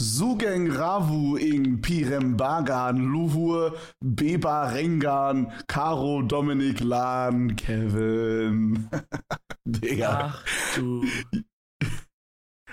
Sugeng 0.00 0.70
Ravu 0.70 1.36
ing 1.36 1.82
Pirembagan 1.82 2.98
Luhur 3.10 3.76
Beba 4.00 4.70
Rengan 4.70 5.52
Caro 5.66 6.22
Dominik 6.22 6.80
Lan 6.80 7.56
Kevin. 7.56 8.88
Digga. 9.64 10.34
Ach 10.34 10.44
du. 10.76 11.04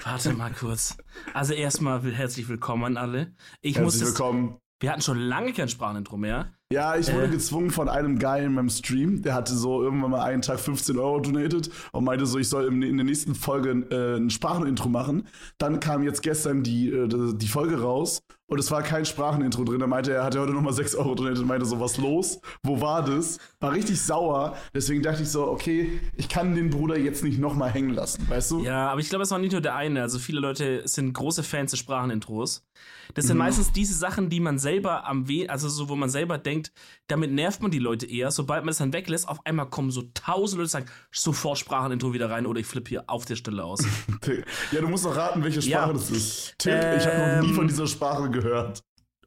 Warte 0.04 0.34
mal 0.34 0.54
kurz. 0.54 0.98
Also 1.34 1.54
erstmal 1.54 2.04
herzlich 2.04 2.48
willkommen 2.48 2.84
an 2.84 2.98
alle. 2.98 3.34
Ich 3.62 3.78
herzlich 3.78 4.02
muss 4.02 4.06
willkommen. 4.06 4.60
Wir 4.80 4.92
hatten 4.92 5.02
schon 5.02 5.18
lange 5.18 5.52
kein 5.52 5.68
Sprachenintro 5.68 6.18
mehr. 6.18 6.55
Ja, 6.74 6.96
ich 6.96 7.14
wurde 7.14 7.28
äh. 7.28 7.30
gezwungen 7.30 7.70
von 7.70 7.88
einem 7.90 8.18
Guy 8.18 8.44
in 8.44 8.54
meinem 8.54 8.70
Stream, 8.70 9.22
der 9.22 9.36
hatte 9.36 9.54
so 9.54 9.84
irgendwann 9.84 10.10
mal 10.10 10.24
einen 10.24 10.42
Tag 10.42 10.60
15 10.60 10.98
Euro 10.98 11.20
donated 11.20 11.70
und 11.92 12.04
meinte 12.04 12.26
so, 12.26 12.40
ich 12.40 12.50
soll 12.50 12.66
in, 12.66 12.82
in 12.82 12.98
der 12.98 13.06
nächsten 13.06 13.36
Folge 13.36 13.70
äh, 13.92 14.18
ein 14.18 14.32
Sprachenintro 14.32 14.90
machen. 14.90 15.28
Dann 15.60 15.80
kam 15.80 16.02
jetzt 16.02 16.24
gestern 16.24 16.64
die, 16.64 16.90
äh, 16.90 17.08
die 17.36 17.48
Folge 17.48 17.82
raus 17.82 18.24
und 18.48 18.60
es 18.60 18.70
war 18.70 18.84
kein 18.84 19.06
Sprachenintro 19.06 19.64
drin. 19.64 19.82
Er 19.82 19.88
meinte, 19.88 20.14
er 20.14 20.24
hatte 20.24 20.40
heute 20.40 20.54
nochmal 20.54 20.74
6 20.74 20.96
Euro 20.96 21.16
donated 21.16 21.40
und 21.40 21.48
meinte 21.48 21.66
so, 21.66 21.80
was 21.80 21.98
los? 21.98 22.40
Wo 22.64 22.80
war 22.80 23.04
das? 23.04 23.40
War 23.60 23.74
richtig 23.74 24.00
sauer. 24.00 24.56
Deswegen 24.74 25.02
dachte 25.02 25.24
ich 25.24 25.30
so, 25.30 25.48
okay, 25.48 26.00
ich 26.16 26.30
kann 26.30 26.54
den 26.54 26.70
Bruder 26.70 26.98
jetzt 26.98 27.24
nicht 27.24 27.40
nochmal 27.40 27.72
hängen 27.72 27.94
lassen, 27.94 28.30
weißt 28.30 28.52
du? 28.52 28.64
Ja, 28.64 28.90
aber 28.90 29.02
ich 29.02 29.10
glaube, 29.10 29.24
es 29.24 29.32
war 29.32 29.40
nicht 29.40 29.54
nur 29.54 29.62
der 29.62 29.76
eine. 29.76 30.02
Also 30.02 30.20
viele 30.20 30.40
Leute 30.40 30.88
sind 30.88 31.14
große 31.14 31.44
Fans 31.44 31.72
des 31.72 31.80
Sprachenintros. 31.80 32.66
Das 33.14 33.26
sind 33.26 33.38
mhm. 33.38 33.44
meistens 33.44 33.72
diese 33.72 33.94
Sachen, 33.94 34.30
die 34.30 34.40
man 34.40 34.60
selber 34.60 35.06
am 35.08 35.28
weh, 35.28 35.48
also 35.48 35.70
so, 35.70 35.90
wo 35.90 35.96
man 35.96 36.10
selber 36.10 36.38
denkt, 36.38 36.72
damit 37.08 37.32
nervt 37.32 37.62
man 37.62 37.72
die 37.72 37.80
Leute 37.80 38.06
eher. 38.06 38.32
Sobald 38.32 38.64
man 38.64 38.72
es 38.72 38.78
dann 38.78 38.94
weglässt, 38.94 39.28
auf 39.28 39.46
einmal 39.46 39.70
kommen 39.70 39.92
so 39.92 40.04
tausend 40.14 40.58
Leute 40.58 40.66
und 40.66 40.72
sagen, 40.72 40.86
sofort 41.12 41.58
Sprachenintro 41.58 42.14
wieder 42.14 42.30
rein 42.30 42.46
oder 42.46 42.60
ich 42.60 42.66
flippe 42.66 42.90
hier 42.90 43.04
auf 43.08 43.26
der 43.26 43.36
Stelle 43.36 43.64
aus. 43.64 43.86
ja, 44.72 44.82
du 44.82 44.88
musst 44.88 45.06
doch 45.06 45.16
raten, 45.16 45.44
welche 45.44 45.62
Sprache 45.62 45.88
ja. 45.88 45.94
das 45.94 46.12
ist. 46.12 46.56
Tipp, 46.58 46.74
ähm, 46.74 46.98
ich 46.98 47.06
habe 47.06 47.18
noch 47.18 47.48
nie 47.48 47.54
von 47.54 47.64
ähm, 47.64 47.68
dieser 47.70 47.88
Sprache 47.88 48.30
gehört. 48.30 48.35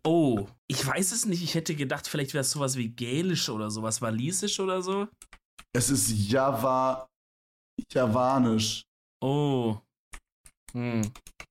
Oh, 0.04 0.46
ich 0.68 0.86
weiß 0.86 1.12
es 1.12 1.26
nicht. 1.26 1.42
Ich 1.42 1.54
hätte 1.54 1.74
gedacht, 1.74 2.06
vielleicht 2.06 2.32
wäre 2.34 2.42
es 2.42 2.50
sowas 2.50 2.76
wie 2.76 2.88
Gälisch 2.88 3.48
oder 3.48 3.70
sowas, 3.70 4.00
Walisisch 4.00 4.58
oder 4.60 4.80
so. 4.80 5.08
Es 5.72 5.90
ist 5.90 6.10
Java, 6.10 7.08
Javanisch. 7.92 8.84
Oh. 9.20 9.76
Hm. 10.72 11.02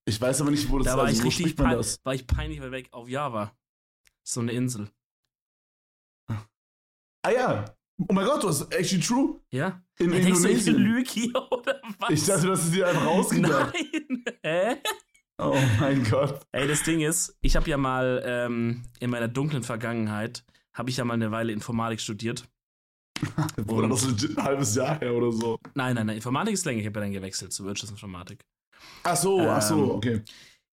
Ich 0.04 0.20
weiß 0.20 0.40
aber 0.40 0.50
nicht, 0.50 0.68
wo 0.70 0.78
das 0.78 0.86
da 0.86 0.96
war 0.96 1.04
also, 1.06 1.20
ich 1.20 1.26
richtig 1.26 1.58
man 1.58 1.76
das? 1.76 1.98
War 2.04 2.14
ich 2.14 2.26
peinlich 2.26 2.60
weit 2.60 2.70
weg 2.70 2.88
auf 2.92 3.08
Java. 3.08 3.52
So 4.26 4.40
eine 4.40 4.52
Insel. 4.52 4.90
Ah 7.22 7.30
ja. 7.30 7.64
Oh 8.08 8.12
mein 8.12 8.24
Gott, 8.24 8.42
du 8.42 8.48
hast 8.48 8.72
actually 8.72 9.02
true. 9.02 9.40
Ja. 9.50 9.82
In 9.98 10.12
ja, 10.12 10.18
Indonesien. 10.18 10.76
Du, 10.76 10.98
ich 10.98 11.34
oder 11.34 11.82
was? 11.98 12.10
Ich 12.10 12.24
dachte, 12.24 12.46
das 12.46 12.64
ist 12.64 12.74
dir 12.74 12.86
einfach 12.86 13.04
rausgedacht. 13.04 13.74
Nein. 13.74 14.24
Hä? 14.42 14.76
Oh 15.40 15.56
mein 15.78 16.02
Gott. 16.04 16.40
Ey, 16.52 16.66
das 16.66 16.82
Ding 16.82 17.00
ist, 17.00 17.36
ich 17.40 17.54
habe 17.54 17.70
ja 17.70 17.76
mal 17.76 18.22
ähm, 18.24 18.82
in 18.98 19.10
meiner 19.10 19.28
dunklen 19.28 19.62
Vergangenheit, 19.62 20.44
habe 20.72 20.90
ich 20.90 20.96
ja 20.96 21.04
mal 21.04 21.14
eine 21.14 21.30
Weile 21.30 21.52
Informatik 21.52 22.00
studiert. 22.00 22.48
Oder 23.68 23.88
das 23.88 24.04
ist 24.04 24.36
ein 24.36 24.44
halbes 24.44 24.74
Jahr 24.76 24.98
her 25.00 25.12
oder 25.12 25.32
so. 25.32 25.58
Nein, 25.74 25.96
nein, 25.96 26.06
nein, 26.06 26.16
Informatik 26.16 26.54
ist 26.54 26.64
länger. 26.64 26.80
Ich 26.80 26.86
habe 26.86 27.00
ja 27.00 27.06
dann 27.06 27.12
gewechselt 27.12 27.52
zur 27.52 27.66
Wirtschaftsinformatik. 27.66 28.44
Ach 29.02 29.16
so, 29.16 29.40
ähm, 29.40 29.48
ach 29.48 29.62
so, 29.62 29.74
ähm, 29.74 29.90
okay. 29.90 30.22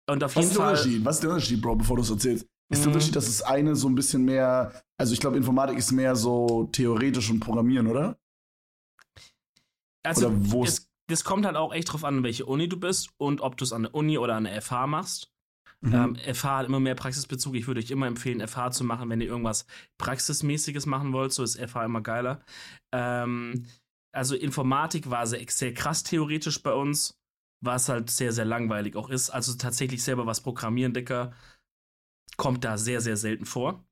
Und 0.09 0.23
auf 0.23 0.35
Was 0.35 0.45
jeden 0.45 0.55
Fall. 0.55 0.69
Unterschied? 0.71 1.05
Was 1.05 1.15
ist 1.15 1.23
der 1.23 1.29
Unterschied, 1.31 1.61
Bro, 1.61 1.75
bevor 1.75 1.97
du 1.97 2.01
es 2.01 2.09
erzählst? 2.09 2.47
Ist 2.71 2.81
der 2.81 2.89
mhm. 2.89 2.93
Unterschied, 2.93 3.15
dass 3.15 3.25
das 3.25 3.41
eine 3.41 3.75
so 3.75 3.89
ein 3.89 3.95
bisschen 3.95 4.23
mehr, 4.23 4.71
also 4.97 5.13
ich 5.13 5.19
glaube, 5.19 5.37
Informatik 5.37 5.77
ist 5.77 5.91
mehr 5.91 6.15
so 6.15 6.69
theoretisch 6.71 7.29
und 7.29 7.39
Programmieren, 7.39 7.87
oder? 7.87 8.17
Also, 10.03 10.27
oder 10.27 10.35
wo 10.37 10.63
es, 10.63 10.88
das 11.09 11.23
kommt 11.23 11.45
halt 11.45 11.55
auch 11.55 11.73
echt 11.73 11.91
drauf 11.91 12.03
an, 12.03 12.23
welche 12.23 12.45
Uni 12.45 12.69
du 12.69 12.77
bist 12.77 13.09
und 13.17 13.41
ob 13.41 13.57
du 13.57 13.63
es 13.63 13.73
an 13.73 13.83
der 13.83 13.95
Uni 13.95 14.17
oder 14.17 14.35
an 14.35 14.45
der 14.45 14.61
FH 14.61 14.87
machst. 14.87 15.31
Mhm. 15.81 15.93
Ähm, 15.93 16.15
FH 16.35 16.57
hat 16.57 16.65
immer 16.67 16.79
mehr 16.79 16.95
Praxisbezug. 16.95 17.55
Ich 17.55 17.67
würde 17.67 17.79
euch 17.79 17.91
immer 17.91 18.07
empfehlen, 18.07 18.45
FH 18.45 18.71
zu 18.71 18.83
machen, 18.83 19.09
wenn 19.09 19.21
ihr 19.21 19.27
irgendwas 19.27 19.65
Praxismäßiges 19.97 20.85
machen 20.85 21.13
wollt. 21.13 21.31
So 21.33 21.43
ist 21.43 21.57
FH 21.57 21.85
immer 21.85 22.01
geiler. 22.01 22.43
Ähm, 22.91 23.65
also 24.11 24.35
Informatik 24.35 25.09
war 25.09 25.25
sehr, 25.27 25.45
sehr 25.47 25.73
krass 25.73 26.03
theoretisch 26.03 26.61
bei 26.61 26.73
uns, 26.73 27.17
was 27.61 27.89
halt 27.89 28.09
sehr, 28.09 28.31
sehr 28.33 28.45
langweilig 28.45 28.95
auch 28.95 29.09
ist. 29.09 29.29
Also 29.29 29.53
tatsächlich 29.55 30.03
selber 30.03 30.25
was 30.25 30.41
programmieren, 30.41 30.93
Dicker, 30.93 31.33
kommt 32.37 32.63
da 32.63 32.77
sehr, 32.77 33.01
sehr 33.01 33.17
selten 33.17 33.45
vor. 33.45 33.83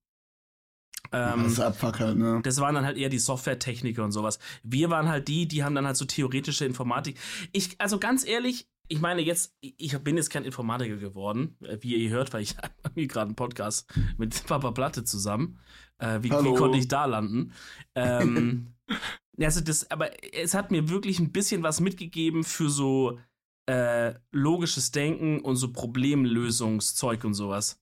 Ähm, 1.12 1.44
das 1.44 1.53
ist 1.53 1.59
Abfuck 1.59 2.00
halt, 2.00 2.18
ne? 2.18 2.41
Das 2.44 2.59
waren 2.59 2.75
dann 2.75 2.85
halt 2.85 2.97
eher 2.97 3.09
die 3.09 3.19
Softwaretechniker 3.19 4.03
und 4.03 4.12
sowas. 4.12 4.40
Wir 4.63 4.90
waren 4.90 5.07
halt 5.07 5.28
die, 5.28 5.47
die 5.47 5.63
haben 5.63 5.75
dann 5.75 5.85
halt 5.85 5.97
so 5.97 6.06
theoretische 6.06 6.66
Informatik. 6.66 7.18
Ich, 7.51 7.79
also 7.79 8.00
ganz 8.00 8.25
ehrlich, 8.25 8.68
ich 8.90 9.01
meine 9.01 9.22
jetzt, 9.22 9.56
ich 9.62 9.97
bin 10.00 10.18
jetzt 10.18 10.29
kein 10.29 10.45
Informatiker 10.45 10.97
geworden, 10.97 11.57
äh, 11.62 11.78
wie 11.81 11.95
ihr 11.95 12.09
hört, 12.09 12.34
weil 12.34 12.41
ich 12.41 12.56
habe 12.84 13.07
gerade 13.07 13.28
einen 13.28 13.35
Podcast 13.35 13.91
mit 14.18 14.45
Papa 14.45 14.72
Platte 14.72 15.03
zusammen. 15.03 15.59
Äh, 16.00 16.19
wie, 16.22 16.31
wie, 16.31 16.56
konnte 16.56 16.78
ich 16.78 16.88
da 16.88 17.06
landen? 17.06 17.53
Ähm, 17.95 18.74
also 19.39 19.62
das, 19.62 19.89
aber 19.91 20.12
es 20.34 20.53
hat 20.53 20.72
mir 20.72 20.89
wirklich 20.89 21.19
ein 21.19 21.31
bisschen 21.31 21.63
was 21.63 21.79
mitgegeben 21.79 22.44
für 22.44 22.69
so 22.69 23.19
äh, 23.68 24.13
logisches 24.31 24.91
Denken 24.91 25.41
und 25.41 25.57
so 25.57 25.72
Problemlösungszeug 25.72 27.24
und 27.25 27.34
sowas. 27.34 27.81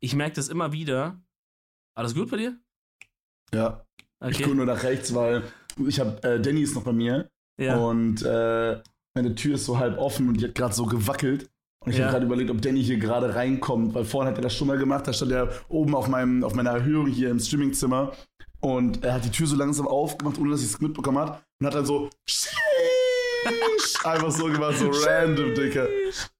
Ich 0.00 0.14
merke 0.14 0.36
das 0.36 0.48
immer 0.48 0.72
wieder. 0.72 1.20
Alles 1.94 2.14
gut 2.14 2.30
bei 2.30 2.36
dir? 2.36 2.58
Ja. 3.54 3.84
Okay. 4.20 4.32
Ich 4.32 4.42
gucke 4.42 4.56
nur 4.56 4.66
nach 4.66 4.82
rechts, 4.82 5.14
weil 5.14 5.42
ich 5.86 6.00
habe 6.00 6.22
äh, 6.22 6.40
Danny 6.40 6.62
ist 6.62 6.74
noch 6.74 6.84
bei 6.84 6.92
mir 6.92 7.28
ja. 7.60 7.76
und 7.76 8.22
äh, 8.22 8.80
meine 9.14 9.34
Tür 9.34 9.56
ist 9.56 9.66
so 9.66 9.78
halb 9.78 9.98
offen 9.98 10.28
und 10.28 10.40
die 10.40 10.46
hat 10.46 10.54
gerade 10.54 10.74
so 10.74 10.86
gewackelt. 10.86 11.50
Und 11.84 11.92
ich 11.92 11.98
ja. 11.98 12.04
habe 12.04 12.14
gerade 12.14 12.26
überlegt, 12.26 12.50
ob 12.50 12.60
Danny 12.60 12.82
hier 12.82 12.98
gerade 12.98 13.34
reinkommt, 13.34 13.94
weil 13.94 14.04
vorhin 14.04 14.30
hat 14.30 14.38
er 14.38 14.42
das 14.42 14.54
schon 14.54 14.66
mal 14.66 14.78
gemacht. 14.78 15.06
Da 15.06 15.12
stand 15.12 15.32
er 15.32 15.50
oben 15.68 15.94
auf, 15.94 16.08
meinem, 16.08 16.42
auf 16.42 16.54
meiner 16.54 16.70
Erhöhung 16.70 17.06
hier 17.06 17.30
im 17.30 17.38
Streamingzimmer 17.38 18.12
und 18.60 19.04
er 19.04 19.14
hat 19.14 19.24
die 19.24 19.30
Tür 19.30 19.46
so 19.46 19.56
langsam 19.56 19.86
aufgemacht, 19.86 20.38
ohne 20.38 20.50
dass 20.50 20.60
ich 20.60 20.66
es 20.66 20.80
mitbekommen 20.80 21.18
hat 21.18 21.44
und 21.60 21.66
hat 21.66 21.74
dann 21.74 21.86
so 21.86 22.10
Einfach 24.04 24.30
so 24.30 24.46
gemacht, 24.46 24.78
so 24.78 24.90
random, 24.90 25.54
Dicker. 25.54 25.88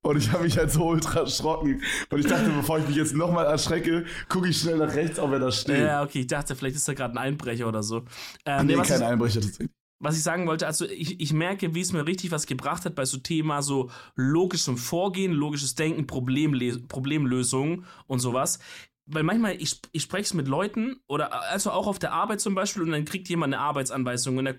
Und 0.03 0.19
ich 0.19 0.31
habe 0.31 0.45
mich 0.45 0.57
halt 0.57 0.71
so 0.71 0.85
ultra 0.85 1.21
erschrocken. 1.21 1.83
Und 2.11 2.19
ich 2.19 2.27
dachte, 2.27 2.51
bevor 2.51 2.79
ich 2.79 2.87
mich 2.89 2.97
jetzt 2.97 3.15
nochmal 3.15 3.47
erschrecke, 3.47 4.05
gucke 4.29 4.49
ich 4.49 4.59
schnell 4.59 4.79
nach 4.79 4.95
rechts, 4.95 5.19
ob 5.19 5.33
er 5.33 5.39
da 5.39 5.51
steht. 5.51 5.81
Ja, 5.81 6.03
okay, 6.03 6.21
ich 6.21 6.27
dachte, 6.27 6.55
vielleicht 6.55 6.77
ist 6.77 6.89
da 6.89 6.95
gerade 6.95 7.15
ein 7.15 7.19
Einbrecher 7.19 7.69
oder 7.69 7.83
so. 7.83 8.05
Ähm, 8.45 8.67
nee, 8.67 8.77
nee 8.77 8.83
kein 8.83 9.01
ich, 9.01 9.07
Einbrecher 9.07 9.41
tatsächlich. 9.41 9.71
Was 9.99 10.17
ich 10.17 10.23
sagen 10.23 10.47
wollte, 10.47 10.67
also 10.67 10.85
ich, 10.85 11.21
ich 11.21 11.33
merke, 11.33 11.75
wie 11.75 11.81
es 11.81 11.93
mir 11.93 12.07
richtig 12.07 12.31
was 12.31 12.47
gebracht 12.47 12.85
hat 12.85 12.95
bei 12.95 13.07
so 13.07 13.17
Thema 13.17 13.63
so 13.63 13.91
logischem 14.15 14.77
Vorgehen, 14.77 15.33
logisches 15.33 15.75
Denken, 15.75 16.07
Problemle 16.07 16.79
Problemlösung 16.81 17.85
und 18.07 18.19
sowas 18.19 18.59
weil 19.07 19.23
manchmal, 19.23 19.61
ich, 19.61 19.81
ich 19.93 20.03
spreche 20.03 20.25
es 20.25 20.35
mit 20.35 20.49
Leuten 20.49 21.01
oder 21.07 21.33
also 21.51 21.71
auch 21.71 21.87
auf 21.87 21.99
der 21.99 22.13
Arbeit 22.13 22.41
zum 22.41 22.55
Beispiel 22.55 22.83
und 22.83 22.91
dann 22.91 23.05
kriegt 23.05 23.29
jemand 23.29 23.55
eine 23.55 23.63
Arbeitsanweisung 23.63 24.37
und 24.37 24.47
er 24.47 24.57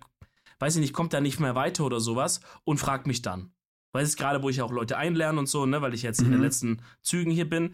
weiß 0.60 0.76
ich 0.76 0.82
nicht, 0.82 0.94
kommt 0.94 1.14
da 1.14 1.22
nicht 1.22 1.40
mehr 1.40 1.56
weiter 1.56 1.86
oder 1.86 2.00
sowas 2.00 2.42
und 2.64 2.80
fragt 2.80 3.08
mich 3.08 3.22
dann. 3.22 3.52
Weil 3.94 4.04
es 4.04 4.16
gerade, 4.16 4.44
wo 4.44 4.50
ich 4.50 4.62
auch 4.62 4.72
Leute 4.72 4.98
einlerne 4.98 5.40
und 5.40 5.48
so, 5.48 5.66
ne, 5.66 5.82
weil 5.82 5.94
ich 5.94 6.04
jetzt 6.04 6.20
mhm. 6.20 6.28
in 6.28 6.32
den 6.34 6.40
mhm. 6.40 6.46
letzten 6.46 6.82
Zügen 7.02 7.32
hier 7.32 7.50
bin, 7.50 7.74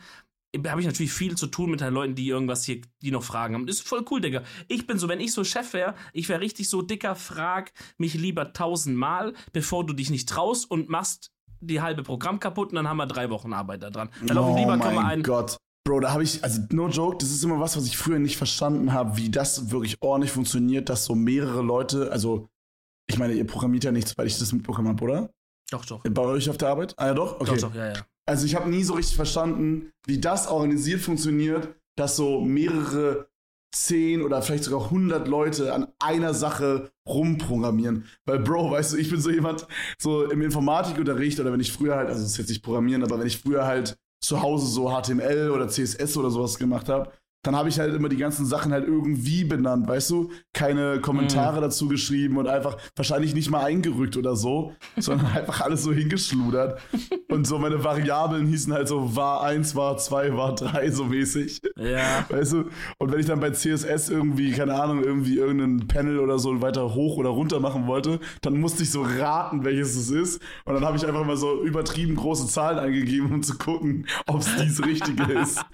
habe 0.67 0.81
ich 0.81 0.87
natürlich 0.87 1.11
viel 1.11 1.35
zu 1.35 1.47
tun 1.47 1.71
mit 1.71 1.81
den 1.81 1.93
Leuten, 1.93 2.15
die 2.15 2.27
irgendwas 2.27 2.63
hier, 2.63 2.81
die 3.01 3.11
noch 3.11 3.23
Fragen 3.23 3.55
haben. 3.55 3.65
Das 3.65 3.77
ist 3.77 3.87
voll 3.87 4.05
cool, 4.11 4.21
Digga. 4.21 4.43
Ich 4.67 4.85
bin 4.85 4.99
so, 4.99 5.07
wenn 5.07 5.19
ich 5.19 5.33
so 5.33 5.43
Chef 5.43 5.73
wäre, 5.73 5.95
ich 6.13 6.29
wäre 6.29 6.41
richtig 6.41 6.69
so 6.69 6.81
dicker, 6.81 7.15
frag 7.15 7.71
mich 7.97 8.13
lieber 8.13 8.53
tausendmal, 8.53 9.33
bevor 9.51 9.85
du 9.85 9.93
dich 9.93 10.11
nicht 10.11 10.29
traust 10.29 10.69
und 10.69 10.89
machst 10.89 11.31
die 11.59 11.81
halbe 11.81 12.03
Programm 12.03 12.39
kaputt 12.39 12.69
und 12.69 12.75
dann 12.75 12.87
haben 12.87 12.97
wir 12.97 13.07
drei 13.07 13.29
Wochen 13.29 13.53
Arbeit 13.53 13.83
da 13.83 13.89
dran. 13.89 14.09
Dann 14.25 14.37
oh 14.37 14.55
lieber 14.55 14.77
mein 14.77 15.23
Gott. 15.23 15.57
Bro, 15.85 15.99
da 16.01 16.11
habe 16.11 16.23
ich, 16.23 16.41
also 16.43 16.61
no 16.71 16.87
joke, 16.87 17.17
das 17.19 17.31
ist 17.31 17.43
immer 17.43 17.59
was, 17.59 17.75
was 17.75 17.85
ich 17.85 17.97
früher 17.97 18.19
nicht 18.19 18.37
verstanden 18.37 18.93
habe, 18.93 19.17
wie 19.17 19.29
das 19.29 19.69
wirklich 19.69 19.97
ordentlich 19.99 20.31
funktioniert, 20.31 20.87
dass 20.87 21.03
so 21.03 21.13
mehrere 21.13 21.61
Leute, 21.61 22.09
also 22.09 22.47
ich 23.07 23.17
meine, 23.17 23.33
ihr 23.33 23.45
programmiert 23.45 23.83
ja 23.83 23.91
nichts, 23.91 24.17
weil 24.17 24.27
ich 24.27 24.37
das 24.37 24.51
mitbekommen 24.51 24.87
habe, 24.87 25.03
oder? 25.03 25.29
Doch, 25.71 25.85
doch. 25.85 26.03
Bei 26.03 26.21
euch 26.21 26.49
auf 26.49 26.57
der 26.57 26.69
Arbeit? 26.69 26.93
Ah 26.97 27.07
ja, 27.07 27.13
doch? 27.13 27.39
Okay. 27.39 27.55
Doch, 27.55 27.69
doch, 27.69 27.75
ja, 27.75 27.93
ja. 27.93 28.05
Also 28.25 28.45
ich 28.45 28.55
habe 28.55 28.69
nie 28.69 28.83
so 28.83 28.93
richtig 28.93 29.15
verstanden, 29.15 29.91
wie 30.05 30.19
das 30.19 30.47
organisiert 30.47 31.01
funktioniert, 31.01 31.75
dass 31.97 32.15
so 32.15 32.41
mehrere 32.41 33.27
zehn 33.73 34.21
oder 34.21 34.41
vielleicht 34.41 34.65
sogar 34.65 34.91
hundert 34.91 35.27
Leute 35.27 35.73
an 35.73 35.87
einer 35.99 36.33
Sache 36.33 36.91
rumprogrammieren. 37.07 38.05
Weil, 38.25 38.39
Bro, 38.39 38.71
weißt 38.71 38.93
du, 38.93 38.97
ich 38.97 39.09
bin 39.09 39.19
so 39.19 39.31
jemand, 39.31 39.67
so 39.97 40.29
im 40.29 40.41
Informatikunterricht 40.41 41.39
oder 41.39 41.51
wenn 41.51 41.59
ich 41.59 41.71
früher 41.71 41.95
halt, 41.95 42.07
also 42.07 42.21
das 42.21 42.31
ist 42.31 42.37
jetzt 42.37 42.49
nicht 42.49 42.63
programmieren, 42.63 43.03
aber 43.03 43.19
wenn 43.19 43.27
ich 43.27 43.39
früher 43.39 43.65
halt 43.65 43.97
zu 44.23 44.41
Hause 44.41 44.67
so 44.67 44.89
HTML 44.89 45.49
oder 45.49 45.67
CSS 45.67 46.15
oder 46.17 46.29
sowas 46.29 46.57
gemacht 46.57 46.87
habe, 46.87 47.11
dann 47.43 47.55
habe 47.55 47.69
ich 47.69 47.79
halt 47.79 47.93
immer 47.93 48.09
die 48.09 48.17
ganzen 48.17 48.45
Sachen 48.45 48.71
halt 48.71 48.87
irgendwie 48.87 49.43
benannt, 49.43 49.87
weißt 49.87 50.09
du? 50.09 50.31
Keine 50.53 50.99
Kommentare 51.01 51.57
mhm. 51.57 51.61
dazu 51.61 51.87
geschrieben 51.87 52.37
und 52.37 52.47
einfach 52.47 52.77
wahrscheinlich 52.95 53.35
nicht 53.35 53.51
mal 53.51 53.63
eingerückt 53.63 54.17
oder 54.17 54.35
so, 54.35 54.73
sondern 54.97 55.27
einfach 55.27 55.61
alles 55.61 55.83
so 55.83 55.91
hingeschludert. 55.91 56.79
Und 57.29 57.45
so 57.45 57.59
meine 57.59 57.83
Variablen 57.83 58.47
hießen 58.47 58.73
halt 58.73 58.87
so 58.87 59.15
war 59.15 59.43
1, 59.43 59.75
war 59.75 59.97
2, 59.97 60.35
war 60.35 60.55
3, 60.55 60.89
so 60.91 61.05
mäßig. 61.05 61.61
Ja. 61.75 62.25
Weißt 62.29 62.53
du? 62.53 62.65
Und 62.97 63.11
wenn 63.11 63.19
ich 63.19 63.25
dann 63.25 63.39
bei 63.39 63.51
CSS 63.51 64.09
irgendwie, 64.09 64.51
keine 64.51 64.75
Ahnung, 64.75 65.03
irgendwie 65.03 65.37
irgendein 65.37 65.87
Panel 65.87 66.19
oder 66.19 66.39
so 66.39 66.61
weiter 66.61 66.93
hoch 66.93 67.17
oder 67.17 67.29
runter 67.29 67.59
machen 67.59 67.87
wollte, 67.87 68.19
dann 68.41 68.59
musste 68.59 68.83
ich 68.83 68.91
so 68.91 69.01
raten, 69.01 69.65
welches 69.65 69.95
es 69.95 70.09
ist. 70.09 70.41
Und 70.65 70.75
dann 70.75 70.85
habe 70.85 70.95
ich 70.95 71.05
einfach 71.05 71.25
mal 71.25 71.37
so 71.37 71.61
übertrieben 71.61 72.15
große 72.15 72.47
Zahlen 72.47 72.79
eingegeben, 72.79 73.31
um 73.31 73.43
zu 73.43 73.57
gucken, 73.57 74.07
ob 74.27 74.39
es 74.39 74.49
dies 74.61 74.83
Richtige 74.85 75.23
ist. 75.33 75.63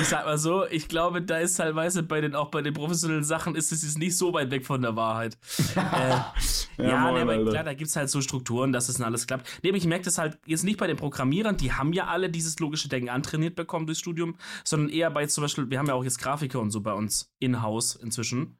Ich 0.00 0.08
sag 0.08 0.24
mal 0.24 0.38
so, 0.38 0.64
ich 0.70 0.88
glaube, 0.94 1.22
da 1.22 1.38
ist 1.38 1.56
teilweise 1.56 2.04
bei 2.04 2.20
den, 2.20 2.36
auch 2.36 2.52
bei 2.52 2.62
den 2.62 2.72
professionellen 2.72 3.24
Sachen, 3.24 3.56
ist 3.56 3.72
es 3.72 3.82
jetzt 3.82 3.98
nicht 3.98 4.16
so 4.16 4.32
weit 4.32 4.52
weg 4.52 4.64
von 4.64 4.80
der 4.80 4.94
Wahrheit. 4.94 5.36
äh, 5.74 5.80
ja, 5.80 6.34
ja 6.78 7.00
moin, 7.00 7.14
nee, 7.14 7.20
aber 7.20 7.50
klar, 7.50 7.64
da 7.64 7.74
gibt 7.74 7.88
es 7.88 7.96
halt 7.96 8.08
so 8.08 8.20
Strukturen, 8.20 8.72
dass 8.72 8.88
es 8.88 8.98
das 8.98 9.04
alles 9.04 9.26
klappt. 9.26 9.48
Nee, 9.64 9.70
aber 9.70 9.78
ich 9.78 9.86
merke 9.86 10.04
das 10.04 10.18
halt 10.18 10.38
jetzt 10.46 10.62
nicht 10.62 10.78
bei 10.78 10.86
den 10.86 10.96
Programmierern, 10.96 11.56
die 11.56 11.72
haben 11.72 11.92
ja 11.92 12.06
alle 12.06 12.30
dieses 12.30 12.60
logische 12.60 12.88
Denken 12.88 13.08
antrainiert 13.08 13.56
bekommen 13.56 13.86
durchs 13.86 13.98
Studium, 13.98 14.36
sondern 14.62 14.88
eher 14.88 15.10
bei 15.10 15.26
zum 15.26 15.42
Beispiel, 15.42 15.68
wir 15.68 15.80
haben 15.80 15.88
ja 15.88 15.94
auch 15.94 16.04
jetzt 16.04 16.20
Grafiker 16.20 16.60
und 16.60 16.70
so 16.70 16.80
bei 16.80 16.92
uns 16.92 17.34
in-house 17.40 17.96
inzwischen. 17.96 18.56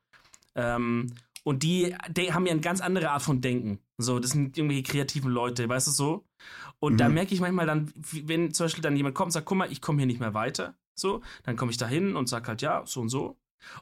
Ähm, 0.56 1.12
und 1.44 1.62
die, 1.62 1.94
die, 2.10 2.32
haben 2.32 2.46
ja 2.46 2.52
eine 2.52 2.62
ganz 2.62 2.81
andere 2.81 3.10
Art 3.10 3.22
von 3.22 3.42
Denken. 3.42 3.78
So, 3.96 4.19
das 4.19 4.32
sind 4.32 4.58
irgendwelche 4.58 4.82
kreativen 4.82 5.31
Leute, 5.31 5.69
weißt 5.69 5.86
du 5.86 5.90
so? 5.92 6.25
Und 6.81 6.94
mhm. 6.94 6.98
da 6.98 7.08
merke 7.08 7.32
ich 7.32 7.40
manchmal 7.40 7.66
dann, 7.66 7.92
wenn 8.25 8.52
zum 8.52 8.64
Beispiel 8.64 8.82
dann 8.82 8.96
jemand 8.96 9.14
kommt 9.14 9.28
und 9.28 9.32
sagt, 9.32 9.46
guck 9.46 9.58
mal, 9.58 9.70
ich 9.70 9.81
komme 9.81 9.98
hier 9.98 10.06
nicht 10.06 10.20
mehr 10.20 10.34
weiter, 10.34 10.75
so, 10.94 11.23
dann 11.44 11.56
komme 11.56 11.70
ich 11.70 11.79
da 11.79 11.87
hin 11.87 12.17
und 12.17 12.29
sage 12.29 12.49
halt, 12.49 12.62
ja, 12.62 12.85
so 12.87 13.00
und 13.00 13.08
so. 13.08 13.38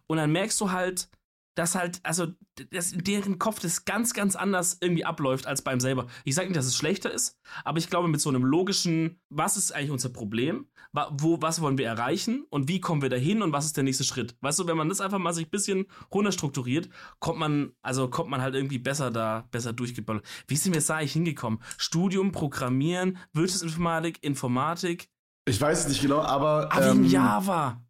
Und 0.06 0.19
dann 0.19 0.32
merkst 0.32 0.61
du 0.61 0.70
halt, 0.70 1.09
dass 1.55 1.75
halt, 1.75 2.00
also, 2.03 2.29
dass 2.70 2.93
in 2.93 3.05
deren 3.05 3.38
Kopf 3.38 3.61
das 3.61 3.85
ganz, 3.85 4.14
ganz 4.14 4.37
anders 4.37 4.79
irgendwie 4.81 5.05
abläuft 5.05 5.47
als 5.47 5.62
beim 5.62 5.81
selber. 5.81 6.06
Ich 6.25 6.35
sage 6.35 6.49
nicht, 6.49 6.56
dass 6.56 6.67
es 6.67 6.76
schlechter 6.76 7.11
ist, 7.11 7.38
aber 7.64 7.79
ich 7.79 7.91
glaube, 7.91 8.09
mit 8.09 8.20
so 8.20 8.31
einem 8.31 8.44
logischen, 8.44 9.20
was 9.29 9.56
ist 9.56 9.73
eigentlich 9.73 9.91
unser 9.91 10.09
Problem? 10.09 10.69
Wo, 11.12 11.41
was 11.41 11.61
wollen 11.61 11.79
wir 11.79 11.87
erreichen? 11.87 12.44
Und 12.50 12.69
wie 12.69 12.81
kommen 12.81 13.03
wir 13.03 13.09
dahin? 13.09 13.43
Und 13.43 13.53
was 13.53 13.64
ist 13.64 13.76
der 13.76 13.85
nächste 13.85 14.05
Schritt? 14.05 14.37
Weißt 14.41 14.59
du, 14.59 14.67
wenn 14.67 14.76
man 14.76 14.88
das 14.88 15.00
einfach 15.00 15.19
mal 15.19 15.32
sich 15.32 15.47
ein 15.47 15.50
bisschen 15.50 15.87
runterstrukturiert, 16.12 16.91
kommt 17.19 17.38
man, 17.38 17.73
also 17.82 18.09
kommt 18.09 18.31
man 18.31 18.43
halt 18.43 18.55
irgendwie 18.55 18.79
besser 18.79 19.11
da, 19.11 19.47
besser 19.50 19.73
durchgebaut. 19.73 20.23
Wie 20.49 20.56
sind 20.56 20.73
wir 20.73 20.79
jetzt 20.79 20.91
da 20.91 20.97
eigentlich 20.97 21.12
hingekommen? 21.12 21.61
Studium, 21.79 22.32
Programmieren, 22.32 23.19
Wirtschaftsinformatik, 23.32 24.23
Informatik. 24.23 25.09
Ich 25.44 25.60
weiß 25.60 25.80
es 25.80 25.88
nicht 25.88 26.02
genau, 26.02 26.20
aber. 26.20 26.68
Ah, 26.70 26.90
ähm, 26.90 27.04
Java. 27.04 27.80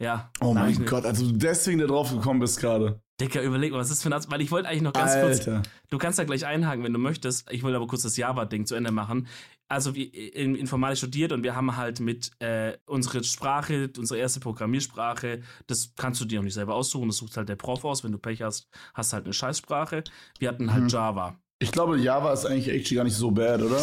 Ja. 0.00 0.30
Oh 0.40 0.52
mein 0.52 0.84
Gott, 0.84 1.04
also 1.04 1.30
du 1.30 1.36
deswegen 1.36 1.78
da 1.78 1.86
drauf 1.86 2.10
gekommen 2.10 2.40
bist 2.40 2.58
gerade. 2.58 3.00
Dicker, 3.20 3.40
überleg 3.40 3.70
mal, 3.70 3.78
was 3.78 3.90
ist 3.90 4.02
für 4.02 4.08
ein 4.08 4.14
Arzt, 4.14 4.30
weil 4.32 4.40
ich 4.40 4.50
wollte 4.50 4.68
eigentlich 4.68 4.82
noch 4.82 4.92
ganz 4.92 5.12
Alter. 5.12 5.52
kurz, 5.52 5.68
du 5.90 5.98
kannst 5.98 6.18
da 6.18 6.24
gleich 6.24 6.44
einhaken, 6.44 6.82
wenn 6.82 6.92
du 6.92 6.98
möchtest. 6.98 7.50
Ich 7.52 7.62
wollte 7.62 7.76
aber 7.76 7.86
kurz 7.86 8.02
das 8.02 8.16
Java-Ding 8.16 8.66
zu 8.66 8.74
Ende 8.74 8.90
machen. 8.90 9.28
Also 9.68 9.94
wie 9.94 10.04
in 10.04 10.56
Informatik 10.56 10.98
studiert 10.98 11.30
und 11.30 11.44
wir 11.44 11.54
haben 11.54 11.76
halt 11.76 12.00
mit 12.00 12.32
äh, 12.40 12.76
unsere 12.84 13.22
Sprache, 13.22 13.90
unsere 13.96 14.18
erste 14.18 14.40
Programmiersprache, 14.40 15.42
das 15.68 15.92
kannst 15.96 16.20
du 16.20 16.24
dir 16.24 16.40
auch 16.40 16.44
nicht 16.44 16.54
selber 16.54 16.74
aussuchen, 16.74 17.08
das 17.08 17.18
sucht 17.18 17.36
halt 17.36 17.48
der 17.48 17.56
Prof 17.56 17.84
aus. 17.84 18.02
Wenn 18.02 18.12
du 18.12 18.18
Pech 18.18 18.42
hast, 18.42 18.68
hast 18.94 19.12
halt 19.12 19.24
eine 19.24 19.32
Scheißsprache. 19.32 20.02
Wir 20.40 20.48
hatten 20.48 20.72
halt 20.72 20.82
hm. 20.82 20.88
Java. 20.88 21.38
Ich 21.60 21.70
glaube, 21.70 21.96
Java 21.96 22.32
ist 22.32 22.44
eigentlich 22.44 22.68
echt 22.68 22.92
gar 22.92 23.04
nicht 23.04 23.14
so 23.14 23.30
bad, 23.30 23.62
oder? 23.62 23.80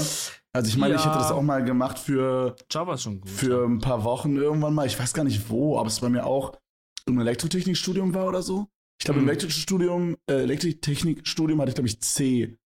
Also 0.51 0.69
ich 0.69 0.78
meine, 0.78 0.96
ja. 0.96 1.00
ich 1.00 1.06
hätte 1.06 1.18
das 1.18 1.31
auch 1.31 1.42
mal 1.42 1.63
gemacht 1.63 2.00
für 2.00 2.56
Java 2.72 2.96
ist 2.96 3.04
schon 3.04 3.22
gut, 3.22 3.30
für 3.30 3.66
ein 3.66 3.80
paar 3.80 4.04
Wochen 4.04 4.36
irgendwann 4.36 4.74
mal. 4.74 4.88
Ich 4.88 5.00
weiß 5.00 5.13
gar 5.13 5.24
nicht 5.24 5.50
wo, 5.50 5.78
ob 5.78 5.88
es 5.88 6.00
bei 6.00 6.10
mir 6.10 6.25
auch 6.25 6.57
im 7.06 7.19
Elektrotechnikstudium 7.19 8.13
war 8.13 8.28
oder 8.28 8.42
so. 8.42 8.68
Ich 9.00 9.06
glaube, 9.06 9.19
mhm. 9.19 9.25
im 9.25 9.30
Elektrotechnikstudium, 9.30 10.18
äh, 10.30 10.42
Elektrotechnikstudium 10.42 11.62
hatte 11.62 11.69
ich, 11.69 11.75
glaube 11.75 11.88
ich, 11.88 12.01
C. 12.01 12.57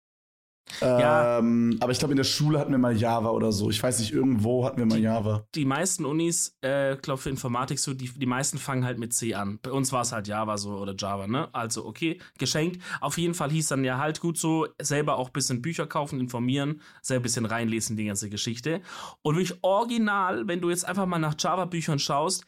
Ja. 0.82 1.40
Ähm, 1.40 1.78
aber 1.80 1.92
ich 1.92 2.00
glaube, 2.00 2.14
in 2.14 2.18
der 2.18 2.24
Schule 2.24 2.60
hatten 2.60 2.72
wir 2.72 2.78
mal 2.78 2.96
Java 2.96 3.30
oder 3.30 3.52
so. 3.52 3.70
Ich 3.70 3.82
weiß 3.82 4.00
nicht, 4.00 4.12
irgendwo 4.12 4.66
hatten 4.66 4.78
wir 4.78 4.86
mal 4.86 5.00
Java. 5.00 5.46
Die 5.56 5.66
meisten 5.66 6.06
Unis, 6.06 6.58
äh, 6.62 6.96
glaube 6.98 7.22
für 7.22 7.30
Informatik 7.30 7.80
so, 7.80 7.94
die, 7.94 8.10
die 8.10 8.26
meisten 8.26 8.58
fangen 8.58 8.86
halt 8.86 8.98
mit 9.00 9.14
C 9.14 9.34
an. 9.34 9.60
Bei 9.62 9.72
uns 9.72 9.92
war 9.92 10.02
es 10.02 10.12
halt 10.12 10.28
Java 10.28 10.58
so 10.58 10.72
oder 10.72 10.96
Java, 10.98 11.28
ne? 11.28 11.54
Also, 11.54 11.86
okay, 11.86 12.20
geschenkt. 12.38 12.82
Auf 13.02 13.18
jeden 13.18 13.34
Fall 13.34 13.52
hieß 13.52 13.68
dann 13.68 13.84
ja 13.84 13.98
halt 13.98 14.20
gut 14.20 14.38
so, 14.38 14.68
selber 14.82 15.18
auch 15.18 15.28
ein 15.28 15.34
bisschen 15.34 15.62
Bücher 15.62 15.88
kaufen, 15.88 16.20
informieren, 16.20 16.82
selber 17.02 17.22
ein 17.22 17.24
bisschen 17.24 17.46
reinlesen, 17.46 17.98
die 17.98 18.06
ganze 18.06 18.30
Geschichte. 18.30 18.82
Und 19.22 19.36
wirklich 19.36 19.64
original, 19.64 20.48
wenn 20.48 20.62
du 20.62 20.70
jetzt 20.70 20.86
einfach 20.86 21.06
mal 21.06 21.20
nach 21.20 21.36
Java-Büchern 21.38 22.00
schaust, 22.00 22.46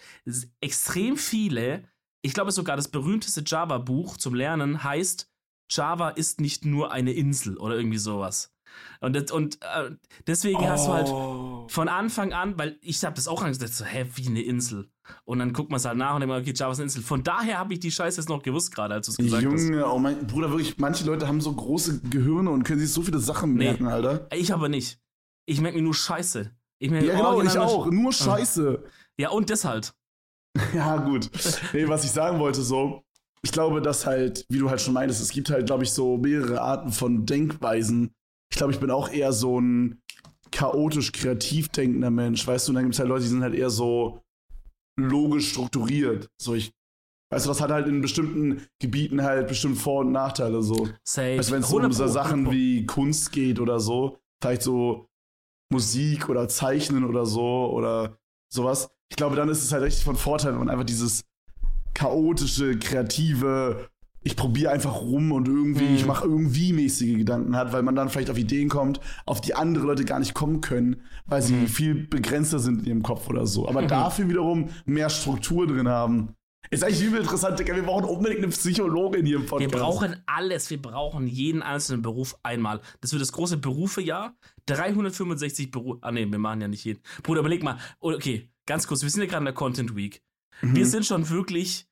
extrem 0.61 1.17
viele, 1.17 1.83
ich 2.21 2.33
glaube 2.33 2.51
sogar 2.51 2.75
das 2.75 2.87
berühmteste 2.87 3.43
Java-Buch 3.45 4.17
zum 4.17 4.33
Lernen 4.33 4.83
heißt 4.83 5.29
Java 5.69 6.09
ist 6.09 6.41
nicht 6.41 6.65
nur 6.65 6.91
eine 6.91 7.13
Insel 7.13 7.57
oder 7.57 7.75
irgendwie 7.75 7.97
sowas. 7.97 8.51
Und, 9.01 9.31
und 9.31 9.61
äh, 9.61 9.91
deswegen 10.27 10.59
oh. 10.59 10.67
hast 10.67 10.87
du 10.87 10.93
halt 10.93 11.07
oh. 11.07 11.65
von 11.69 11.87
Anfang 11.87 12.33
an, 12.33 12.57
weil 12.57 12.77
ich 12.81 13.03
habe 13.03 13.15
das 13.15 13.27
auch 13.27 13.41
angesagt, 13.41 13.73
so, 13.73 13.85
hä, 13.85 14.05
wie 14.15 14.27
eine 14.27 14.41
Insel. 14.41 14.89
Und 15.23 15.39
dann 15.39 15.53
guckt 15.53 15.69
man 15.69 15.77
es 15.77 15.85
halt 15.85 15.97
nach 15.97 16.15
und 16.15 16.23
immer, 16.23 16.37
okay, 16.37 16.53
Java 16.55 16.71
ist 16.71 16.79
eine 16.79 16.85
Insel. 16.85 17.03
Von 17.03 17.23
daher 17.23 17.59
habe 17.59 17.73
ich 17.73 17.79
die 17.79 17.91
Scheiße 17.91 18.19
jetzt 18.19 18.29
noch 18.29 18.41
gewusst, 18.41 18.73
gerade 18.73 18.95
als 18.95 19.05
du 19.05 19.11
es 19.11 19.17
gesagt 19.17 19.43
Junge, 19.43 19.55
hast. 19.55 19.63
Junge, 19.63 19.87
oh 19.87 19.99
mein 19.99 20.25
Bruder, 20.27 20.49
wirklich, 20.49 20.77
manche 20.77 21.05
Leute 21.05 21.27
haben 21.27 21.41
so 21.41 21.53
große 21.53 22.01
Gehirne 22.09 22.49
und 22.49 22.63
können 22.63 22.79
sich 22.79 22.91
so 22.91 23.01
viele 23.01 23.19
Sachen 23.19 23.53
merken, 23.53 23.85
nee, 23.85 23.91
Alter. 23.91 24.27
Ich 24.33 24.53
aber 24.53 24.69
nicht. 24.69 24.99
Ich 25.45 25.61
merke 25.61 25.77
mir 25.77 25.83
nur 25.83 25.93
Scheiße. 25.93 26.51
Ich 26.79 26.89
merke, 26.89 27.07
ja, 27.07 27.15
genau, 27.15 27.41
ich 27.41 27.57
auch. 27.57 27.85
Nur 27.87 28.11
Scheiße. 28.11 28.83
Ja, 29.17 29.29
und 29.29 29.49
das 29.49 29.63
halt. 29.63 29.93
ja, 30.73 30.97
gut. 30.97 31.29
Nee, 31.73 31.87
was 31.87 32.03
ich 32.03 32.11
sagen 32.11 32.39
wollte, 32.39 32.61
so, 32.61 33.03
ich 33.45 33.51
glaube, 33.51 33.79
dass 33.79 34.07
halt, 34.07 34.43
wie 34.49 34.57
du 34.57 34.71
halt 34.71 34.81
schon 34.81 34.95
meintest, 34.95 35.21
es 35.21 35.29
gibt 35.29 35.51
halt, 35.51 35.67
glaube 35.67 35.83
ich, 35.83 35.91
so 35.91 36.17
mehrere 36.17 36.61
Arten 36.61 36.91
von 36.91 37.27
Denkweisen. 37.27 38.11
Ich 38.51 38.57
glaube, 38.57 38.73
ich 38.73 38.79
bin 38.79 38.89
auch 38.89 39.07
eher 39.07 39.33
so 39.33 39.61
ein 39.61 40.01
chaotisch 40.49 41.11
kreativ 41.11 41.69
denkender 41.69 42.09
Mensch, 42.09 42.45
weißt 42.47 42.67
du, 42.67 42.71
und 42.71 42.75
dann 42.75 42.85
gibt 42.85 42.95
es 42.95 42.99
halt 42.99 43.09
Leute, 43.09 43.21
die 43.21 43.29
sind 43.29 43.43
halt 43.43 43.53
eher 43.53 43.69
so 43.69 44.23
logisch 44.99 45.51
strukturiert. 45.51 46.27
So, 46.41 46.55
ich, 46.55 46.73
weißt 47.31 47.45
du, 47.45 47.49
das 47.49 47.61
hat 47.61 47.69
halt 47.69 47.85
in 47.85 48.01
bestimmten 48.01 48.65
Gebieten 48.81 49.21
halt 49.21 49.47
bestimmt 49.47 49.77
Vor- 49.77 50.01
und 50.01 50.11
Nachteile 50.11 50.63
so. 50.63 50.89
Safe. 51.03 51.37
Du, 51.37 51.51
wenn 51.51 51.61
es 51.61 51.69
so 51.69 51.77
um 51.77 51.91
so 51.91 52.07
Sachen 52.07 52.51
wie 52.51 52.87
Kunst 52.87 53.31
geht 53.31 53.59
oder 53.59 53.79
so, 53.79 54.17
vielleicht 54.41 54.63
so 54.63 55.07
Musik 55.71 56.29
oder 56.29 56.47
Zeichnen 56.47 57.03
oder 57.03 57.27
so 57.27 57.69
oder 57.71 58.17
sowas. 58.51 58.89
Ich 59.11 59.17
glaube, 59.17 59.35
dann 59.35 59.49
ist 59.49 59.63
es 59.63 59.71
halt 59.71 59.83
richtig 59.83 60.03
von 60.03 60.15
Vorteil, 60.15 60.53
wenn 60.53 60.59
man 60.59 60.69
einfach 60.69 60.83
dieses 60.83 61.25
chaotische, 61.95 62.77
kreative, 62.77 63.89
ich 64.25 64.35
probiere 64.35 64.71
einfach 64.71 65.01
rum 65.01 65.31
und 65.31 65.47
irgendwie, 65.47 65.85
mhm. 65.85 65.95
ich 65.95 66.05
mache 66.05 66.25
irgendwie 66.25 66.73
mäßige 66.73 67.17
Gedanken 67.17 67.55
hat, 67.55 67.73
weil 67.73 67.83
man 67.83 67.95
dann 67.95 68.09
vielleicht 68.09 68.31
auf 68.31 68.39
Ideen 68.39 68.69
kommt, 68.69 68.99
auf 69.27 69.39
die 69.39 69.53
andere 69.53 69.85
Leute 69.85 70.03
gar 70.03 70.19
nicht 70.19 70.33
kommen 70.33 70.61
können, 70.61 71.03
weil 71.27 71.43
sie 71.43 71.53
mhm. 71.53 71.67
viel 71.67 71.93
begrenzter 72.07 72.57
sind 72.57 72.79
in 72.79 72.85
ihrem 72.85 73.03
Kopf 73.03 73.29
oder 73.29 73.45
so. 73.45 73.69
Aber 73.69 73.83
mhm. 73.83 73.87
dafür 73.87 74.27
wiederum 74.27 74.69
mehr 74.85 75.11
Struktur 75.11 75.67
drin 75.67 75.87
haben. 75.87 76.35
Ist 76.71 76.83
eigentlich 76.83 77.03
übel 77.03 77.21
interessant, 77.21 77.59
Digga. 77.59 77.75
Wir 77.75 77.83
brauchen 77.83 78.05
unbedingt 78.05 78.39
eine 78.39 78.47
Psychologin 78.47 79.27
hier 79.27 79.35
im 79.35 79.45
Podcast. 79.45 79.71
Wir 79.71 79.79
brauchen 79.79 80.15
alles. 80.25 80.71
Wir 80.71 80.81
brauchen 80.81 81.27
jeden 81.27 81.61
einzelnen 81.61 82.01
Beruf 82.01 82.35
einmal. 82.41 82.81
Das 83.01 83.11
wird 83.11 83.21
das 83.21 83.31
große 83.31 83.57
Berufejahr. 83.57 84.35
365 84.65 85.69
Berufe. 85.69 85.99
Ah, 86.01 86.11
nee, 86.11 86.25
wir 86.27 86.39
machen 86.39 86.61
ja 86.61 86.67
nicht 86.67 86.83
jeden. 86.83 87.01
Bruder, 87.21 87.41
überleg 87.41 87.61
mal. 87.61 87.77
Okay, 87.99 88.49
ganz 88.65 88.87
kurz. 88.87 89.03
Wir 89.03 89.09
sind 89.11 89.21
ja 89.21 89.27
gerade 89.27 89.41
in 89.41 89.45
der 89.45 89.53
Content 89.53 89.95
Week. 89.95 90.23
Mhm. 90.61 90.75
Wir 90.75 90.85
sind 90.85 91.05
schon 91.05 91.29
wirklich 91.29 91.87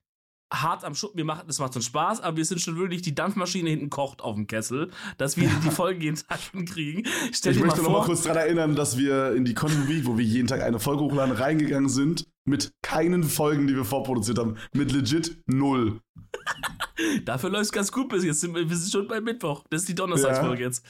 hart 0.53 0.83
am 0.83 0.95
Schuppen. 0.95 1.17
Wir 1.17 1.25
machen, 1.25 1.45
das 1.47 1.59
macht 1.59 1.75
uns 1.75 1.85
Spaß, 1.85 2.21
aber 2.21 2.37
wir 2.37 2.45
sind 2.45 2.61
schon 2.61 2.77
wirklich, 2.77 3.01
die 3.01 3.15
Dampfmaschine 3.15 3.69
hinten 3.69 3.89
kocht 3.89 4.21
auf 4.21 4.35
dem 4.35 4.47
Kessel, 4.47 4.91
dass 5.17 5.37
wir 5.37 5.49
die 5.63 5.71
Folge 5.71 6.03
jeden 6.03 6.17
Tag 6.17 6.39
kriegen. 6.67 7.03
Stell 7.31 7.53
ich 7.53 7.59
möchte 7.59 7.81
noch 7.81 7.91
mal 7.91 8.05
kurz 8.05 8.23
daran 8.23 8.37
erinnern, 8.37 8.75
dass 8.75 8.97
wir 8.97 9.33
in 9.33 9.45
die 9.45 9.55
Week, 9.55 10.05
wo 10.05 10.17
wir 10.17 10.25
jeden 10.25 10.47
Tag 10.47 10.61
eine 10.61 10.79
Folge 10.79 11.03
hochladen, 11.03 11.35
reingegangen 11.35 11.89
sind 11.89 12.27
mit 12.45 12.73
keinen 12.81 13.23
Folgen, 13.23 13.67
die 13.67 13.75
wir 13.75 13.85
vorproduziert 13.85 14.37
haben. 14.37 14.57
Mit 14.73 14.91
legit 14.91 15.37
null. 15.47 16.01
Dafür 17.25 17.49
läuft 17.49 17.65
es 17.65 17.71
ganz 17.71 17.91
gut 17.91 18.09
bis 18.09 18.23
jetzt. 18.23 18.43
Wir 18.43 18.77
sind 18.77 18.91
schon 18.91 19.07
bei 19.07 19.21
Mittwoch. 19.21 19.63
Das 19.69 19.81
ist 19.81 19.89
die 19.89 19.95
Donnerstagsfolge 19.95 20.61
ja. 20.61 20.67
jetzt. 20.67 20.85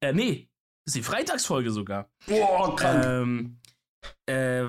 Äh, 0.00 0.12
nee, 0.12 0.48
das 0.84 0.94
ist 0.94 0.96
die 0.96 1.02
Freitagsfolge 1.02 1.70
sogar. 1.70 2.10
Boah, 2.26 2.76
krank. 2.76 3.04
Ähm, 3.04 3.58
äh, 4.28 4.62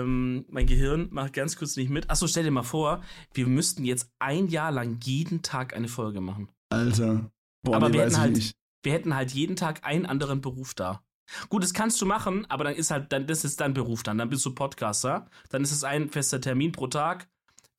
ähm, 0.00 0.44
mein 0.48 0.66
Gehirn 0.66 1.08
macht 1.10 1.32
ganz 1.32 1.56
kurz 1.56 1.76
nicht 1.76 1.90
mit. 1.90 2.10
Achso, 2.10 2.26
stell 2.26 2.44
dir 2.44 2.50
mal 2.50 2.62
vor, 2.62 3.02
wir 3.32 3.46
müssten 3.46 3.84
jetzt 3.84 4.10
ein 4.18 4.48
Jahr 4.48 4.72
lang 4.72 5.00
jeden 5.02 5.42
Tag 5.42 5.74
eine 5.74 5.88
Folge 5.88 6.20
machen. 6.20 6.48
Alter. 6.70 7.30
Boah, 7.62 7.76
aber 7.76 7.88
nee, 7.88 7.94
wir, 7.94 8.02
hätten 8.04 8.18
halt, 8.18 8.54
wir 8.82 8.92
hätten 8.92 9.14
halt 9.14 9.32
jeden 9.32 9.56
Tag 9.56 9.84
einen 9.84 10.06
anderen 10.06 10.40
Beruf 10.40 10.74
da. 10.74 11.02
Gut, 11.48 11.62
das 11.62 11.72
kannst 11.72 12.00
du 12.02 12.06
machen, 12.06 12.46
aber 12.50 12.64
dann 12.64 12.74
ist 12.74 12.90
halt, 12.90 13.10
dann, 13.12 13.26
das 13.26 13.44
ist 13.44 13.60
dein 13.60 13.72
Beruf 13.72 14.02
dann. 14.02 14.18
Dann 14.18 14.28
bist 14.28 14.44
du 14.44 14.54
Podcaster. 14.54 15.26
Dann 15.48 15.62
ist 15.62 15.72
es 15.72 15.82
ein 15.82 16.10
fester 16.10 16.40
Termin 16.40 16.72
pro 16.72 16.86
Tag. 16.86 17.28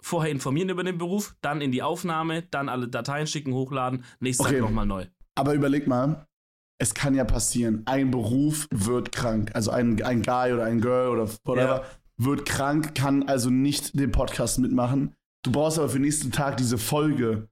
Vorher 0.01 0.31
informieren 0.31 0.69
über 0.69 0.83
den 0.83 0.97
Beruf, 0.97 1.35
dann 1.41 1.61
in 1.61 1.71
die 1.71 1.81
Aufnahme, 1.81 2.43
dann 2.43 2.69
alle 2.69 2.87
Dateien 2.87 3.25
schicken, 3.25 3.53
hochladen, 3.53 4.03
nächsten 4.19 4.43
okay. 4.43 4.53
Tag 4.53 4.61
nochmal 4.61 4.85
neu. 4.85 5.07
Aber 5.35 5.53
überleg 5.53 5.87
mal, 5.87 6.27
es 6.77 6.93
kann 6.93 7.15
ja 7.15 7.23
passieren, 7.23 7.83
ein 7.85 8.11
Beruf 8.11 8.67
wird 8.71 9.11
krank. 9.11 9.51
Also 9.53 9.71
ein, 9.71 10.01
ein 10.03 10.21
Guy 10.21 10.53
oder 10.53 10.65
ein 10.65 10.81
Girl 10.81 11.09
oder 11.09 11.29
whatever 11.45 11.81
ja. 11.81 11.85
wird 12.17 12.45
krank, 12.45 12.95
kann 12.95 13.27
also 13.27 13.49
nicht 13.49 13.97
den 13.97 14.11
Podcast 14.11 14.59
mitmachen. 14.59 15.15
Du 15.43 15.51
brauchst 15.51 15.77
aber 15.77 15.89
für 15.89 15.97
den 15.97 16.03
nächsten 16.03 16.31
Tag 16.31 16.57
diese 16.57 16.77
Folge. 16.77 17.47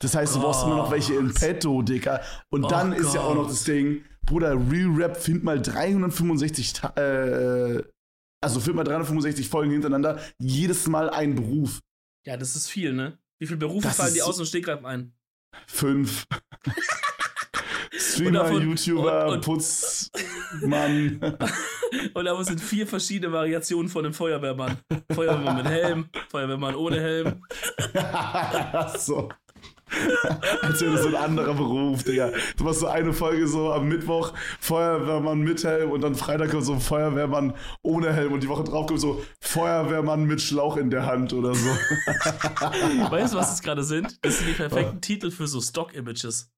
Das 0.00 0.14
heißt, 0.14 0.34
du 0.34 0.40
brauchst 0.40 0.64
immer 0.64 0.76
noch 0.76 0.90
welche 0.90 1.14
in 1.14 1.32
petto, 1.32 1.82
Dicker. 1.82 2.20
Und 2.50 2.64
Oh 2.64 2.68
dann 2.68 2.92
ist 2.92 3.14
ja 3.14 3.20
auch 3.20 3.34
noch 3.34 3.42
Gott. 3.42 3.52
das 3.52 3.64
Ding, 3.64 4.04
Bruder, 4.26 4.52
Real 4.70 4.90
Rap, 4.94 5.16
find 5.16 5.44
mal 5.44 5.60
365, 5.60 6.72
Ta- 6.72 6.94
äh, 6.96 7.82
also 8.42 8.60
find 8.60 8.76
mal 8.76 8.84
365 8.84 9.48
Folgen 9.48 9.72
hintereinander, 9.72 10.20
jedes 10.38 10.86
Mal 10.86 11.10
ein 11.10 11.34
Beruf. 11.34 11.80
Ja, 12.26 12.36
das 12.36 12.56
ist 12.56 12.68
viel, 12.68 12.92
ne? 12.92 13.18
Wie 13.38 13.46
viele 13.46 13.58
Berufe 13.58 13.88
Das 13.88 13.96
fallen 13.96 14.14
dir 14.14 14.26
aus 14.26 14.38
und 14.38 14.46
Stegreif 14.46 14.84
ein? 14.84 15.12
Fünf. 15.66 16.26
Streamer, 18.14 18.38
davon- 18.44 18.62
YouTuber, 18.70 19.26
und- 19.26 19.32
und- 19.34 19.44
Putzmann. 19.44 21.20
Und 22.14 22.26
aber 22.26 22.40
es 22.40 22.48
sind 22.48 22.60
vier 22.60 22.86
verschiedene 22.88 23.32
Variationen 23.32 23.88
von 23.88 24.04
einem 24.04 24.14
Feuerwehrmann. 24.14 24.78
Feuerwehrmann 25.12 25.56
mit 25.58 25.66
Helm, 25.66 26.08
Feuerwehrmann 26.28 26.74
ohne 26.74 27.00
Helm. 27.00 27.42
so. 28.98 29.28
Als 30.62 30.80
wäre 30.80 30.92
das 30.92 31.02
so 31.02 31.08
ein 31.08 31.14
anderer 31.14 31.54
Beruf, 31.54 32.02
Digga. 32.02 32.32
Du 32.56 32.64
machst 32.64 32.80
so 32.80 32.88
eine 32.88 33.12
Folge 33.12 33.46
so 33.46 33.72
am 33.72 33.86
Mittwoch 33.86 34.32
Feuerwehrmann 34.58 35.40
mit 35.42 35.62
Helm 35.62 35.92
und 35.92 36.00
dann 36.00 36.16
Freitag 36.16 36.50
kommt 36.50 36.64
so 36.64 36.72
ein 36.72 36.80
Feuerwehrmann 36.80 37.54
ohne 37.82 38.12
Helm 38.12 38.32
und 38.32 38.42
die 38.42 38.48
Woche 38.48 38.64
drauf 38.64 38.86
kommt 38.88 39.00
so 39.00 39.22
Feuerwehrmann 39.40 40.24
mit 40.24 40.40
Schlauch 40.40 40.76
in 40.76 40.90
der 40.90 41.06
Hand 41.06 41.32
oder 41.32 41.54
so. 41.54 41.68
Weißt 43.10 43.34
du, 43.34 43.38
was 43.38 43.50
das 43.50 43.62
gerade 43.62 43.84
sind? 43.84 44.18
Das 44.24 44.38
sind 44.38 44.48
die 44.48 44.54
perfekten 44.54 45.00
Titel 45.00 45.30
für 45.30 45.46
so 45.46 45.60
Stock-Images. 45.60 46.50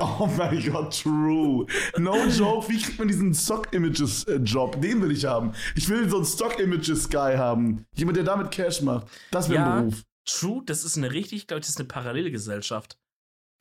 Oh 0.00 0.28
mein 0.36 0.60
Gott, 0.72 1.00
true. 1.00 1.64
No 1.96 2.16
joke, 2.26 2.68
wie 2.68 2.82
kriegt 2.82 2.98
man 2.98 3.06
diesen 3.06 3.32
Stock-Images-Job? 3.32 4.80
Den 4.82 5.00
will 5.00 5.12
ich 5.12 5.24
haben. 5.24 5.52
Ich 5.76 5.88
will 5.88 6.08
so 6.10 6.16
einen 6.16 6.24
Stock-Images-Guy 6.26 7.36
haben. 7.36 7.86
Jemand, 7.94 8.16
der 8.16 8.24
damit 8.24 8.50
Cash 8.50 8.82
macht. 8.82 9.06
Das 9.30 9.48
wäre 9.48 9.60
Ja. 9.62 9.74
ein 9.76 9.88
Beruf. 9.90 10.02
True, 10.24 10.62
das 10.66 10.84
ist 10.84 10.96
eine 10.96 11.12
richtig, 11.12 11.46
glaube 11.46 11.60
ich, 11.60 11.66
das 11.66 11.70
ist 11.76 11.78
eine 11.78 11.86
Parallelgesellschaft. 11.86 12.98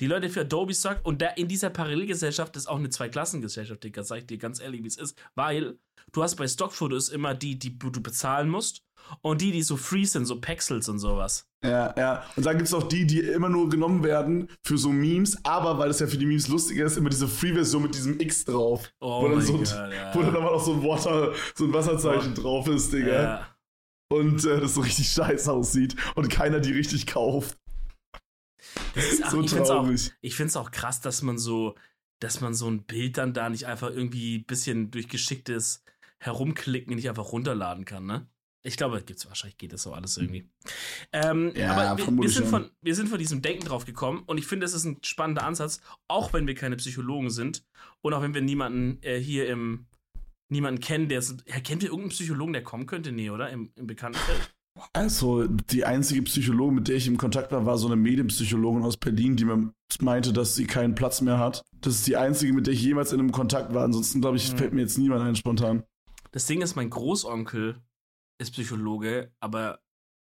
Die 0.01 0.08
Leute 0.08 0.29
für 0.29 0.41
Adobe 0.41 0.74
Stock 0.74 1.00
und 1.03 1.22
da 1.22 1.27
in 1.27 1.48
dieser 1.48 1.70
Parallelgesellschaft 1.70 2.55
ist 2.55 2.65
auch 2.67 2.79
eine 2.79 2.89
Zweiklassengesellschaft, 2.89 3.84
Digga, 3.84 4.01
sag 4.03 4.17
ich 4.17 4.25
dir 4.25 4.39
ganz 4.39 4.60
ehrlich, 4.60 4.82
wie 4.84 4.88
es 4.88 4.98
ist. 4.98 5.15
Weil 5.36 5.77
du 6.12 6.24
hast 6.24 6.36
bei 6.38 6.48
Stockfotos 6.48 7.10
immer 7.10 7.36
die, 7.36 7.60
die 7.60 7.77
du 7.77 8.01
bezahlen 8.01 8.50
musst 8.50 8.82
und 9.21 9.41
die, 9.41 9.51
die 9.51 9.63
so 9.63 9.77
free 9.77 10.05
sind, 10.05 10.25
so 10.25 10.39
Pexels 10.39 10.89
und 10.89 11.00
sowas. 11.00 11.47
Ja, 11.63 11.93
ja. 11.97 12.24
Und 12.35 12.45
dann 12.45 12.57
gibt 12.57 12.67
es 12.67 12.74
auch 12.74 12.88
die, 12.88 13.05
die 13.05 13.19
immer 13.19 13.50
nur 13.50 13.69
genommen 13.69 14.03
werden 14.03 14.50
für 14.63 14.77
so 14.77 14.89
Memes, 14.89 15.43
aber 15.43 15.77
weil 15.77 15.89
es 15.89 16.00
ja 16.00 16.07
für 16.07 16.17
die 16.17 16.25
Memes 16.25 16.47
lustiger 16.47 16.85
ist, 16.85 16.97
immer 16.97 17.09
diese 17.09 17.27
Free-Version 17.27 17.83
mit 17.83 17.95
diesem 17.95 18.19
X 18.19 18.45
drauf. 18.45 18.91
Oh 19.00 19.24
wo 19.24 19.29
dann, 19.29 19.41
so, 19.41 19.57
Gott, 19.57 19.67
ja. 19.69 20.13
wo 20.13 20.21
dann 20.21 20.35
aber 20.35 20.51
noch 20.51 20.63
so 20.63 20.74
ein 20.74 20.83
Water, 20.83 21.33
so 21.55 21.65
ein 21.65 21.74
Wasserzeichen 21.74 22.35
drauf 22.35 22.67
ist, 22.67 22.93
Digga. 22.93 23.24
Ja. 23.24 23.47
Und 24.09 24.45
äh, 24.45 24.59
das 24.62 24.75
so 24.75 24.81
richtig 24.81 25.09
scheiße 25.09 25.51
aussieht 25.51 25.95
und 26.15 26.29
keiner 26.29 26.59
die 26.59 26.74
richtig 26.74 27.07
kauft. 27.07 27.57
Das 28.93 29.05
ist, 29.05 29.24
ach, 29.25 29.31
So 29.31 29.41
ich 29.41 29.50
find's 29.51 29.69
auch, 29.69 29.83
traurig. 29.83 30.13
ich 30.21 30.35
find's 30.35 30.55
auch 30.55 30.71
krass, 30.71 31.01
dass 31.01 31.21
man 31.24 31.38
so, 31.39 31.75
dass 32.19 32.41
man 32.41 32.53
so 32.53 32.69
ein 32.69 32.83
Bild 32.83 33.17
dann 33.17 33.33
da 33.33 33.50
nicht 33.50 33.65
einfach 33.65 33.89
irgendwie 33.89 34.38
ein 34.39 34.45
bisschen 34.45 34.91
durch 34.91 35.07
geschicktes 35.07 35.83
Herumklicken 36.19 36.95
nicht 36.95 37.09
einfach 37.09 37.31
runterladen 37.31 37.85
kann, 37.85 38.05
ne? 38.05 38.27
Ich 38.65 38.77
glaube, 38.77 39.01
gibt's 39.03 39.27
wahrscheinlich 39.27 39.57
geht 39.57 39.74
das 39.74 39.84
so 39.84 39.93
alles 39.93 40.17
irgendwie. 40.17 40.50
Ähm, 41.13 41.51
Ja, 41.55 41.72
aber 41.75 41.98
wir, 41.98 42.17
wir, 42.24 42.29
sind 42.29 42.48
von, 42.48 42.72
wir 42.81 42.95
sind 42.95 43.10
von 43.10 43.19
diesem 43.19 43.41
Denken 43.41 43.65
drauf 43.65 43.86
gekommen 43.86 44.24
und 44.25 44.38
ich 44.38 44.48
finde, 44.48 44.65
es 44.65 44.74
ist 44.74 44.86
ein 44.86 44.98
spannender 45.03 45.43
Ansatz, 45.43 45.81
auch 46.07 46.34
wenn 46.34 46.48
wir 46.48 46.55
keine 46.55 46.75
Psychologen 46.77 47.29
sind 47.29 47.63
und 48.01 48.13
auch 48.13 48.22
wenn 48.22 48.34
wir 48.34 48.41
niemanden 48.41 48.98
äh, 49.03 49.19
hier 49.19 49.48
im 49.50 49.86
niemanden 50.50 50.79
kennen, 50.79 51.10
der 51.10 51.19
ist, 51.19 51.43
ja, 51.48 51.60
kennt 51.60 51.84
ihr 51.84 51.89
irgendeinen 51.89 52.12
Psychologen, 52.12 52.53
der 52.53 52.63
kommen 52.63 52.86
könnte? 52.86 53.12
Nee, 53.12 53.29
oder? 53.29 53.50
Im, 53.50 53.72
im 53.75 53.88
Bekanntenfeld? 53.88 54.53
Also, 54.93 55.48
die 55.48 55.86
einzige 55.86 56.22
Psychologin, 56.24 56.75
mit 56.75 56.88
der 56.88 56.98
ich 56.98 57.07
im 57.07 57.17
Kontakt 57.17 57.51
war, 57.51 57.65
war 57.65 57.77
so 57.77 57.88
eine 57.88 57.95
Medienpsychologin 57.95 58.84
aus 58.84 58.98
Berlin, 58.98 59.38
die 59.38 59.45
mir 59.45 59.74
meinte, 60.01 60.34
dass 60.34 60.55
sie 60.55 60.65
keinen 60.65 60.95
Platz 60.95 61.22
mehr 61.22 61.39
hat. 61.39 61.63
Das 61.81 61.95
ist 61.95 62.07
die 62.07 62.17
einzige, 62.17 62.53
mit 62.53 62.67
der 62.67 62.74
ich 62.74 62.81
jemals 62.81 63.13
in 63.13 63.19
einem 63.19 63.31
Kontakt 63.31 63.74
war. 63.74 63.86
Ansonsten, 63.86 64.22
glaube 64.22 64.38
ich, 64.38 64.51
Mhm. 64.51 64.57
fällt 64.57 64.74
mir 64.74 64.81
jetzt 64.81 64.98
niemand 64.98 65.22
ein 65.22 65.36
spontan. 65.36 65.84
Das 66.31 66.45
Ding 66.45 66.62
ist, 66.62 66.75
mein 66.75 66.89
Großonkel 66.89 67.77
ist 68.39 68.51
Psychologe, 68.51 69.32
aber 69.39 69.80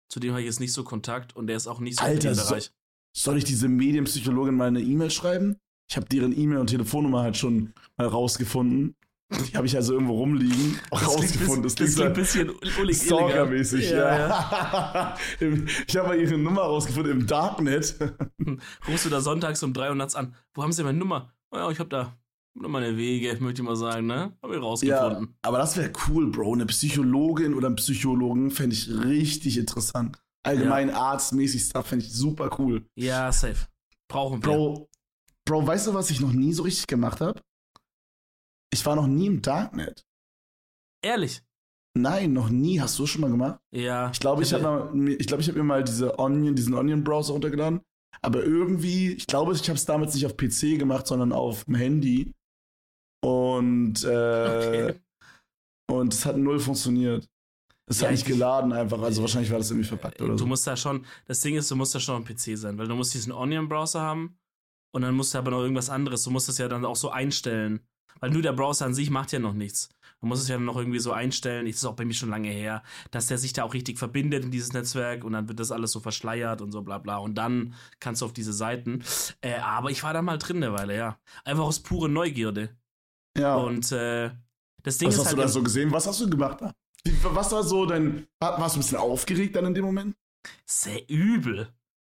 zu 0.09 0.19
dem 0.19 0.31
habe 0.31 0.41
ich 0.41 0.45
jetzt 0.47 0.59
nicht 0.59 0.73
so 0.73 0.83
Kontakt 0.83 1.35
und 1.35 1.47
der 1.47 1.57
ist 1.57 1.67
auch 1.67 1.79
nicht 1.79 1.97
so 1.99 2.05
Alter, 2.05 2.29
in 2.31 2.35
dem 2.35 2.43
so- 2.43 2.49
Bereich. 2.49 2.71
Soll 3.17 3.37
ich 3.37 3.45
diese 3.45 3.67
Medienpsychologin 3.69 4.55
mal 4.55 4.67
eine 4.67 4.81
E-Mail 4.81 5.09
schreiben? 5.09 5.55
Ich 5.89 5.95
habe 5.95 6.05
deren 6.07 6.37
E-Mail 6.37 6.57
und 6.57 6.67
Telefonnummer 6.67 7.21
halt 7.21 7.37
schon 7.37 7.73
mal 7.97 8.07
rausgefunden. 8.07 8.95
Die 9.31 9.55
habe 9.57 9.65
ich 9.65 9.75
also 9.75 9.93
irgendwo 9.93 10.15
rumliegen. 10.19 10.79
Das 10.91 10.99
klingt 10.99 11.17
rausgefunden. 11.17 11.61
bis- 11.63 11.75
das 11.75 11.93
klingt 11.95 12.07
ein 12.07 12.13
bisschen 12.13 12.51
ullig 12.79 12.97
Stalker-mäßig, 13.01 13.89
Ja, 13.89 14.17
ja. 14.27 15.17
Ich 15.87 15.95
habe 15.97 16.09
mal 16.09 16.19
ihre 16.19 16.37
Nummer 16.37 16.61
rausgefunden 16.63 17.11
im 17.21 17.27
Darknet. 17.27 17.95
Rufst 18.87 19.05
du 19.05 19.09
da 19.09 19.21
sonntags 19.21 19.63
um 19.63 19.73
3 19.73 19.89
Uhr 19.89 19.95
nachts 19.95 20.15
an. 20.15 20.35
Wo 20.53 20.61
haben 20.63 20.71
sie 20.73 20.83
meine 20.83 20.97
Nummer? 20.97 21.33
Oh 21.51 21.57
ja, 21.57 21.71
ich 21.71 21.79
habe 21.79 21.89
da 21.89 22.17
nur 22.55 22.69
meine 22.69 22.97
Wege, 22.97 23.37
möchte 23.41 23.61
ich 23.61 23.67
mal 23.67 23.75
sagen, 23.75 24.07
ne? 24.07 24.35
Habe 24.41 24.53
ich 24.55 24.59
Ja, 24.59 24.65
rausgefunden. 24.65 25.37
aber 25.41 25.57
das 25.57 25.75
wäre 25.77 25.91
cool, 26.07 26.31
Bro. 26.31 26.53
Eine 26.53 26.65
Psychologin 26.65 27.53
oder 27.53 27.67
einen 27.67 27.75
Psychologen 27.75 28.49
fände 28.51 28.75
ich 28.75 28.89
richtig 28.89 29.57
interessant. 29.57 30.17
Allgemein 30.43 30.89
arztmäßig 30.89 31.63
Stuff 31.63 31.87
fände 31.87 32.05
ich 32.05 32.13
super 32.13 32.49
cool. 32.59 32.85
Ja, 32.95 33.31
safe. 33.31 33.67
Brauchen 34.07 34.43
wir. 34.43 34.49
Bro, 34.51 34.89
Bro, 35.45 35.67
weißt 35.67 35.87
du, 35.87 35.93
was 35.93 36.09
ich 36.11 36.19
noch 36.21 36.31
nie 36.33 36.53
so 36.53 36.63
richtig 36.63 36.87
gemacht 36.87 37.19
habe? 37.21 37.41
Ich 38.71 38.85
war 38.85 38.95
noch 38.95 39.07
nie 39.07 39.27
im 39.27 39.41
Darknet. 39.41 40.05
Ehrlich. 41.03 41.41
Nein, 41.97 42.33
noch 42.33 42.49
nie. 42.49 42.79
Hast 42.81 42.97
du 42.99 43.03
das 43.03 43.09
schon 43.09 43.21
mal 43.21 43.31
gemacht? 43.31 43.59
Ja. 43.71 44.11
Ich 44.11 44.19
glaube, 44.19 44.43
ich 44.43 44.53
habe 44.53 44.91
mir, 44.93 45.13
ich 45.15 45.27
glaube, 45.27 45.41
ich 45.41 45.47
habe 45.47 45.57
mir 45.57 45.63
mal 45.63 45.83
diese 45.83 46.19
Onion, 46.19 46.55
diesen 46.55 46.73
Onion-Browser 46.73 47.33
runtergeladen. 47.33 47.81
Aber 48.21 48.43
irgendwie, 48.43 49.13
ich 49.13 49.27
glaube, 49.27 49.53
ich 49.53 49.61
habe 49.69 49.77
es 49.77 49.85
damals 49.85 50.13
nicht 50.13 50.25
auf 50.25 50.35
PC 50.35 50.77
gemacht, 50.79 51.07
sondern 51.07 51.31
auf 51.31 51.65
dem 51.65 51.75
Handy. 51.75 52.33
Und, 53.23 54.03
äh, 54.03 54.07
Okay. 54.87 54.93
und 55.89 56.13
es 56.13 56.25
hat 56.25 56.37
null 56.37 56.59
funktioniert. 56.59 57.27
Es 57.87 57.99
Ja, 57.99 58.05
hat 58.07 58.11
nicht 58.13 58.21
ich- 58.27 58.33
geladen 58.33 58.73
einfach. 58.73 59.01
Also 59.01 59.21
wahrscheinlich 59.21 59.51
war 59.51 59.59
das 59.59 59.69
irgendwie 59.69 59.87
verpackt 59.87 60.19
oder 60.21 60.31
Du 60.33 60.39
so. 60.39 60.45
musst 60.47 60.65
da 60.65 60.75
schon, 60.75 61.05
das 61.27 61.41
Ding 61.41 61.55
ist, 61.55 61.69
du 61.69 61.75
musst 61.75 61.93
da 61.93 61.99
schon 61.99 62.15
am 62.15 62.25
PC 62.25 62.55
sein, 62.57 62.77
weil 62.77 62.87
du 62.87 62.95
musst 62.95 63.13
diesen 63.13 63.31
Onion-Browser 63.31 64.01
haben 64.01 64.37
und 64.91 65.03
dann 65.03 65.13
musst 65.15 65.33
du 65.33 65.37
aber 65.37 65.51
noch 65.51 65.61
irgendwas 65.61 65.89
anderes. 65.89 66.23
Du 66.23 66.31
musst 66.31 66.47
das 66.49 66.57
ja 66.57 66.67
dann 66.67 66.85
auch 66.85 66.95
so 66.95 67.09
einstellen. 67.09 67.81
Weil 68.21 68.29
nur 68.29 68.41
der 68.41 68.53
Browser 68.53 68.85
an 68.85 68.93
sich 68.93 69.09
macht 69.09 69.33
ja 69.33 69.39
noch 69.39 69.53
nichts. 69.53 69.89
Du 70.21 70.27
musst 70.27 70.41
es 70.43 70.47
ja 70.47 70.55
dann 70.55 70.63
noch 70.63 70.77
irgendwie 70.77 70.99
so 70.99 71.11
einstellen, 71.11 71.65
das 71.65 71.75
ist 71.75 71.85
auch 71.85 71.97
bei 71.97 72.05
mir 72.05 72.13
schon 72.13 72.29
lange 72.29 72.47
her, 72.47 72.81
dass 73.11 73.27
der 73.27 73.37
sich 73.37 73.51
da 73.51 73.63
auch 73.65 73.73
richtig 73.73 73.99
verbindet 73.99 74.45
in 74.45 74.51
dieses 74.51 74.71
Netzwerk 74.71 75.25
und 75.25 75.33
dann 75.33 75.49
wird 75.49 75.59
das 75.59 75.69
alles 75.73 75.91
so 75.91 75.99
verschleiert 75.99 76.61
und 76.61 76.71
so 76.71 76.81
bla 76.81 76.97
bla. 76.97 77.17
Und 77.17 77.35
dann 77.35 77.73
kannst 77.99 78.21
du 78.21 78.25
auf 78.25 78.31
diese 78.31 78.53
Seiten. 78.53 79.03
Äh, 79.41 79.55
aber 79.59 79.91
ich 79.91 80.01
war 80.01 80.13
da 80.13 80.21
mal 80.21 80.37
drin 80.37 80.63
eine 80.63 80.71
Weile, 80.71 80.95
ja. 80.95 81.19
Einfach 81.43 81.65
aus 81.65 81.81
pure 81.81 82.07
Neugierde. 82.07 82.69
Ja. 83.37 83.55
Und 83.55 83.91
äh, 83.91 84.31
das 84.83 84.97
Ding 84.97 85.07
was 85.09 85.15
ist 85.15 85.19
hast 85.21 85.27
halt. 85.27 85.37
du 85.37 85.41
da 85.41 85.47
so 85.47 85.63
gesehen? 85.63 85.91
Was 85.91 86.07
hast 86.07 86.21
du 86.21 86.29
gemacht 86.29 86.61
da? 86.61 86.71
Was 87.23 87.51
war 87.51 87.63
so 87.63 87.85
dein. 87.85 88.25
war- 88.39 88.59
Warst 88.59 88.75
du 88.75 88.79
ein 88.79 88.81
bisschen 88.83 88.97
aufgeregt 88.97 89.55
dann 89.55 89.65
in 89.65 89.73
dem 89.75 89.85
Moment? 89.85 90.15
Sehr 90.65 91.07
übel. 91.09 91.67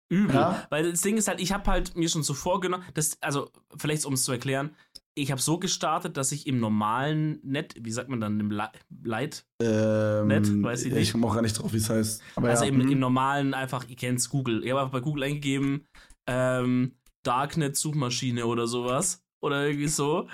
Übel. 0.08 0.34
Ja? 0.36 0.66
Weil 0.70 0.90
das 0.92 1.00
Ding 1.00 1.16
ist 1.16 1.26
halt, 1.28 1.40
ich 1.40 1.52
habe 1.52 1.68
halt 1.70 1.96
mir 1.96 2.08
schon 2.08 2.22
so 2.22 2.34
vorgenommen, 2.34 2.84
das, 2.94 3.16
also 3.20 3.50
vielleicht 3.76 4.04
um 4.04 4.14
es 4.14 4.22
zu 4.24 4.32
erklären, 4.32 4.74
ich 5.16 5.30
habe 5.32 5.40
so 5.40 5.58
gestartet, 5.58 6.16
dass 6.16 6.30
ich 6.32 6.46
im 6.46 6.60
normalen 6.60 7.40
Net, 7.42 7.74
wie 7.80 7.90
sagt 7.90 8.08
man 8.08 8.20
dann, 8.20 8.38
im 8.38 8.50
Li- 8.50 8.62
Light, 9.04 9.46
Ähm, 9.62 10.26
Nett, 10.28 10.46
weiß 10.62 10.84
ich 10.84 10.92
nicht. 10.92 11.02
Ich 11.02 11.12
komme 11.12 11.26
auch 11.26 11.34
gar 11.34 11.42
nicht 11.42 11.54
drauf, 11.58 11.72
wie 11.72 11.76
es 11.78 11.88
heißt. 11.88 12.22
Aber 12.36 12.48
also 12.50 12.64
ja, 12.64 12.70
im, 12.70 12.80
hm. 12.80 12.90
im 12.92 12.98
normalen 13.00 13.54
einfach, 13.54 13.88
ihr 13.88 13.96
kennt's 13.96 14.28
Google. 14.28 14.62
Ich 14.64 14.70
habe 14.70 14.80
einfach 14.80 14.92
bei 14.92 15.00
Google 15.00 15.22
eingegeben, 15.24 15.86
ähm, 16.28 16.92
Darknet-Suchmaschine 17.24 18.46
oder 18.46 18.66
sowas. 18.66 19.23
Oder 19.44 19.66
irgendwie 19.66 19.88
so. 19.88 20.26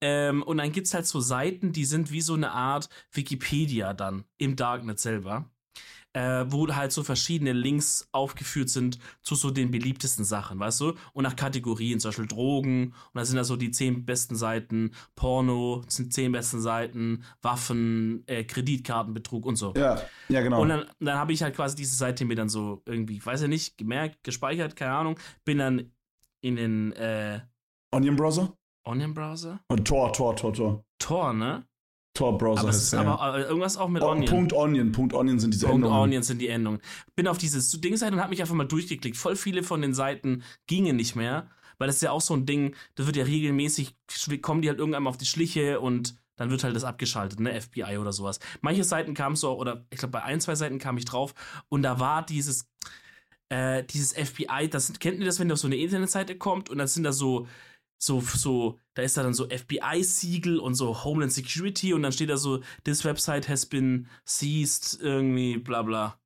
Ähm, 0.00 0.42
und 0.42 0.58
dann 0.58 0.72
gibt's 0.72 0.92
halt 0.92 1.06
so 1.06 1.20
Seiten, 1.20 1.70
die 1.70 1.84
sind 1.84 2.10
wie 2.10 2.20
so 2.20 2.34
eine 2.34 2.50
Art 2.50 2.88
Wikipedia 3.12 3.94
dann 3.94 4.24
im 4.38 4.56
Darknet 4.56 4.98
selber. 4.98 5.48
Äh, 6.14 6.46
wo 6.48 6.66
halt 6.74 6.92
so 6.92 7.04
verschiedene 7.04 7.52
Links 7.52 8.08
aufgeführt 8.10 8.70
sind 8.70 8.98
zu 9.20 9.34
so 9.34 9.50
den 9.50 9.70
beliebtesten 9.70 10.24
Sachen, 10.24 10.58
weißt 10.58 10.80
du? 10.80 10.94
Und 11.12 11.24
nach 11.24 11.36
Kategorien, 11.36 12.00
zum 12.00 12.08
Beispiel 12.08 12.26
Drogen, 12.26 12.86
und 12.86 12.94
da 13.14 13.24
sind 13.26 13.36
da 13.36 13.44
so 13.44 13.54
die 13.54 13.70
zehn 13.70 14.06
besten 14.06 14.34
Seiten, 14.34 14.92
Porno 15.14 15.84
sind 15.88 16.14
zehn 16.14 16.32
besten 16.32 16.62
Seiten, 16.62 17.22
Waffen, 17.42 18.24
äh, 18.28 18.44
Kreditkartenbetrug 18.44 19.44
und 19.44 19.56
so. 19.56 19.74
ja, 19.76 20.00
ja, 20.30 20.40
genau. 20.40 20.62
Und 20.62 20.70
dann, 20.70 20.86
dann 21.00 21.18
habe 21.18 21.34
ich 21.34 21.42
halt 21.42 21.54
quasi 21.54 21.76
diese 21.76 21.94
Seite 21.94 22.24
mir 22.24 22.34
dann 22.34 22.48
so 22.48 22.82
irgendwie, 22.86 23.24
weiß 23.24 23.42
ja 23.42 23.48
nicht, 23.48 23.76
gemerkt, 23.76 24.24
gespeichert, 24.24 24.74
keine 24.74 24.94
Ahnung, 24.94 25.20
bin 25.44 25.58
dann 25.58 25.92
in 26.40 26.56
den 26.56 26.92
äh, 26.92 27.40
Onion 27.96 28.16
Browser? 28.16 28.52
Onion-Browser? 28.84 29.60
Und 29.68 29.86
Tor, 29.86 30.12
Tor, 30.12 30.36
Tor, 30.36 30.52
Tor. 30.52 30.84
Tor, 30.98 31.32
ne? 31.32 31.66
Tor 32.14 32.38
Browser 32.38 32.60
Aber 32.60 32.70
es 32.70 32.76
heißt 32.76 32.92
ja. 32.94 33.00
aber 33.00 33.38
äh, 33.38 33.42
irgendwas 33.42 33.76
auch 33.76 33.88
mit 33.88 34.02
Oh, 34.02 34.10
Onion. 34.10 34.26
Punkt 34.26 34.52
Onion, 34.52 34.92
Punkt 34.92 35.12
Onion 35.12 35.38
sind 35.38 35.52
diese 35.52 35.66
Punkt 35.66 35.84
Endungen. 35.84 36.02
Onion 36.02 36.22
sind 36.22 36.40
die 36.40 36.48
Endungen. 36.48 36.80
Bin 37.14 37.26
auf 37.28 37.36
dieses 37.36 37.70
Dingseite 37.80 38.14
und 38.14 38.20
habe 38.20 38.30
mich 38.30 38.40
einfach 38.40 38.54
mal 38.54 38.64
durchgeklickt. 38.64 39.16
Voll 39.16 39.36
viele 39.36 39.62
von 39.62 39.82
den 39.82 39.92
Seiten 39.92 40.42
gingen 40.66 40.96
nicht 40.96 41.14
mehr, 41.16 41.50
weil 41.78 41.88
das 41.88 41.96
ist 41.96 42.02
ja 42.02 42.12
auch 42.12 42.20
so 42.20 42.34
ein 42.34 42.46
Ding, 42.46 42.74
das 42.94 43.06
wird 43.06 43.16
ja 43.16 43.24
regelmäßig, 43.24 43.96
kommen 44.40 44.62
die 44.62 44.68
halt 44.68 44.78
irgendwann 44.78 45.02
mal 45.02 45.10
auf 45.10 45.18
die 45.18 45.26
Schliche 45.26 45.80
und 45.80 46.16
dann 46.36 46.50
wird 46.50 46.64
halt 46.64 46.76
das 46.76 46.84
abgeschaltet, 46.84 47.40
ne, 47.40 47.60
FBI 47.60 47.98
oder 47.98 48.12
sowas. 48.12 48.40
Manche 48.60 48.84
Seiten 48.84 49.14
kamen 49.14 49.36
so, 49.36 49.58
oder 49.58 49.84
ich 49.90 49.98
glaube, 49.98 50.12
bei 50.12 50.22
ein, 50.22 50.40
zwei 50.40 50.54
Seiten 50.54 50.78
kam 50.78 50.96
ich 50.96 51.06
drauf 51.06 51.34
und 51.68 51.82
da 51.82 51.98
war 51.98 52.24
dieses, 52.24 52.68
äh, 53.48 53.84
dieses 53.84 54.12
FBI, 54.12 54.68
das 54.70 54.92
kennt 54.98 55.18
ihr 55.18 55.26
das, 55.26 55.38
wenn 55.40 55.48
ihr 55.50 55.54
auf 55.54 55.58
so 55.58 55.66
eine 55.66 55.76
Internetseite 55.76 56.36
kommt 56.36 56.70
und 56.70 56.78
dann 56.78 56.88
sind 56.88 57.04
da 57.04 57.12
so, 57.12 57.46
so, 57.98 58.20
so, 58.20 58.78
da 58.94 59.02
ist 59.02 59.16
da 59.16 59.22
dann 59.22 59.34
so 59.34 59.48
FBI-Siegel 59.48 60.58
und 60.58 60.74
so 60.74 61.04
Homeland 61.04 61.32
Security 61.32 61.94
und 61.94 62.02
dann 62.02 62.12
steht 62.12 62.30
da 62.30 62.36
so, 62.36 62.62
this 62.84 63.04
website 63.04 63.48
has 63.48 63.66
been 63.66 64.08
seized, 64.24 64.98
irgendwie, 65.00 65.58
bla 65.58 65.82
bla. 65.82 66.18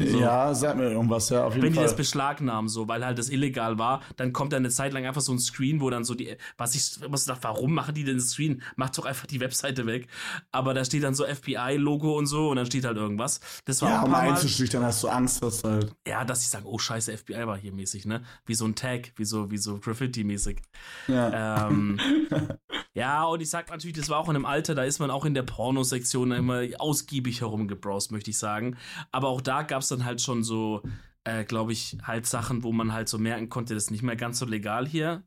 So. 0.00 0.18
Ja, 0.18 0.52
sag 0.54 0.76
mir 0.76 0.90
irgendwas, 0.90 1.28
ja, 1.28 1.44
auf 1.44 1.54
jeden 1.54 1.66
Wenn 1.66 1.74
Fall. 1.74 1.84
die 1.84 1.88
das 1.88 1.96
beschlagnahmen, 1.96 2.68
so, 2.68 2.88
weil 2.88 3.04
halt 3.06 3.16
das 3.16 3.28
illegal 3.28 3.78
war, 3.78 4.02
dann 4.16 4.32
kommt 4.32 4.52
da 4.52 4.56
eine 4.56 4.70
Zeit 4.70 4.92
lang 4.92 5.06
einfach 5.06 5.20
so 5.20 5.32
ein 5.32 5.38
Screen, 5.38 5.80
wo 5.80 5.88
dann 5.88 6.02
so 6.02 6.14
die, 6.14 6.36
was 6.56 6.74
ich 6.74 6.84
so 6.84 7.06
dachte, 7.08 7.44
warum 7.44 7.74
machen 7.74 7.94
die 7.94 8.02
denn 8.02 8.16
das 8.16 8.30
Screen? 8.30 8.60
Macht 8.74 8.98
doch 8.98 9.04
einfach 9.04 9.26
die 9.26 9.38
Webseite 9.38 9.86
weg. 9.86 10.08
Aber 10.50 10.74
da 10.74 10.84
steht 10.84 11.04
dann 11.04 11.14
so 11.14 11.24
FBI-Logo 11.24 12.18
und 12.18 12.26
so 12.26 12.50
und 12.50 12.56
dann 12.56 12.66
steht 12.66 12.84
halt 12.84 12.96
irgendwas. 12.96 13.38
Das 13.66 13.82
war 13.82 13.90
ja, 13.90 14.00
auch 14.00 14.06
ein 14.06 14.08
um 14.08 14.14
einzuschüchtern 14.14 14.82
hast 14.82 15.00
du 15.04 15.08
Angst, 15.08 15.40
dass 15.44 15.62
halt. 15.62 15.94
ja, 16.08 16.24
dass 16.24 16.42
sie 16.42 16.48
sagen, 16.48 16.66
oh 16.66 16.78
scheiße, 16.78 17.16
FBI 17.16 17.46
war 17.46 17.56
hier 17.56 17.72
mäßig, 17.72 18.04
ne? 18.04 18.22
Wie 18.46 18.56
so 18.56 18.64
ein 18.64 18.74
Tag, 18.74 19.12
wie 19.14 19.24
so, 19.24 19.52
wie 19.52 19.58
so 19.58 19.78
Graffiti-mäßig. 19.78 20.60
Ja. 21.06 21.68
Ähm, 21.68 22.00
ja, 22.94 23.24
und 23.24 23.40
ich 23.40 23.50
sag 23.50 23.70
natürlich, 23.70 23.96
das 23.96 24.08
war 24.08 24.18
auch 24.18 24.28
in 24.28 24.36
einem 24.36 24.46
Alter, 24.46 24.74
da 24.74 24.84
ist 24.84 25.00
man 25.00 25.10
auch 25.10 25.24
in 25.24 25.34
der 25.34 25.42
Pornosektion 25.42 26.30
immer 26.32 26.62
ausgiebig 26.78 27.40
herumgebrowst, 27.40 28.12
möchte 28.12 28.30
ich 28.30 28.38
sagen. 28.38 28.76
Aber 29.10 29.28
auch 29.28 29.40
da 29.40 29.62
gab 29.62 29.82
es 29.82 29.88
dann 29.88 30.04
halt 30.04 30.20
schon 30.20 30.44
so, 30.44 30.82
äh, 31.24 31.44
glaube 31.44 31.72
ich, 31.72 31.98
halt 32.02 32.26
Sachen, 32.26 32.62
wo 32.62 32.72
man 32.72 32.92
halt 32.92 33.08
so 33.08 33.18
merken 33.18 33.48
konnte, 33.48 33.74
das 33.74 33.84
ist 33.84 33.90
nicht 33.90 34.02
mehr 34.02 34.16
ganz 34.16 34.38
so 34.38 34.46
legal 34.46 34.86
hier, 34.86 35.24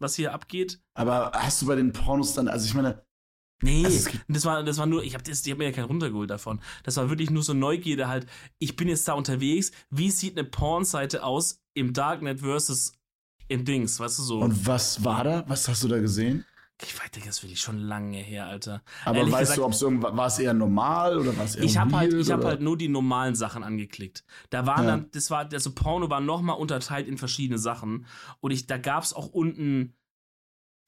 was 0.00 0.16
hier 0.16 0.34
abgeht. 0.34 0.80
Aber 0.94 1.30
hast 1.34 1.62
du 1.62 1.66
bei 1.66 1.76
den 1.76 1.92
Pornos 1.92 2.34
dann, 2.34 2.48
also 2.48 2.66
ich 2.66 2.74
meine, 2.74 3.04
Nee, 3.62 3.86
Also 3.86 4.10
das 4.28 4.44
war, 4.44 4.62
das 4.62 4.78
war 4.78 4.86
nur, 4.86 5.04
ich 5.04 5.14
habe 5.14 5.24
hab 5.24 5.58
mir 5.58 5.64
ja 5.64 5.72
keinen 5.72 5.84
runtergeholt 5.84 6.28
davon. 6.28 6.60
Das 6.82 6.96
war 6.96 7.08
wirklich 7.08 7.30
nur 7.30 7.42
so 7.42 7.54
Neugierde 7.54 8.08
halt. 8.08 8.26
Ich 8.58 8.76
bin 8.76 8.88
jetzt 8.88 9.06
da 9.08 9.14
unterwegs. 9.14 9.70
Wie 9.90 10.10
sieht 10.10 10.36
eine 10.36 10.46
Pornseite 10.46 11.22
aus 11.22 11.62
im 11.72 11.92
Darknet 11.92 12.40
versus 12.40 12.92
im 13.48 13.64
Dings, 13.64 14.00
weißt 14.00 14.18
du 14.18 14.22
so? 14.22 14.40
und 14.40 14.66
was 14.66 15.04
war 15.04 15.24
da? 15.24 15.44
Was 15.48 15.68
hast 15.68 15.84
du 15.84 15.88
da 15.88 15.98
gesehen? 15.98 16.44
Ich 16.84 16.98
weiß 16.98 17.10
nicht, 17.14 17.26
das 17.26 17.42
will 17.42 17.50
ich 17.52 17.60
schon 17.60 17.78
lange 17.78 18.18
her, 18.18 18.46
Alter. 18.46 18.82
Aber 19.04 19.18
Ehrlich 19.18 19.32
weißt 19.32 19.40
gesagt, 19.42 19.58
du, 19.58 19.64
ob 19.64 19.72
es 19.72 19.82
irgendwas, 19.82 20.16
war 20.16 20.26
es 20.26 20.38
eher 20.38 20.54
normal 20.54 21.18
oder 21.18 21.32
es 21.44 21.56
eher 21.56 21.64
ich 21.64 21.76
habe 21.78 21.96
halt, 21.96 22.12
ich 22.14 22.30
habe 22.30 22.46
halt 22.46 22.60
nur 22.60 22.76
die 22.76 22.88
normalen 22.88 23.34
Sachen 23.34 23.62
angeklickt. 23.62 24.24
Da 24.50 24.66
waren 24.66 24.86
Ja. 24.86 24.96
dann, 24.96 25.10
das 25.12 25.30
war, 25.30 25.48
also 25.52 25.72
Porno 25.74 26.10
war 26.10 26.20
nochmal 26.20 26.56
unterteilt 26.58 27.08
in 27.08 27.18
verschiedene 27.18 27.58
Sachen. 27.58 28.06
Und 28.40 28.50
ich, 28.50 28.66
da 28.66 28.78
gab's 28.78 29.12
auch 29.12 29.26
unten, 29.28 29.94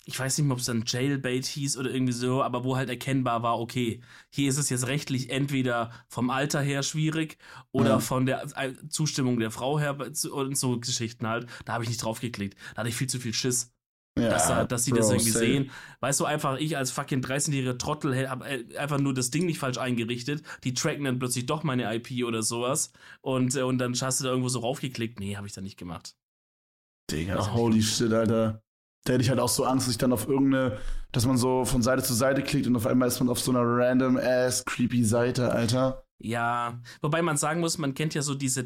ich 0.09 0.19
weiß 0.21 0.39
nicht 0.39 0.47
mehr, 0.47 0.53
ob 0.55 0.61
es 0.61 0.67
dann 0.67 0.85
Jailbait 0.87 1.45
hieß 1.47 1.77
oder 1.79 1.91
irgendwie 1.91 2.13
so, 2.13 2.41
aber 2.43 2.63
wo 2.63 2.77
halt 2.77 2.89
erkennbar 2.89 3.43
war, 3.43 3.59
okay, 3.59 4.01
hier 4.31 4.49
ist 4.49 4.57
es 4.57 4.71
jetzt 4.71 4.87
rechtlich 4.87 5.31
entweder 5.31 5.91
vom 6.09 6.31
Alter 6.31 6.61
her 6.61 6.85
schwierig 6.85 7.39
oder 7.73 7.91
Ja. 7.91 7.99
von 7.99 8.25
der 8.25 8.45
äh, 8.57 8.73
Zustimmung 8.89 9.41
der 9.41 9.51
Frau 9.51 9.81
her 9.81 9.99
und 10.31 10.57
so 10.57 10.79
Geschichten 10.79 11.27
halt. 11.27 11.49
Da 11.65 11.73
habe 11.73 11.83
ich 11.83 11.91
nicht 11.91 12.03
draufgeklickt. 12.05 12.57
Da 12.75 12.81
hatte 12.81 12.89
ich 12.89 12.95
viel 12.97 13.09
zu 13.09 13.19
viel 13.19 13.35
Schiss 13.35 13.76
ja, 14.19 14.29
dass, 14.31 14.49
da, 14.49 14.65
dass 14.65 14.85
sie 14.85 14.93
das 14.93 15.07
Bro, 15.09 15.15
irgendwie 15.15 15.31
safe. 15.31 15.45
sehen. 15.45 15.71
Weißt 16.01 16.21
du, 16.21 16.25
einfach 16.25 16.57
ich 16.59 16.77
als 16.77 16.91
fucking 16.91 17.21
13-jähriger 17.23 17.79
Trottel 17.79 18.15
hä- 18.15 18.29
hab 18.29 18.45
äh, 18.47 18.65
einfach 18.79 18.99
nur 18.99 19.13
das 19.15 19.31
Ding 19.31 19.47
nicht 19.47 19.59
falsch 19.59 19.79
eingerichtet. 19.79 20.43
Die 20.65 20.75
tracken 20.75 21.05
dann 21.05 21.19
plötzlich 21.19 21.47
doch 21.47 21.63
meine 21.65 21.95
IP 21.95 22.25
oder 22.25 22.43
sowas. 22.43 22.93
Und, 23.21 23.55
äh, 23.57 23.63
und 23.63 23.79
dann 23.79 23.93
hast 24.01 24.21
du 24.21 24.25
da 24.25 24.31
irgendwo 24.31 24.49
so 24.49 24.61
raufgeklickt. 24.61 25.21
Nee, 25.21 25.37
habe 25.37 25.47
ich 25.47 25.53
da 25.53 25.61
nicht 25.61 25.79
gemacht. 25.79 26.17
Digga, 27.11 27.39
ich 27.39 27.53
holy 27.53 27.83
shit, 27.83 28.13
Alter. 28.13 28.63
Da 29.05 29.13
hätte 29.13 29.23
ich 29.23 29.31
halt 29.31 29.39
auch 29.39 29.49
so 29.49 29.65
Angst, 29.65 29.87
dass 29.87 29.93
ich 29.93 29.99
dann 29.99 30.13
auf 30.13 30.27
irgendeine, 30.27 30.79
dass 31.13 31.27
man 31.27 31.37
so 31.37 31.65
von 31.65 31.81
Seite 31.83 32.03
zu 32.03 32.13
Seite 32.13 32.43
klickt 32.43 32.67
und 32.67 32.75
auf 32.75 32.87
einmal 32.87 33.07
ist 33.07 33.21
man 33.21 33.29
auf 33.29 33.39
so 33.39 33.53
einer 33.53 33.61
random 33.63 34.17
ass 34.17 34.65
creepy 34.65 35.05
Seite, 35.05 35.53
Alter. 35.53 36.03
Ja, 36.19 36.81
wobei 37.03 37.23
man 37.23 37.37
sagen 37.37 37.61
muss, 37.61 37.79
man 37.79 37.95
kennt 37.95 38.15
ja 38.15 38.23
so 38.23 38.35
diese 38.35 38.65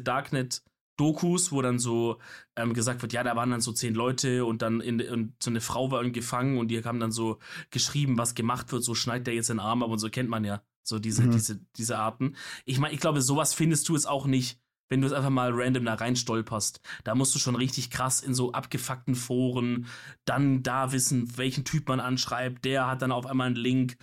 Darknet-Dokus, 0.97 1.51
wo 1.51 1.61
dann 1.61 1.79
so 1.79 2.19
ähm, 2.55 2.73
gesagt 2.73 3.01
wird, 3.01 3.13
ja, 3.13 3.23
da 3.23 3.35
waren 3.35 3.51
dann 3.51 3.61
so 3.61 3.71
zehn 3.71 3.93
Leute 3.93 4.45
und 4.45 4.61
dann 4.61 4.81
in, 4.81 5.01
und 5.01 5.33
so 5.41 5.49
eine 5.49 5.61
Frau 5.61 5.91
war 5.91 6.01
irgendwie 6.01 6.19
gefangen 6.19 6.57
und 6.57 6.69
die 6.69 6.83
haben 6.83 6.99
dann 6.99 7.11
so 7.11 7.39
geschrieben, 7.69 8.17
was 8.17 8.35
gemacht 8.35 8.71
wird, 8.71 8.83
so 8.83 8.95
schneidet 8.95 9.27
der 9.27 9.33
jetzt 9.35 9.49
den 9.49 9.59
Arm 9.59 9.83
ab 9.83 9.89
und 9.89 9.99
so 9.99 10.09
kennt 10.09 10.29
man 10.29 10.43
ja. 10.43 10.61
So 10.83 10.99
diese, 10.99 11.23
Mhm. 11.23 11.31
diese, 11.31 11.59
diese 11.77 11.97
Arten. 11.97 12.35
Ich 12.65 12.79
meine, 12.79 12.93
ich 12.93 12.99
glaube, 12.99 13.21
sowas 13.21 13.53
findest 13.53 13.87
du 13.89 13.93
jetzt 13.93 14.07
auch 14.07 14.25
nicht, 14.25 14.59
wenn 14.91 14.99
du 14.99 15.07
es 15.07 15.13
einfach 15.13 15.29
mal 15.29 15.51
random 15.53 15.85
da 15.85 15.93
rein 15.93 16.17
stolperst. 16.17 16.81
Da 17.05 17.15
musst 17.15 17.33
du 17.33 17.39
schon 17.39 17.55
richtig 17.55 17.89
krass 17.91 18.19
in 18.19 18.33
so 18.35 18.51
abgefuckten 18.51 19.15
Foren 19.15 19.85
dann 20.25 20.63
da 20.63 20.91
wissen, 20.91 21.37
welchen 21.37 21.63
Typ 21.63 21.87
man 21.87 22.01
anschreibt. 22.01 22.65
Der 22.65 22.87
hat 22.87 23.01
dann 23.01 23.13
auf 23.13 23.25
einmal 23.25 23.47
einen 23.47 23.55
Link. 23.55 23.95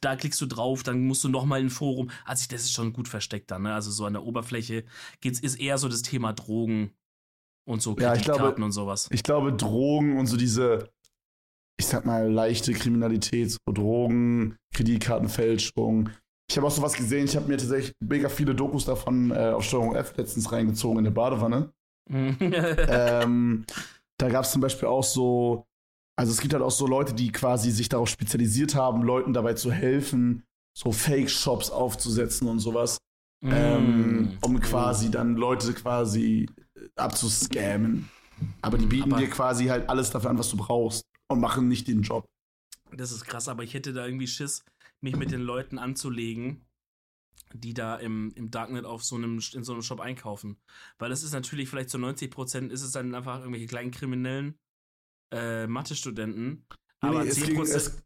Da 0.00 0.16
klickst 0.16 0.40
du 0.40 0.46
drauf, 0.46 0.82
dann 0.82 1.06
musst 1.06 1.22
du 1.22 1.28
noch 1.28 1.44
mal 1.44 1.60
in 1.60 1.66
ein 1.66 1.70
Forum. 1.70 2.10
Also 2.24 2.46
das 2.50 2.62
ist 2.62 2.72
schon 2.72 2.92
gut 2.92 3.06
versteckt 3.06 3.52
dann. 3.52 3.62
Ne? 3.62 3.72
Also 3.72 3.92
so 3.92 4.06
an 4.06 4.14
der 4.14 4.24
Oberfläche 4.24 4.84
geht's 5.20 5.38
ist 5.38 5.54
eher 5.60 5.78
so 5.78 5.88
das 5.88 6.02
Thema 6.02 6.32
Drogen 6.32 6.90
und 7.64 7.80
so 7.80 7.90
Ja, 7.96 8.14
ich 8.14 8.22
glaube- 8.22 8.38
Kreditkarten 8.38 8.64
und 8.64 8.72
sowas. 8.72 9.08
Ich 9.12 9.22
glaube, 9.22 9.52
Drogen 9.52 10.18
und 10.18 10.26
so 10.26 10.36
diese, 10.36 10.90
ich 11.78 11.86
sag 11.86 12.04
mal, 12.06 12.28
leichte 12.28 12.72
Kriminalität, 12.72 13.52
so 13.52 13.72
Drogen, 13.72 14.56
Kreditkartenfälschung. 14.74 16.10
Ich 16.50 16.56
habe 16.56 16.66
auch 16.66 16.70
sowas 16.70 16.92
gesehen, 16.94 17.24
ich 17.24 17.36
habe 17.36 17.46
mir 17.48 17.56
tatsächlich 17.56 17.94
mega 18.00 18.28
viele 18.28 18.54
Dokus 18.54 18.84
davon 18.84 19.30
äh, 19.30 19.50
auf 19.50 19.64
Steuerung 19.64 19.94
F 19.94 20.14
letztens 20.16 20.52
reingezogen 20.52 20.98
in 20.98 21.04
der 21.04 21.10
Badewanne. 21.10 21.72
ähm, 22.10 23.64
da 24.18 24.28
gab 24.28 24.44
es 24.44 24.52
zum 24.52 24.60
Beispiel 24.60 24.88
auch 24.88 25.04
so, 25.04 25.66
also 26.16 26.32
es 26.32 26.40
gibt 26.40 26.52
halt 26.52 26.62
auch 26.62 26.70
so 26.70 26.86
Leute, 26.86 27.14
die 27.14 27.32
quasi 27.32 27.70
sich 27.70 27.88
darauf 27.88 28.08
spezialisiert 28.08 28.74
haben, 28.74 29.02
Leuten 29.02 29.32
dabei 29.32 29.54
zu 29.54 29.72
helfen, 29.72 30.44
so 30.76 30.92
Fake-Shops 30.92 31.70
aufzusetzen 31.70 32.48
und 32.48 32.58
sowas, 32.60 32.98
ähm, 33.42 34.22
Mm. 34.22 34.38
um 34.42 34.60
quasi 34.60 35.10
dann 35.10 35.36
Leute 35.36 35.72
quasi 35.74 36.46
äh, 36.76 36.80
abzuscammen. 36.96 38.08
Aber 38.62 38.78
die 38.78 38.86
bieten 38.86 39.12
Aber- 39.12 39.20
dir 39.22 39.28
quasi 39.30 39.66
halt 39.66 39.88
alles 39.88 40.10
dafür 40.10 40.30
an, 40.30 40.38
was 40.38 40.50
du 40.50 40.56
brauchst 40.56 41.04
und 41.28 41.40
machen 41.40 41.68
nicht 41.68 41.88
den 41.88 42.02
Job. 42.02 42.24
Das 42.92 43.12
ist 43.12 43.24
krass, 43.24 43.48
aber 43.48 43.62
ich 43.62 43.74
hätte 43.74 43.92
da 43.92 44.04
irgendwie 44.06 44.26
Schiss, 44.26 44.62
mich 45.04 45.16
mit 45.16 45.30
den 45.30 45.40
Leuten 45.42 45.78
anzulegen, 45.78 46.64
die 47.52 47.74
da 47.74 47.96
im, 47.96 48.32
im 48.34 48.50
Darknet 48.50 48.84
auf 48.84 49.04
so 49.04 49.16
einem, 49.16 49.40
in 49.52 49.62
so 49.64 49.72
einem 49.72 49.82
Shop 49.82 50.00
einkaufen. 50.00 50.56
Weil 50.98 51.10
das 51.10 51.22
ist 51.22 51.32
natürlich 51.32 51.68
vielleicht 51.68 51.90
zu 51.90 51.98
90 51.98 52.30
Prozent 52.30 52.72
ist 52.72 52.82
es 52.82 52.92
dann 52.92 53.14
einfach 53.14 53.38
irgendwelche 53.40 53.66
kleinen 53.66 53.90
kriminellen 53.90 54.58
äh, 55.32 55.66
Mathe-Studenten. 55.66 56.66
Aber 57.00 57.22
Nee, 57.22 57.28
es 57.30 57.36
10 57.36 57.46
ging- 57.46 57.56
Prozent. 57.56 58.02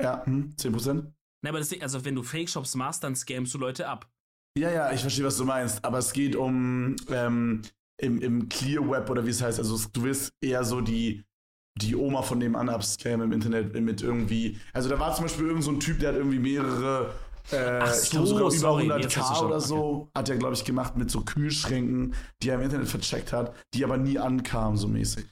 Ja, 0.00 0.24
hm, 0.26 0.54
10%? 0.56 0.94
Ne, 0.94 1.12
aber 1.50 1.58
das 1.58 1.68
Ding, 1.68 1.82
also 1.82 2.04
wenn 2.04 2.14
du 2.14 2.22
Fake-Shops 2.22 2.74
machst, 2.74 3.04
dann 3.04 3.14
scamst 3.14 3.52
du 3.54 3.58
Leute 3.58 3.86
ab. 3.86 4.10
Ja, 4.56 4.70
ja, 4.70 4.92
ich 4.92 5.02
verstehe, 5.02 5.24
was 5.24 5.36
du 5.36 5.44
meinst. 5.44 5.84
Aber 5.84 5.98
es 5.98 6.12
geht 6.12 6.34
um 6.36 6.96
ähm, 7.08 7.62
im, 7.98 8.20
im 8.22 8.48
Clear 8.48 8.88
Web 8.88 9.10
oder 9.10 9.24
wie 9.26 9.30
es 9.30 9.42
heißt. 9.42 9.58
Also 9.58 9.88
du 9.92 10.02
wirst 10.04 10.32
eher 10.40 10.64
so 10.64 10.80
die, 10.80 11.22
die 11.76 11.96
Oma 11.96 12.22
von 12.22 12.38
dem 12.40 12.54
an 12.56 12.68
abscammen 12.68 13.26
im 13.26 13.32
Internet 13.32 13.78
mit 13.80 14.02
irgendwie. 14.02 14.58
Also 14.72 14.88
da 14.88 14.98
war 14.98 15.14
zum 15.14 15.24
Beispiel 15.24 15.46
irgend 15.46 15.64
so 15.64 15.72
ein 15.72 15.80
Typ, 15.80 15.98
der 15.98 16.10
hat 16.10 16.16
irgendwie 16.16 16.38
mehrere. 16.38 17.12
Äh, 17.50 17.80
Ach 17.82 17.94
ich 18.02 18.10
glaube 18.10 18.26
so, 18.26 18.36
sogar 18.36 18.50
sorry, 18.50 18.86
über 18.86 19.00
jetzt 19.00 19.16
hast 19.16 19.30
du 19.30 19.34
100k 19.34 19.38
schon- 19.38 19.46
oder 19.48 19.60
so 19.60 20.08
hat 20.14 20.28
er, 20.28 20.36
glaube 20.36 20.54
ich, 20.54 20.64
gemacht 20.64 20.96
mit 20.96 21.10
so 21.10 21.20
Kühlschränken, 21.22 22.14
die 22.42 22.48
er 22.48 22.54
im 22.54 22.62
Internet 22.62 22.88
vercheckt 22.88 23.32
hat, 23.32 23.54
die 23.74 23.84
aber 23.84 23.98
nie 23.98 24.18
ankamen, 24.18 24.78
so 24.78 24.88
mäßig. 24.88 25.26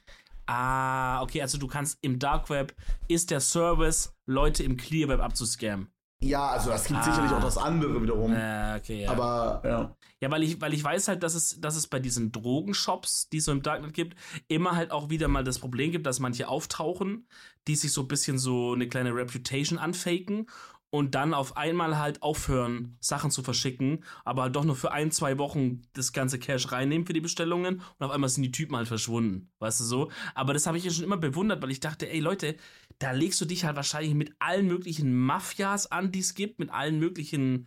Ah, 0.46 1.22
okay, 1.22 1.40
also 1.40 1.56
du 1.56 1.68
kannst 1.68 1.98
im 2.02 2.18
Dark 2.18 2.50
Web 2.50 2.74
ist 3.08 3.30
der 3.30 3.40
Service, 3.40 4.12
Leute 4.26 4.64
im 4.64 4.76
Clear 4.76 5.08
Web 5.08 5.20
abzuscammen. 5.20 5.91
Ja, 6.22 6.48
also 6.50 6.70
das 6.70 6.84
gibt 6.84 7.00
Ah. 7.00 7.02
sicherlich 7.02 7.32
auch 7.32 7.40
das 7.40 7.58
andere 7.58 8.00
wiederum. 8.02 8.32
Äh, 8.32 8.76
okay, 8.78 9.02
ja. 9.02 9.10
Aber 9.10 9.60
ja. 9.64 9.96
Ja, 10.20 10.30
weil 10.30 10.44
ich, 10.44 10.60
weil 10.60 10.72
ich 10.72 10.84
weiß 10.84 11.08
halt, 11.08 11.24
dass 11.24 11.34
es, 11.34 11.60
dass 11.60 11.74
es 11.74 11.88
bei 11.88 11.98
diesen 11.98 12.30
Drogenshops, 12.30 13.28
die 13.28 13.38
es 13.38 13.44
so 13.46 13.52
im 13.52 13.62
Darknet 13.62 13.92
gibt, 13.92 14.16
immer 14.46 14.76
halt 14.76 14.92
auch 14.92 15.10
wieder 15.10 15.26
mal 15.26 15.42
das 15.42 15.58
Problem 15.58 15.90
gibt, 15.90 16.06
dass 16.06 16.20
manche 16.20 16.46
auftauchen, 16.46 17.26
die 17.66 17.74
sich 17.74 17.92
so 17.92 18.02
ein 18.02 18.08
bisschen 18.08 18.38
so 18.38 18.72
eine 18.72 18.88
kleine 18.88 19.12
Reputation 19.14 19.78
anfaken 19.80 20.46
und 20.92 21.14
dann 21.14 21.32
auf 21.32 21.56
einmal 21.56 21.98
halt 21.98 22.22
aufhören, 22.22 22.98
Sachen 23.00 23.30
zu 23.30 23.42
verschicken, 23.42 24.04
aber 24.26 24.42
halt 24.42 24.54
doch 24.54 24.64
nur 24.64 24.76
für 24.76 24.92
ein, 24.92 25.10
zwei 25.10 25.38
Wochen 25.38 25.80
das 25.94 26.12
ganze 26.12 26.38
Cash 26.38 26.70
reinnehmen 26.70 27.06
für 27.06 27.14
die 27.14 27.20
Bestellungen 27.20 27.76
und 27.98 28.06
auf 28.06 28.10
einmal 28.10 28.28
sind 28.28 28.42
die 28.42 28.52
Typen 28.52 28.76
halt 28.76 28.88
verschwunden, 28.88 29.50
weißt 29.58 29.80
du 29.80 29.84
so. 29.84 30.10
Aber 30.34 30.52
das 30.52 30.66
habe 30.66 30.76
ich 30.76 30.84
ja 30.84 30.90
schon 30.90 31.04
immer 31.04 31.16
bewundert, 31.16 31.62
weil 31.62 31.70
ich 31.70 31.80
dachte, 31.80 32.10
ey 32.10 32.20
Leute, 32.20 32.56
da 32.98 33.12
legst 33.12 33.40
du 33.40 33.46
dich 33.46 33.64
halt 33.64 33.74
wahrscheinlich 33.74 34.14
mit 34.14 34.36
allen 34.38 34.66
möglichen 34.66 35.16
Mafias 35.18 35.90
an, 35.90 36.12
die 36.12 36.20
es 36.20 36.34
gibt, 36.34 36.58
mit 36.58 36.68
allen 36.68 36.98
möglichen 36.98 37.66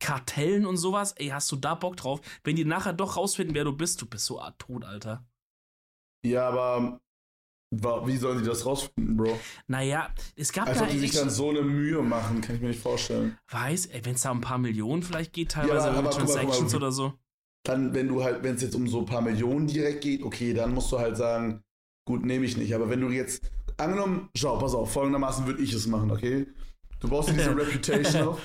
Kartellen 0.00 0.66
und 0.66 0.76
sowas. 0.76 1.12
Ey, 1.12 1.28
hast 1.28 1.50
du 1.52 1.56
da 1.56 1.76
Bock 1.76 1.96
drauf? 1.96 2.20
Wenn 2.42 2.56
die 2.56 2.64
nachher 2.64 2.92
doch 2.94 3.16
rausfinden, 3.16 3.54
wer 3.54 3.64
du 3.64 3.76
bist, 3.76 4.02
du 4.02 4.06
bist 4.06 4.26
so 4.26 4.42
tot, 4.58 4.84
Alter. 4.84 5.24
Ja, 6.24 6.48
aber 6.48 7.00
wie 7.72 8.16
sollen 8.16 8.38
die 8.38 8.44
das 8.44 8.64
rausfinden, 8.64 9.16
Bro? 9.16 9.38
Naja, 9.66 10.08
es 10.36 10.52
gab 10.52 10.68
Als 10.68 10.78
da 10.78 10.84
ob 10.84 10.90
die 10.90 10.98
sich 10.98 11.10
ich 11.12 11.18
dann 11.18 11.30
so 11.30 11.50
eine 11.50 11.62
Mühe 11.62 12.00
machen, 12.02 12.40
kann 12.40 12.56
ich 12.56 12.62
mir 12.62 12.68
nicht 12.68 12.80
vorstellen. 12.82 13.36
weiß, 13.50 13.86
ey, 13.86 14.04
wenn 14.04 14.14
es 14.14 14.22
da 14.22 14.30
um 14.30 14.38
ein 14.38 14.42
paar 14.42 14.58
Millionen 14.58 15.02
vielleicht 15.02 15.32
geht, 15.32 15.50
teilweise 15.52 15.90
aber- 15.90 15.90
mit 15.90 15.96
aber 15.98 16.02
mal, 16.02 16.10
guck 16.10 16.18
mal, 16.20 16.26
Transactions 16.34 16.72
guck 16.72 16.80
mal. 16.80 16.86
oder 16.86 16.92
so. 16.92 17.12
Dann, 17.64 17.94
wenn 17.94 18.06
du 18.08 18.22
halt, 18.22 18.42
wenn 18.44 18.54
es 18.54 18.62
jetzt 18.62 18.76
um 18.76 18.86
so 18.88 19.00
ein 19.00 19.06
paar 19.06 19.20
Millionen 19.20 19.66
direkt 19.66 20.02
geht, 20.02 20.22
okay, 20.22 20.54
dann 20.54 20.72
musst 20.72 20.92
du 20.92 20.98
halt 20.98 21.16
sagen, 21.16 21.62
gut, 22.06 22.24
nehme 22.24 22.44
ich 22.44 22.56
nicht. 22.56 22.72
Aber 22.74 22.88
wenn 22.88 23.00
du 23.00 23.10
jetzt, 23.10 23.50
angenommen, 23.76 24.28
schau, 24.36 24.56
pass 24.58 24.74
auf, 24.74 24.92
folgendermaßen 24.92 25.46
würde 25.46 25.60
ich 25.62 25.72
es 25.72 25.86
machen, 25.88 26.10
okay? 26.12 26.46
Du 27.00 27.08
dir 27.08 27.32
diese 27.32 27.50
Reputation 27.56 28.28
auf. 28.28 28.40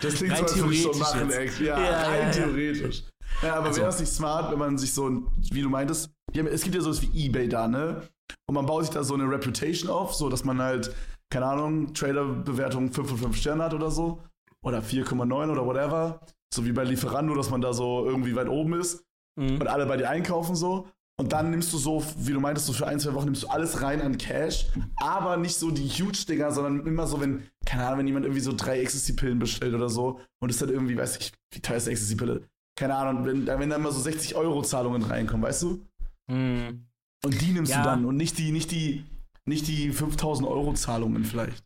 Das 0.00 0.14
klingt 0.14 0.36
so, 0.36 0.42
als 0.44 0.56
würde 0.56 0.72
ich 0.74 0.82
schon 0.82 0.98
machen, 0.98 1.30
ey. 1.30 1.50
Ja, 1.62 1.78
Ja, 1.80 2.02
rein 2.04 2.20
ja, 2.20 2.26
ja. 2.26 2.30
theoretisch. 2.30 3.02
Ja, 3.42 3.56
aber 3.56 3.66
Also- 3.66 3.78
wäre 3.78 3.86
das 3.88 3.98
nicht 4.00 4.12
smart, 4.12 4.50
wenn 4.52 4.58
man 4.58 4.78
sich 4.78 4.94
so, 4.94 5.08
ein- 5.10 5.26
wie 5.50 5.60
du 5.62 5.68
meintest, 5.68 6.10
haben- 6.38 6.46
es 6.48 6.62
gibt 6.62 6.74
ja 6.74 6.80
sowas 6.80 7.02
wie 7.02 7.26
Ebay 7.26 7.48
da, 7.48 7.68
ne? 7.68 8.02
Und 8.48 8.54
man 8.54 8.66
baut 8.66 8.84
sich 8.84 8.94
da 8.94 9.04
so 9.04 9.14
eine 9.14 9.28
Reputation 9.30 9.90
auf, 9.90 10.14
so 10.14 10.28
dass 10.28 10.44
man 10.44 10.60
halt, 10.60 10.94
keine 11.30 11.46
Ahnung, 11.46 11.94
Trader-Bewertung 11.94 12.92
5 12.92 13.08
von 13.08 13.18
5 13.18 13.36
Sterne 13.36 13.64
hat 13.64 13.74
oder 13.74 13.90
so. 13.90 14.22
Oder 14.64 14.80
4,9 14.82 15.50
oder 15.50 15.64
whatever. 15.64 16.20
So 16.52 16.64
wie 16.64 16.72
bei 16.72 16.84
Lieferando, 16.84 17.34
dass 17.34 17.50
man 17.50 17.60
da 17.60 17.72
so 17.72 18.04
irgendwie 18.06 18.34
weit 18.34 18.48
oben 18.48 18.74
ist 18.74 19.04
Mhm. 19.38 19.60
und 19.60 19.66
alle 19.68 19.86
bei 19.86 19.96
dir 19.96 20.08
einkaufen 20.10 20.56
so. 20.56 20.88
Und 21.18 21.32
dann 21.32 21.50
nimmst 21.50 21.72
du 21.72 21.78
so, 21.78 22.02
wie 22.18 22.32
du 22.32 22.40
meintest, 22.40 22.66
so 22.66 22.72
für 22.74 22.86
ein, 22.86 23.00
zwei 23.00 23.14
Wochen 23.14 23.26
nimmst 23.26 23.44
du 23.44 23.48
alles 23.48 23.80
rein 23.80 24.02
an 24.02 24.18
Cash, 24.18 24.66
aber 24.96 25.36
nicht 25.38 25.56
so 25.56 25.70
die 25.70 25.88
Huge-Dinger, 25.88 26.50
sondern 26.52 26.86
immer 26.86 27.06
so, 27.06 27.20
wenn, 27.20 27.44
keine 27.64 27.86
Ahnung, 27.86 28.00
wenn 28.00 28.06
jemand 28.06 28.26
irgendwie 28.26 28.42
so 28.42 28.52
drei 28.54 28.80
Ecstasy-Pillen 28.80 29.38
bestellt 29.38 29.74
oder 29.74 29.88
so 29.88 30.20
und 30.42 30.50
es 30.50 30.58
dann 30.58 30.68
irgendwie, 30.68 30.96
weiß 30.96 31.16
ich, 31.18 31.32
wie 31.54 31.60
teuer 31.60 31.76
ist 31.78 31.84
eine 31.86 31.92
Ecstasy-Pille? 31.92 32.42
Keine 32.78 32.94
Ahnung, 32.96 33.24
wenn, 33.24 33.46
wenn 33.46 33.70
da 33.70 33.76
immer 33.76 33.92
so 33.92 34.00
60-Euro-Zahlungen 34.00 35.02
reinkommen, 35.04 35.42
weißt 35.42 35.62
du? 35.62 35.80
Mhm. 36.28 36.86
Und 37.24 37.40
die 37.40 37.52
nimmst 37.52 37.72
Ja. 37.72 37.78
du 37.78 37.84
dann 37.84 38.04
und 38.04 38.16
nicht 38.16 38.38
die, 38.38 38.52
nicht 38.52 38.70
die, 38.70 39.04
nicht 39.44 39.66
die 39.68 39.92
5000-Euro-Zahlungen 39.92 41.24
vielleicht. 41.24 41.64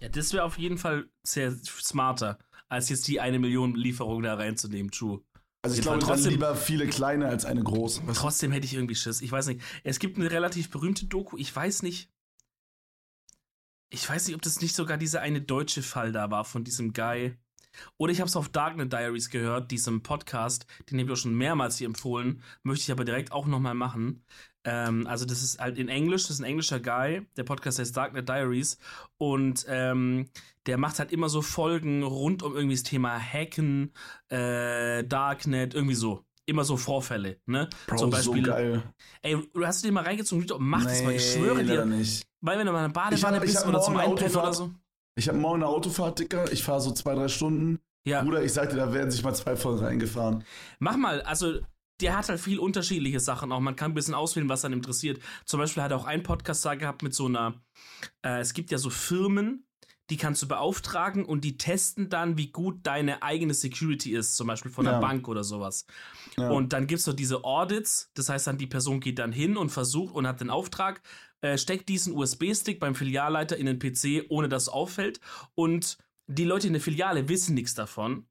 Ja, 0.00 0.08
das 0.08 0.32
wäre 0.32 0.44
auf 0.44 0.58
jeden 0.58 0.78
Fall 0.78 1.08
sehr 1.26 1.52
smarter, 1.64 2.38
als 2.68 2.88
jetzt 2.88 3.08
die 3.08 3.20
eine 3.20 3.38
Million 3.38 3.74
Lieferung 3.74 4.22
da 4.22 4.34
reinzunehmen, 4.34 4.90
true. 4.92 5.22
Also 5.62 5.76
ich 5.76 5.82
glaube, 5.82 5.98
trotzdem- 5.98 6.30
lieber 6.30 6.54
viele 6.54 6.86
kleine 6.86 7.26
als 7.26 7.44
eine 7.44 7.62
große. 7.64 8.02
Trotzdem 8.14 8.52
hätte 8.52 8.66
ich 8.66 8.74
irgendwie 8.74 8.94
Schiss. 8.94 9.20
Ich 9.20 9.32
weiß 9.32 9.48
nicht. 9.48 9.60
Es 9.82 9.98
gibt 9.98 10.16
eine 10.16 10.30
relativ 10.30 10.70
berühmte 10.70 11.06
Doku. 11.06 11.36
Ich 11.36 11.54
weiß 11.54 11.82
nicht. 11.82 12.08
Ich 13.90 14.08
weiß 14.08 14.26
nicht, 14.26 14.36
ob 14.36 14.42
das 14.42 14.60
nicht 14.60 14.74
sogar 14.76 14.98
dieser 14.98 15.20
eine 15.22 15.40
deutsche 15.40 15.82
Fall 15.82 16.12
da 16.12 16.30
war 16.30 16.44
von 16.44 16.62
diesem 16.62 16.92
Guy. 16.92 17.36
Oder 17.96 18.12
ich 18.12 18.20
habe 18.20 18.28
es 18.28 18.36
auf 18.36 18.48
Darknet 18.48 18.92
Diaries 18.92 19.30
gehört, 19.30 19.70
diesem 19.70 20.02
Podcast, 20.02 20.66
den 20.90 20.98
habe 20.98 21.10
ich 21.10 21.18
auch 21.18 21.20
schon 21.22 21.34
mehrmals 21.34 21.78
hier 21.78 21.86
empfohlen, 21.86 22.42
möchte 22.62 22.82
ich 22.84 22.92
aber 22.92 23.04
direkt 23.04 23.32
auch 23.32 23.46
nochmal 23.46 23.74
machen. 23.74 24.24
Ähm, 24.64 25.06
also 25.06 25.24
das 25.24 25.42
ist 25.42 25.60
halt 25.60 25.78
in 25.78 25.88
Englisch, 25.88 26.22
das 26.22 26.32
ist 26.32 26.40
ein 26.40 26.44
englischer 26.44 26.80
Guy, 26.80 27.26
der 27.36 27.44
Podcast 27.44 27.78
heißt 27.78 27.96
Darknet 27.96 28.28
Diaries 28.28 28.78
und 29.16 29.64
ähm, 29.68 30.28
der 30.66 30.76
macht 30.78 30.98
halt 30.98 31.12
immer 31.12 31.28
so 31.28 31.40
Folgen 31.42 32.02
rund 32.02 32.42
um 32.42 32.54
irgendwie 32.54 32.74
das 32.74 32.82
Thema 32.82 33.18
Hacken, 33.18 33.92
äh, 34.28 35.04
Darknet, 35.04 35.74
irgendwie 35.74 35.94
so. 35.94 36.24
Immer 36.44 36.64
so 36.64 36.78
Vorfälle, 36.78 37.38
ne? 37.44 37.68
Bro, 37.86 37.96
Zum 37.96 38.10
Beispiel, 38.10 38.42
so 38.44 38.50
geil. 38.50 38.82
ey, 39.20 39.36
du 39.52 39.66
hast 39.66 39.82
du 39.82 39.88
dir 39.88 39.92
mal 39.92 40.04
reingezogen, 40.04 40.46
mach 40.60 40.82
das 40.84 41.02
mal, 41.02 41.12
ich 41.14 41.32
schwöre 41.32 41.62
dir. 41.62 41.84
nicht. 41.84 42.26
Weil 42.40 42.58
wenn 42.58 42.66
du 42.66 42.72
mal 42.72 42.86
in 42.86 42.92
der 42.92 43.02
hab- 43.02 43.10
Badewanne 43.10 43.36
ich 43.36 43.42
bist 43.42 43.58
hab 43.58 43.68
oder 43.68 43.82
zum 43.82 43.96
Einpennen 43.98 44.34
oder 44.36 44.52
so. 44.54 44.70
Ich 45.18 45.28
habe 45.28 45.36
morgen 45.36 45.64
eine 45.64 45.66
Autofahrt, 45.66 46.20
Dicker. 46.20 46.50
Ich 46.52 46.62
fahre 46.62 46.80
so 46.80 46.92
zwei, 46.92 47.16
drei 47.16 47.26
Stunden. 47.26 47.80
Ja. 48.04 48.22
Bruder, 48.22 48.44
ich 48.44 48.52
sagte, 48.52 48.76
da 48.76 48.92
werden 48.92 49.10
sich 49.10 49.24
mal 49.24 49.34
zwei 49.34 49.56
Folgen 49.56 49.84
reingefahren. 49.84 50.44
Mach 50.78 50.96
mal, 50.96 51.22
also 51.22 51.58
der 52.00 52.16
hat 52.16 52.28
halt 52.28 52.38
viel 52.38 52.60
unterschiedliche 52.60 53.18
Sachen 53.18 53.50
auch. 53.50 53.58
Man 53.58 53.74
kann 53.74 53.90
ein 53.90 53.94
bisschen 53.94 54.14
auswählen, 54.14 54.48
was 54.48 54.64
einen 54.64 54.74
interessiert. 54.74 55.20
Zum 55.44 55.58
Beispiel 55.58 55.82
hat 55.82 55.90
er 55.90 55.96
auch 55.96 56.04
einen 56.04 56.22
Podcast 56.22 56.64
da 56.64 56.76
gehabt 56.76 57.02
mit 57.02 57.14
so 57.14 57.26
einer, 57.26 57.60
äh, 58.24 58.38
es 58.38 58.54
gibt 58.54 58.70
ja 58.70 58.78
so 58.78 58.90
Firmen, 58.90 59.66
die 60.10 60.16
kannst 60.16 60.42
du 60.42 60.48
beauftragen 60.48 61.24
und 61.24 61.44
die 61.44 61.58
testen 61.58 62.08
dann, 62.08 62.38
wie 62.38 62.50
gut 62.50 62.78
deine 62.84 63.22
eigene 63.22 63.52
Security 63.54 64.12
ist, 64.14 64.36
zum 64.36 64.46
Beispiel 64.46 64.70
von 64.70 64.86
einer 64.86 64.96
Ja. 64.96 65.00
Bank 65.00 65.28
oder 65.28 65.44
sowas. 65.44 65.86
Ja. 66.36 66.50
Und 66.50 66.72
dann 66.72 66.86
gibt's 66.86 67.04
so 67.04 67.12
diese 67.12 67.44
Audits, 67.44 68.10
das 68.14 68.28
heißt 68.28 68.46
dann, 68.46 68.58
die 68.58 68.66
Person 68.66 69.00
geht 69.00 69.18
dann 69.18 69.32
hin 69.32 69.56
und 69.56 69.70
versucht 69.70 70.14
und 70.14 70.26
hat 70.26 70.40
den 70.40 70.50
Auftrag, 70.50 71.02
äh, 71.40 71.58
steckt 71.58 71.88
diesen 71.88 72.16
USB-Stick 72.16 72.80
beim 72.80 72.94
Filialleiter 72.94 73.56
in 73.56 73.66
den 73.66 73.78
PC, 73.78 74.24
ohne 74.28 74.48
dass 74.48 74.64
es 74.64 74.68
auffällt. 74.68 75.20
Und 75.54 75.98
die 76.26 76.44
Leute 76.44 76.66
in 76.66 76.72
der 76.74 76.82
Filiale 76.82 77.28
wissen 77.28 77.54
nichts 77.54 77.74
davon. 77.74 78.26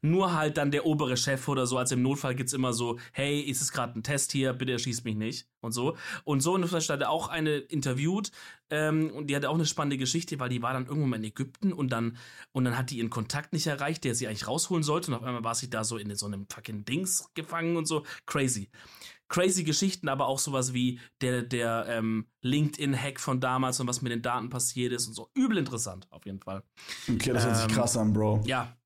Nur 0.00 0.34
halt 0.34 0.56
dann 0.56 0.70
der 0.70 0.86
obere 0.86 1.16
Chef 1.16 1.46
oder 1.48 1.66
so, 1.66 1.78
also 1.78 1.94
im 1.94 2.02
Notfall 2.02 2.34
gibt's 2.34 2.52
immer 2.52 2.72
so, 2.72 2.98
hey, 3.12 3.40
ist 3.40 3.62
es 3.62 3.72
gerade 3.72 3.98
ein 3.98 4.02
Test 4.02 4.32
hier, 4.32 4.52
bitte 4.52 4.72
erschießt 4.72 5.04
mich 5.04 5.16
nicht 5.16 5.46
und 5.60 5.72
so. 5.72 5.96
Und 6.24 6.40
so 6.40 6.54
eine 6.54 6.68
Flasche 6.68 6.92
hat 6.92 7.00
er 7.00 7.10
auch 7.10 7.28
eine 7.28 7.56
interviewt 7.56 8.30
ähm, 8.70 9.10
und 9.10 9.28
die 9.28 9.36
hatte 9.36 9.50
auch 9.50 9.54
eine 9.54 9.66
spannende 9.66 9.98
Geschichte, 9.98 10.38
weil 10.40 10.48
die 10.48 10.62
war 10.62 10.72
dann 10.72 10.86
irgendwann 10.86 11.10
mal 11.10 11.16
in 11.16 11.24
Ägypten 11.24 11.72
und 11.72 11.90
dann, 11.90 12.16
und 12.52 12.64
dann 12.64 12.76
hat 12.76 12.90
die 12.90 12.98
ihren 12.98 13.10
Kontakt 13.10 13.52
nicht 13.52 13.66
erreicht, 13.66 14.04
der 14.04 14.14
sie 14.14 14.26
eigentlich 14.26 14.48
rausholen 14.48 14.82
sollte 14.82 15.10
und 15.10 15.16
auf 15.16 15.22
einmal 15.22 15.44
war 15.44 15.54
sie 15.54 15.70
da 15.70 15.84
so 15.84 15.96
in 15.96 16.14
so 16.16 16.26
einem 16.26 16.46
fucking 16.52 16.84
Dings 16.84 17.28
gefangen 17.34 17.76
und 17.76 17.86
so. 17.86 18.04
Crazy. 18.26 18.70
Crazy 19.28 19.64
Geschichten, 19.64 20.10
aber 20.10 20.26
auch 20.26 20.38
sowas 20.38 20.74
wie 20.74 21.00
der, 21.22 21.42
der 21.42 21.86
ähm, 21.88 22.26
LinkedIn-Hack 22.42 23.18
von 23.18 23.40
damals 23.40 23.80
und 23.80 23.86
was 23.86 24.02
mit 24.02 24.12
den 24.12 24.20
Daten 24.20 24.50
passiert 24.50 24.92
ist 24.92 25.06
und 25.06 25.14
so. 25.14 25.30
Übel 25.32 25.56
interessant, 25.56 26.06
auf 26.10 26.26
jeden 26.26 26.38
Fall. 26.38 26.62
Okay, 27.08 27.32
das 27.32 27.46
hört 27.46 27.56
sich 27.56 27.64
Ähm, 27.64 27.70
krass 27.70 27.96
an, 27.96 28.12
Bro. 28.12 28.42
Ja, 28.44 28.76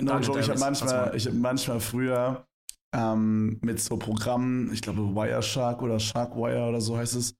No 0.00 0.18
joke, 0.18 0.40
ich 0.40 0.48
habe 0.48 0.58
manchmal, 0.60 1.14
ich 1.16 1.26
hab 1.26 1.34
manchmal 1.34 1.80
früher 1.80 2.46
ähm, 2.94 3.58
mit 3.62 3.80
so 3.80 3.96
Programmen, 3.96 4.72
ich 4.72 4.80
glaube 4.82 5.14
Wireshark 5.14 5.82
oder 5.82 5.98
Sharkwire 5.98 6.68
oder 6.68 6.80
so 6.80 6.96
heißt 6.96 7.14
es. 7.16 7.34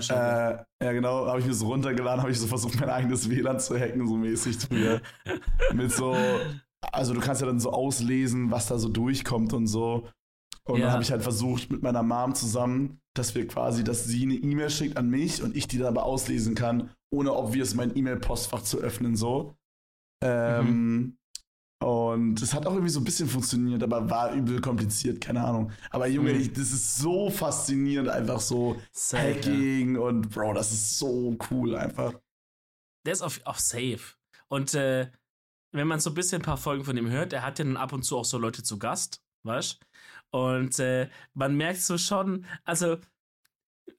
Schon. 0.00 0.16
Äh, 0.16 0.64
ja, 0.82 0.92
genau, 0.92 1.26
habe 1.26 1.38
ich 1.38 1.46
mir 1.46 1.54
so 1.54 1.68
runtergeladen, 1.68 2.20
habe 2.20 2.32
ich 2.32 2.40
so 2.40 2.48
versucht, 2.48 2.80
mein 2.80 2.90
eigenes 2.90 3.30
WLAN 3.30 3.60
zu 3.60 3.78
hacken, 3.78 4.06
so 4.08 4.16
mäßig 4.16 4.58
früher. 4.58 5.00
mit 5.72 5.92
so, 5.92 6.16
also 6.92 7.14
du 7.14 7.20
kannst 7.20 7.40
ja 7.40 7.46
dann 7.46 7.60
so 7.60 7.70
auslesen, 7.70 8.50
was 8.50 8.66
da 8.66 8.78
so 8.78 8.88
durchkommt 8.88 9.52
und 9.52 9.68
so. 9.68 10.08
Und 10.64 10.80
Ja. 10.80 10.86
dann 10.86 10.92
habe 10.94 11.02
ich 11.02 11.12
halt 11.12 11.22
versucht, 11.22 11.70
mit 11.70 11.82
meiner 11.82 12.02
Mom 12.02 12.34
zusammen, 12.34 13.00
dass 13.14 13.34
wir 13.34 13.46
quasi, 13.46 13.84
dass 13.84 14.04
sie 14.04 14.24
eine 14.24 14.34
E-Mail 14.34 14.68
schickt 14.70 14.96
an 14.96 15.08
mich 15.08 15.42
und 15.42 15.56
ich 15.56 15.68
die 15.68 15.78
dann 15.78 15.88
aber 15.96 16.04
auslesen 16.04 16.54
kann, 16.56 16.90
ohne 17.10 17.32
obvious 17.32 17.74
mein 17.74 17.96
E-Mail-Postfach 17.96 18.62
zu 18.62 18.78
öffnen, 18.78 19.14
so. 19.14 19.54
Ähm, 20.22 21.17
Und 21.80 22.42
es 22.42 22.54
hat 22.54 22.66
auch 22.66 22.72
irgendwie 22.72 22.90
so 22.90 23.00
ein 23.00 23.04
bisschen 23.04 23.28
funktioniert, 23.28 23.82
aber 23.84 24.10
war 24.10 24.32
übel 24.32 24.60
kompliziert, 24.60 25.20
keine 25.20 25.44
Ahnung. 25.44 25.70
Aber 25.90 26.08
Junge, 26.08 26.34
Mhm. 26.34 26.40
ich, 26.40 26.52
das 26.52 26.72
ist 26.72 26.96
so 26.98 27.30
faszinierend, 27.30 28.08
einfach 28.08 28.40
so 28.40 28.80
Safe, 28.90 29.28
ja. 29.28 29.34
Hacking 29.36 29.96
und 29.96 30.28
Bro, 30.30 30.54
das 30.54 30.72
ist 30.72 30.98
so 30.98 31.36
cool 31.50 31.76
einfach. 31.76 32.14
Der 33.06 33.12
ist 33.12 33.22
auf, 33.22 33.40
auf 33.44 33.60
safe. 33.60 34.16
Und 34.48 34.74
äh, 34.74 35.10
wenn 35.72 35.86
man 35.86 36.00
so 36.00 36.10
ein 36.10 36.14
bisschen 36.14 36.42
ein 36.42 36.44
paar 36.44 36.56
Folgen 36.56 36.84
von 36.84 36.96
ihm 36.96 37.10
hört, 37.10 37.32
er 37.32 37.42
hat 37.42 37.58
ja 37.60 37.64
dann 37.64 37.76
ab 37.76 37.92
und 37.92 38.02
zu 38.02 38.18
auch 38.18 38.24
so 38.24 38.38
Leute 38.38 38.62
zu 38.64 38.78
Gast, 38.78 39.22
weißt 39.44 39.78
Und 40.30 40.78
äh, 40.80 41.08
man 41.34 41.56
merkt 41.56 41.80
so 41.82 41.96
schon, 41.96 42.44
also 42.64 42.98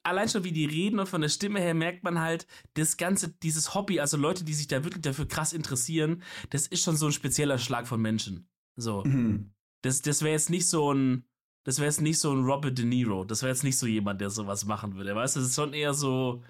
allein 0.02 0.28
schon 0.28 0.44
wie 0.44 0.52
die 0.52 0.64
reden 0.66 0.98
und 0.98 1.08
von 1.08 1.20
der 1.20 1.28
Stimme 1.28 1.60
her 1.60 1.74
merkt 1.74 2.02
man 2.04 2.20
halt, 2.20 2.46
das 2.74 2.96
ganze, 2.96 3.28
dieses 3.42 3.74
Hobby, 3.74 4.00
also 4.00 4.16
Leute, 4.16 4.44
die 4.44 4.54
sich 4.54 4.66
da 4.68 4.84
wirklich 4.84 5.02
dafür 5.02 5.26
krass 5.28 5.52
interessieren, 5.52 6.22
das 6.50 6.66
ist 6.66 6.82
schon 6.82 6.96
so 6.96 7.06
ein 7.06 7.12
spezieller 7.12 7.58
Schlag 7.58 7.86
von 7.86 8.00
Menschen. 8.00 8.48
So. 8.76 9.04
Mhm. 9.04 9.52
Das, 9.82 10.02
das 10.02 10.22
wäre 10.22 10.32
jetzt 10.32 10.50
nicht 10.50 10.68
so 10.68 10.92
ein, 10.92 11.24
das 11.64 11.78
wäre 11.78 11.86
jetzt 11.86 12.00
nicht 12.00 12.18
so 12.18 12.32
ein 12.32 12.44
Robert 12.44 12.78
De 12.78 12.84
Niro. 12.84 13.24
Das 13.24 13.42
wäre 13.42 13.52
jetzt 13.52 13.64
nicht 13.64 13.78
so 13.78 13.86
jemand, 13.86 14.20
der 14.20 14.30
sowas 14.30 14.64
machen 14.64 14.94
würde. 14.94 15.14
Weißt 15.14 15.36
du, 15.36 15.40
das 15.40 15.50
ist 15.50 15.54
schon 15.56 15.74
eher 15.74 15.94
so, 15.94 16.42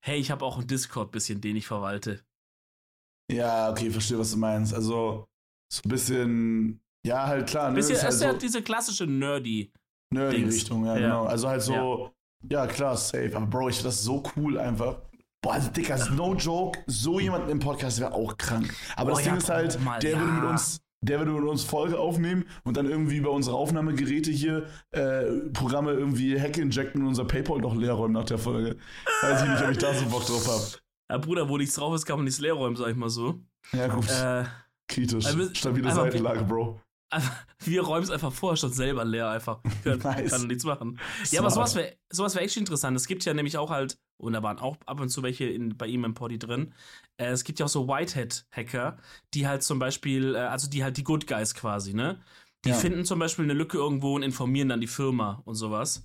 hey, 0.00 0.18
ich 0.18 0.30
habe 0.30 0.44
auch 0.44 0.58
einen 0.58 0.66
Discord 0.66 1.10
bisschen, 1.12 1.40
den 1.40 1.56
ich 1.56 1.66
verwalte. 1.66 2.24
Ja, 3.30 3.70
okay, 3.70 3.90
verstehe, 3.90 4.18
was 4.18 4.30
du 4.30 4.38
meinst. 4.38 4.72
Also, 4.72 5.26
so 5.70 5.82
ein 5.84 5.88
bisschen, 5.90 6.80
ja, 7.06 7.26
halt 7.26 7.46
klar, 7.46 7.70
ne? 7.70 7.76
Bisschen, 7.76 7.96
ist 7.96 8.02
das 8.02 8.04
halt 8.04 8.14
ist 8.14 8.22
ja 8.22 8.32
so 8.32 8.38
diese 8.38 8.62
klassische 8.62 9.06
Nerdy. 9.06 9.70
nerdy 10.12 10.36
Dings. 10.38 10.54
Richtung, 10.54 10.86
ja, 10.86 10.94
Ja. 10.94 11.00
genau. 11.00 11.24
Also 11.26 11.48
halt 11.48 11.62
so, 11.62 11.72
ja. 11.74 12.12
Klar, 12.66 12.96
safe. 12.96 13.32
Aber 13.34 13.46
Bro, 13.46 13.68
ich 13.70 13.76
finde 13.76 13.88
das 13.88 14.02
so 14.02 14.22
cool 14.36 14.58
einfach. 14.58 14.96
Boah, 15.40 15.54
also 15.54 15.70
Dicker, 15.70 15.94
ist 15.94 16.10
no 16.10 16.34
joke, 16.34 16.80
so 16.86 17.20
jemand 17.20 17.48
im 17.48 17.60
Podcast 17.60 18.00
wäre 18.00 18.12
auch 18.12 18.36
krank. 18.36 18.74
Aber 18.96 19.12
Oh 19.12 19.14
das 19.14 19.24
ja, 19.24 19.30
Ding 19.30 19.38
ist 19.38 19.48
halt, 19.48 19.80
mal, 19.84 20.00
der 20.00 20.18
würde 20.18 20.32
mit 20.32 20.42
ja. 20.42 20.50
uns, 20.50 20.80
der 21.00 21.18
würde 21.20 21.30
mit 21.30 21.44
uns 21.44 21.62
Folge 21.62 21.98
aufnehmen 21.98 22.44
und 22.64 22.76
dann 22.76 22.86
irgendwie 22.86 23.18
über 23.18 23.30
unsere 23.30 23.56
Aufnahmegeräte 23.56 24.32
hier 24.32 24.66
äh, 24.90 25.26
Programme 25.52 25.92
irgendwie 25.92 26.40
Hack 26.40 26.58
injecten 26.58 27.02
und 27.02 27.08
unser 27.08 27.24
Paypal 27.24 27.60
noch 27.60 27.76
leer 27.76 27.92
räumen 27.92 28.14
nach 28.14 28.24
der 28.24 28.38
Folge. 28.38 28.78
Weiß 29.22 29.42
ich 29.42 29.48
nicht, 29.48 29.62
ob 29.62 29.70
ich 29.70 29.78
da 29.78 29.94
so 29.94 30.06
Bock 30.06 30.26
drauf 30.26 30.48
habe. 30.48 30.82
Ja, 31.10 31.18
Bruder, 31.18 31.48
wo 31.48 31.56
nichts 31.56 31.76
drauf 31.76 31.94
ist, 31.94 32.04
kann 32.04 32.16
man 32.18 32.24
nichts 32.24 32.40
leer 32.40 32.54
räumen, 32.54 32.74
sag 32.74 32.88
ich 32.88 32.96
mal 32.96 33.08
so. 33.08 33.40
Ja, 33.72 33.86
gut. 33.86 34.10
Äh, 34.10 34.44
Kritisch. 34.88 35.26
also, 35.26 35.54
Stabile 35.54 35.92
Seitenlage, 35.92 36.42
Bro. 36.42 36.80
Einfach- 37.10 37.44
wir 37.64 37.82
räumen 37.82 38.04
es 38.04 38.10
einfach 38.10 38.32
vorher 38.32 38.56
schon 38.56 38.72
selber 38.72 39.04
leer, 39.04 39.30
einfach. 39.30 39.60
Können, 39.82 40.02
Nice. 40.02 40.30
kann 40.30 40.46
nichts 40.46 40.64
machen. 40.64 40.98
Ja, 41.30 41.40
aber 41.40 41.50
Smart. 41.50 41.68
sowas 41.70 41.74
wäre 41.76 41.96
sowas 42.10 42.34
wär 42.34 42.42
echt 42.42 42.56
interessant. 42.56 42.96
Es 42.96 43.06
gibt 43.06 43.24
ja 43.24 43.34
nämlich 43.34 43.56
auch 43.58 43.70
halt, 43.70 43.98
und 44.20 44.32
da 44.32 44.42
waren 44.42 44.58
auch 44.58 44.76
ab 44.86 45.00
und 45.00 45.08
zu 45.08 45.22
welche 45.22 45.44
in, 45.46 45.76
bei 45.76 45.86
ihm 45.86 46.04
im 46.04 46.14
Poddy 46.14 46.38
drin, 46.38 46.74
äh, 47.18 47.26
es 47.26 47.44
gibt 47.44 47.58
ja 47.58 47.66
auch 47.66 47.70
so 47.70 47.86
Whitehead-Hacker, 47.88 48.98
die 49.34 49.46
halt 49.46 49.62
zum 49.62 49.78
Beispiel, 49.78 50.34
äh, 50.34 50.38
also 50.38 50.68
die 50.68 50.82
halt 50.84 50.96
die 50.96 51.04
Good 51.04 51.26
Guys 51.26 51.54
quasi, 51.54 51.94
ne? 51.94 52.20
Die 52.64 52.70
Ja. 52.70 52.74
finden 52.74 53.04
zum 53.04 53.20
Beispiel 53.20 53.44
eine 53.44 53.54
Lücke 53.54 53.78
irgendwo 53.78 54.16
und 54.16 54.22
informieren 54.24 54.68
dann 54.68 54.80
die 54.80 54.88
Firma 54.88 55.42
und 55.44 55.54
sowas. 55.54 56.04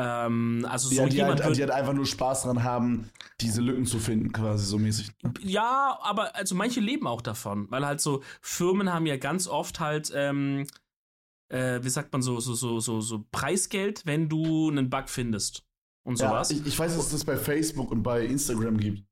Ähm, 0.00 0.64
also 0.70 0.88
so 0.88 0.94
Ja, 0.94 1.08
die 1.08 1.16
jemand 1.16 1.42
halt, 1.42 1.56
die 1.56 1.60
halt 1.60 1.72
einfach 1.72 1.92
nur 1.92 2.06
Spaß 2.06 2.44
dran 2.44 2.62
haben, 2.62 3.10
diese 3.40 3.60
Lücken 3.60 3.84
zu 3.84 3.98
finden, 3.98 4.30
quasi 4.32 4.64
so 4.64 4.78
mäßig. 4.78 5.10
Ja, 5.40 5.98
aber 6.02 6.36
also 6.36 6.54
manche 6.54 6.78
leben 6.78 7.08
auch 7.08 7.20
davon, 7.20 7.68
weil 7.70 7.84
halt 7.84 8.00
so 8.00 8.22
Firmen 8.40 8.92
haben 8.92 9.06
ja 9.06 9.16
ganz 9.16 9.48
oft 9.48 9.80
halt, 9.80 10.12
ähm, 10.14 10.66
äh, 11.48 11.80
wie 11.82 11.88
sagt 11.88 12.12
man 12.12 12.22
so, 12.22 12.38
so, 12.38 12.54
so, 12.54 12.78
so, 12.78 13.00
so 13.00 13.24
Preisgeld, 13.32 14.06
wenn 14.06 14.28
du 14.28 14.70
einen 14.70 14.88
Bug 14.88 15.08
findest 15.08 15.64
und 16.04 16.16
Ja, 16.16 16.28
sowas. 16.28 16.50
ich, 16.52 16.64
ich 16.64 16.78
weiß, 16.78 16.94
dass 16.94 17.06
es 17.06 17.10
das 17.12 17.24
bei 17.24 17.36
Facebook 17.36 17.90
und 17.90 18.04
bei 18.04 18.24
Instagram 18.24 18.76
gibt. 18.76 19.02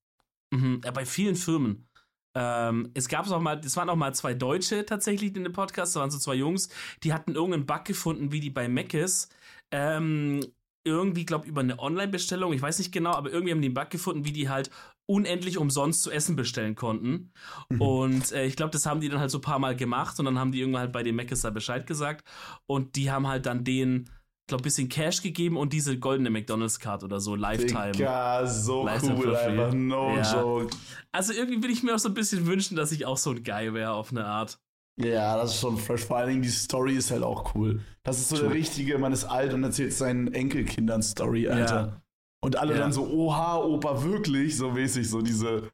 Mhm, 0.52 0.82
ja, 0.84 0.92
bei 0.92 1.04
vielen 1.04 1.34
Firmen. 1.34 1.88
Ähm, 2.36 2.90
es 2.94 3.08
gab 3.08 3.28
auch 3.28 3.40
mal, 3.40 3.58
es 3.64 3.76
waren 3.76 3.88
auch 3.88 3.96
mal 3.96 4.14
zwei 4.14 4.34
Deutsche 4.34 4.84
tatsächlich 4.86 5.34
in 5.34 5.42
dem 5.42 5.52
Podcast, 5.52 5.96
da 5.96 6.00
waren 6.00 6.10
so 6.10 6.18
zwei 6.18 6.34
Jungs, 6.34 6.68
die 7.02 7.12
hatten 7.12 7.34
irgendeinen 7.34 7.66
Bug 7.66 7.84
gefunden, 7.86 8.30
wie 8.30 8.40
die 8.40 8.50
bei 8.50 8.68
Mc's 8.68 9.30
ähm, 9.72 10.40
irgendwie, 10.86 11.26
glaube 11.26 11.46
über 11.46 11.60
eine 11.60 11.78
Online-Bestellung, 11.78 12.52
ich 12.52 12.62
weiß 12.62 12.78
nicht 12.78 12.92
genau, 12.92 13.12
aber 13.12 13.30
irgendwie 13.30 13.52
haben 13.52 13.60
die 13.60 13.66
einen 13.68 13.74
Bug 13.74 13.90
gefunden, 13.90 14.24
wie 14.24 14.32
die 14.32 14.48
halt 14.48 14.70
unendlich 15.06 15.58
umsonst 15.58 16.02
zu 16.02 16.10
essen 16.10 16.36
bestellen 16.36 16.74
konnten. 16.74 17.32
Mhm. 17.68 17.80
Und 17.80 18.32
äh, 18.32 18.46
ich 18.46 18.56
glaube, 18.56 18.70
das 18.70 18.86
haben 18.86 19.00
die 19.00 19.08
dann 19.08 19.20
halt 19.20 19.30
so 19.30 19.38
ein 19.38 19.42
paar 19.42 19.58
Mal 19.58 19.76
gemacht 19.76 20.18
und 20.18 20.24
dann 20.24 20.38
haben 20.38 20.52
die 20.52 20.60
irgendwann 20.60 20.82
halt 20.82 20.92
bei 20.92 21.02
den 21.02 21.16
Mc's 21.16 21.42
da 21.42 21.50
Bescheid 21.50 21.86
gesagt 21.86 22.26
und 22.66 22.96
die 22.96 23.10
haben 23.10 23.26
halt 23.26 23.46
dann 23.46 23.64
den 23.64 24.08
glaube, 24.46 24.62
bisschen 24.62 24.88
Cash 24.88 25.22
gegeben 25.22 25.56
und 25.56 25.72
diese 25.72 25.98
goldene 25.98 26.30
McDonalds-Card 26.30 27.04
oder 27.04 27.20
so, 27.20 27.34
Lifetime. 27.34 27.92
Ja, 27.96 28.46
so 28.46 28.84
Lifetime 28.84 29.18
cool, 29.18 29.36
einfach 29.36 29.72
no 29.72 30.16
ja. 30.16 30.34
joke. 30.34 30.76
Also 31.12 31.32
irgendwie 31.32 31.62
will 31.62 31.70
ich 31.70 31.82
mir 31.82 31.94
auch 31.94 31.98
so 31.98 32.08
ein 32.08 32.14
bisschen 32.14 32.46
wünschen, 32.46 32.76
dass 32.76 32.92
ich 32.92 33.06
auch 33.06 33.16
so 33.16 33.30
ein 33.30 33.42
Guy 33.42 33.74
wäre 33.74 33.92
auf 33.92 34.10
eine 34.10 34.24
Art. 34.24 34.58
Ja, 34.98 35.36
das 35.36 35.54
ist 35.54 35.60
schon 35.60 35.76
fresh. 35.76 36.04
Vor 36.04 36.16
allen 36.16 36.30
Dingen 36.30 36.42
die 36.42 36.48
Story 36.48 36.94
ist 36.94 37.10
halt 37.10 37.22
auch 37.22 37.54
cool. 37.54 37.80
Das 38.02 38.18
ist 38.18 38.30
so 38.30 38.36
True. 38.36 38.48
der 38.48 38.56
richtige, 38.56 38.98
man 38.98 39.12
ist 39.12 39.24
alt 39.24 39.52
und 39.52 39.62
erzählt 39.62 39.92
seinen 39.92 40.32
Enkelkindern 40.32 41.02
Story, 41.02 41.48
Alter. 41.48 41.74
Ja. 41.74 42.02
Und 42.42 42.56
alle 42.56 42.74
ja. 42.74 42.78
dann 42.78 42.92
so, 42.92 43.06
oha, 43.06 43.58
Opa, 43.58 44.02
wirklich? 44.02 44.56
So 44.56 44.70
mäßig, 44.70 45.08
so 45.08 45.20
diese 45.20 45.70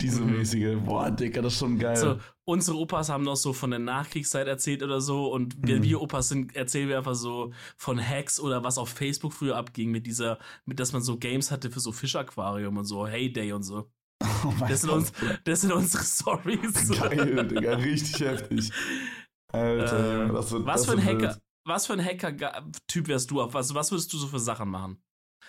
diese 0.00 0.22
mhm. 0.22 0.38
mäßige, 0.38 0.76
boah, 0.84 1.10
Dicker, 1.10 1.42
das 1.42 1.54
ist 1.54 1.58
schon 1.58 1.78
geil. 1.78 1.96
So, 1.96 2.18
unsere 2.44 2.76
Opas 2.78 3.08
haben 3.08 3.24
noch 3.24 3.36
so 3.36 3.52
von 3.52 3.70
der 3.70 3.80
Nachkriegszeit 3.80 4.46
erzählt 4.46 4.82
oder 4.82 5.00
so 5.00 5.32
und 5.32 5.56
wir, 5.66 5.78
mhm. 5.78 5.82
wir 5.82 6.00
Opas 6.00 6.28
sind, 6.28 6.54
erzählen 6.54 6.88
wir 6.88 6.98
einfach 6.98 7.16
so 7.16 7.52
von 7.76 7.98
Hacks 7.98 8.38
oder 8.38 8.62
was 8.62 8.78
auf 8.78 8.90
Facebook 8.90 9.32
früher 9.32 9.56
abging 9.56 9.90
mit 9.90 10.06
dieser, 10.06 10.38
mit 10.64 10.78
dass 10.78 10.92
man 10.92 11.02
so 11.02 11.18
Games 11.18 11.50
hatte 11.50 11.70
für 11.70 11.80
so 11.80 11.90
Fischaquarium 11.90 12.76
und 12.76 12.84
so 12.84 13.06
Heyday 13.06 13.52
und 13.52 13.64
so. 13.64 13.90
Oh 14.44 14.54
das, 14.68 14.82
sind 14.82 14.90
uns, 14.90 15.12
das 15.44 15.60
sind 15.62 15.72
unsere 15.72 16.04
Stories. 16.04 16.90
Geil, 17.00 17.46
Digga, 17.48 17.74
richtig 17.74 18.20
heftig. 18.20 18.70
Alter, 19.52 20.28
das 20.28 20.52
wird, 20.52 20.66
was, 20.66 20.86
für 20.86 20.92
ein 20.92 21.04
Hacker, 21.04 21.38
was 21.64 21.86
für 21.86 21.94
ein 21.94 22.04
Hacker-Typ 22.04 23.08
wärst 23.08 23.30
du 23.30 23.40
auf? 23.40 23.54
Was, 23.54 23.74
was 23.74 23.90
würdest 23.90 24.12
du 24.12 24.18
so 24.18 24.26
für 24.26 24.38
Sachen 24.38 24.68
machen? 24.68 25.02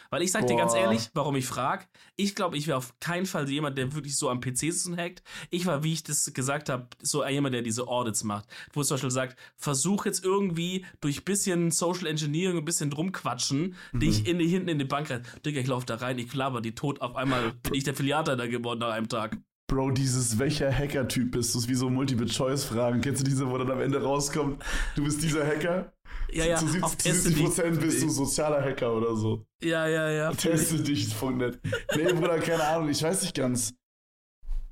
Weil 0.10 0.24
ich 0.24 0.32
sag 0.32 0.42
Boah. 0.42 0.48
dir 0.48 0.58
ganz 0.58 0.74
ehrlich, 0.74 1.10
warum 1.14 1.36
ich 1.36 1.46
frage, 1.46 1.86
ich 2.16 2.36
glaube, 2.36 2.58
ich 2.58 2.68
wäre 2.68 2.78
auf 2.78 3.00
keinen 3.00 3.26
Fall 3.26 3.50
jemand, 3.50 3.78
der 3.78 3.94
wirklich 3.94 4.18
so 4.18 4.30
am 4.30 4.42
PC 4.42 4.58
sitzt 4.58 4.88
und 4.88 4.98
hackt. 4.98 5.22
Ich 5.50 5.66
war, 5.66 5.84
wie 5.84 5.94
ich 5.94 6.04
das 6.04 6.34
gesagt 6.34 6.70
habe, 6.70 6.88
so 7.02 7.26
jemand, 7.26 7.54
der 7.54 7.62
diese 7.62 7.88
Audits 7.88 8.24
macht. 8.24 8.48
Wo 8.74 8.82
es 8.82 8.88
zum 8.88 8.96
Beispiel 8.96 9.12
sagt, 9.12 9.40
versuch 9.56 10.06
jetzt 10.06 10.24
irgendwie 10.24 10.86
durch 11.02 11.26
bisschen 11.26 11.72
Social 11.72 12.08
Engineering, 12.08 12.58
ein 12.58 12.66
bisschen 12.66 12.90
drumquatschen, 12.90 13.76
mhm. 13.92 14.00
dich 14.00 14.28
in, 14.28 14.40
hinten 14.40 14.70
in 14.70 14.80
die 14.80 14.86
Bank 14.86 15.10
rein. 15.10 15.24
Digga, 15.46 15.62
ich 15.62 15.68
laufe 15.68 15.86
da 15.86 15.96
rein, 15.96 16.18
ich 16.18 16.30
klapper 16.30 16.62
die 16.62 16.76
tot. 16.76 17.02
Auf 17.02 17.16
einmal 17.16 17.54
bin 17.64 17.76
ich 17.76 17.84
der 17.84 17.96
Filiater 17.96 18.36
da 18.36 18.48
geworden 18.48 18.80
nach 18.80 18.92
einem 18.92 19.10
Tag. 19.10 19.38
Bro, 19.70 19.92
dieses 19.92 20.40
welcher 20.40 20.74
Hacker-Typ 20.74 21.32
bist 21.32 21.54
du? 21.54 21.60
ist 21.60 21.70
wie 21.70 21.76
so 21.76 21.90
Multiple-Choice-Fragen. 21.90 23.02
Kennst 23.02 23.22
du 23.22 23.24
diese, 23.24 23.50
wo 23.50 23.58
dann 23.58 23.70
am 23.72 23.80
Ende 23.80 24.02
rauskommt, 24.02 24.62
du 24.96 25.04
bist 25.04 25.22
dieser 25.22 25.46
Hacker? 25.46 25.94
Ja, 26.32 26.46
ja, 26.46 26.58
zu 26.58 26.68
70, 26.68 26.84
auf 26.84 26.96
70 27.00 27.44
Prozent 27.44 27.80
bist 27.80 28.02
du 28.02 28.10
sozialer 28.10 28.64
Hacker 28.64 28.92
oder 28.94 29.16
so. 29.16 29.46
Ja, 29.62 29.88
ja, 29.88 30.10
ja. 30.10 30.32
Teste 30.34 30.82
dich 30.82 31.14
von 31.14 31.38
nett. 31.38 31.60
Nee, 31.96 32.12
Bruder, 32.14 32.40
keine 32.40 32.64
Ahnung, 32.64 32.90
ich 32.90 33.02
weiß 33.02 33.22
nicht 33.22 33.36
ganz. 33.36 33.74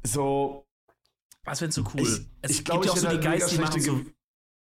So. 0.04 0.66
Was 1.44 1.60
findest 1.60 1.78
du 1.78 1.84
cool? 1.94 2.02
Ich, 2.02 2.28
es 2.42 2.52
ich 2.52 2.66
glaube, 2.66 2.86
ich 2.86 2.92
auch 2.92 2.98
so 2.98 3.08
die 3.08 3.20
Geist, 3.20 3.52
die 3.52 3.60
machen 3.60 3.82
so. 3.82 4.02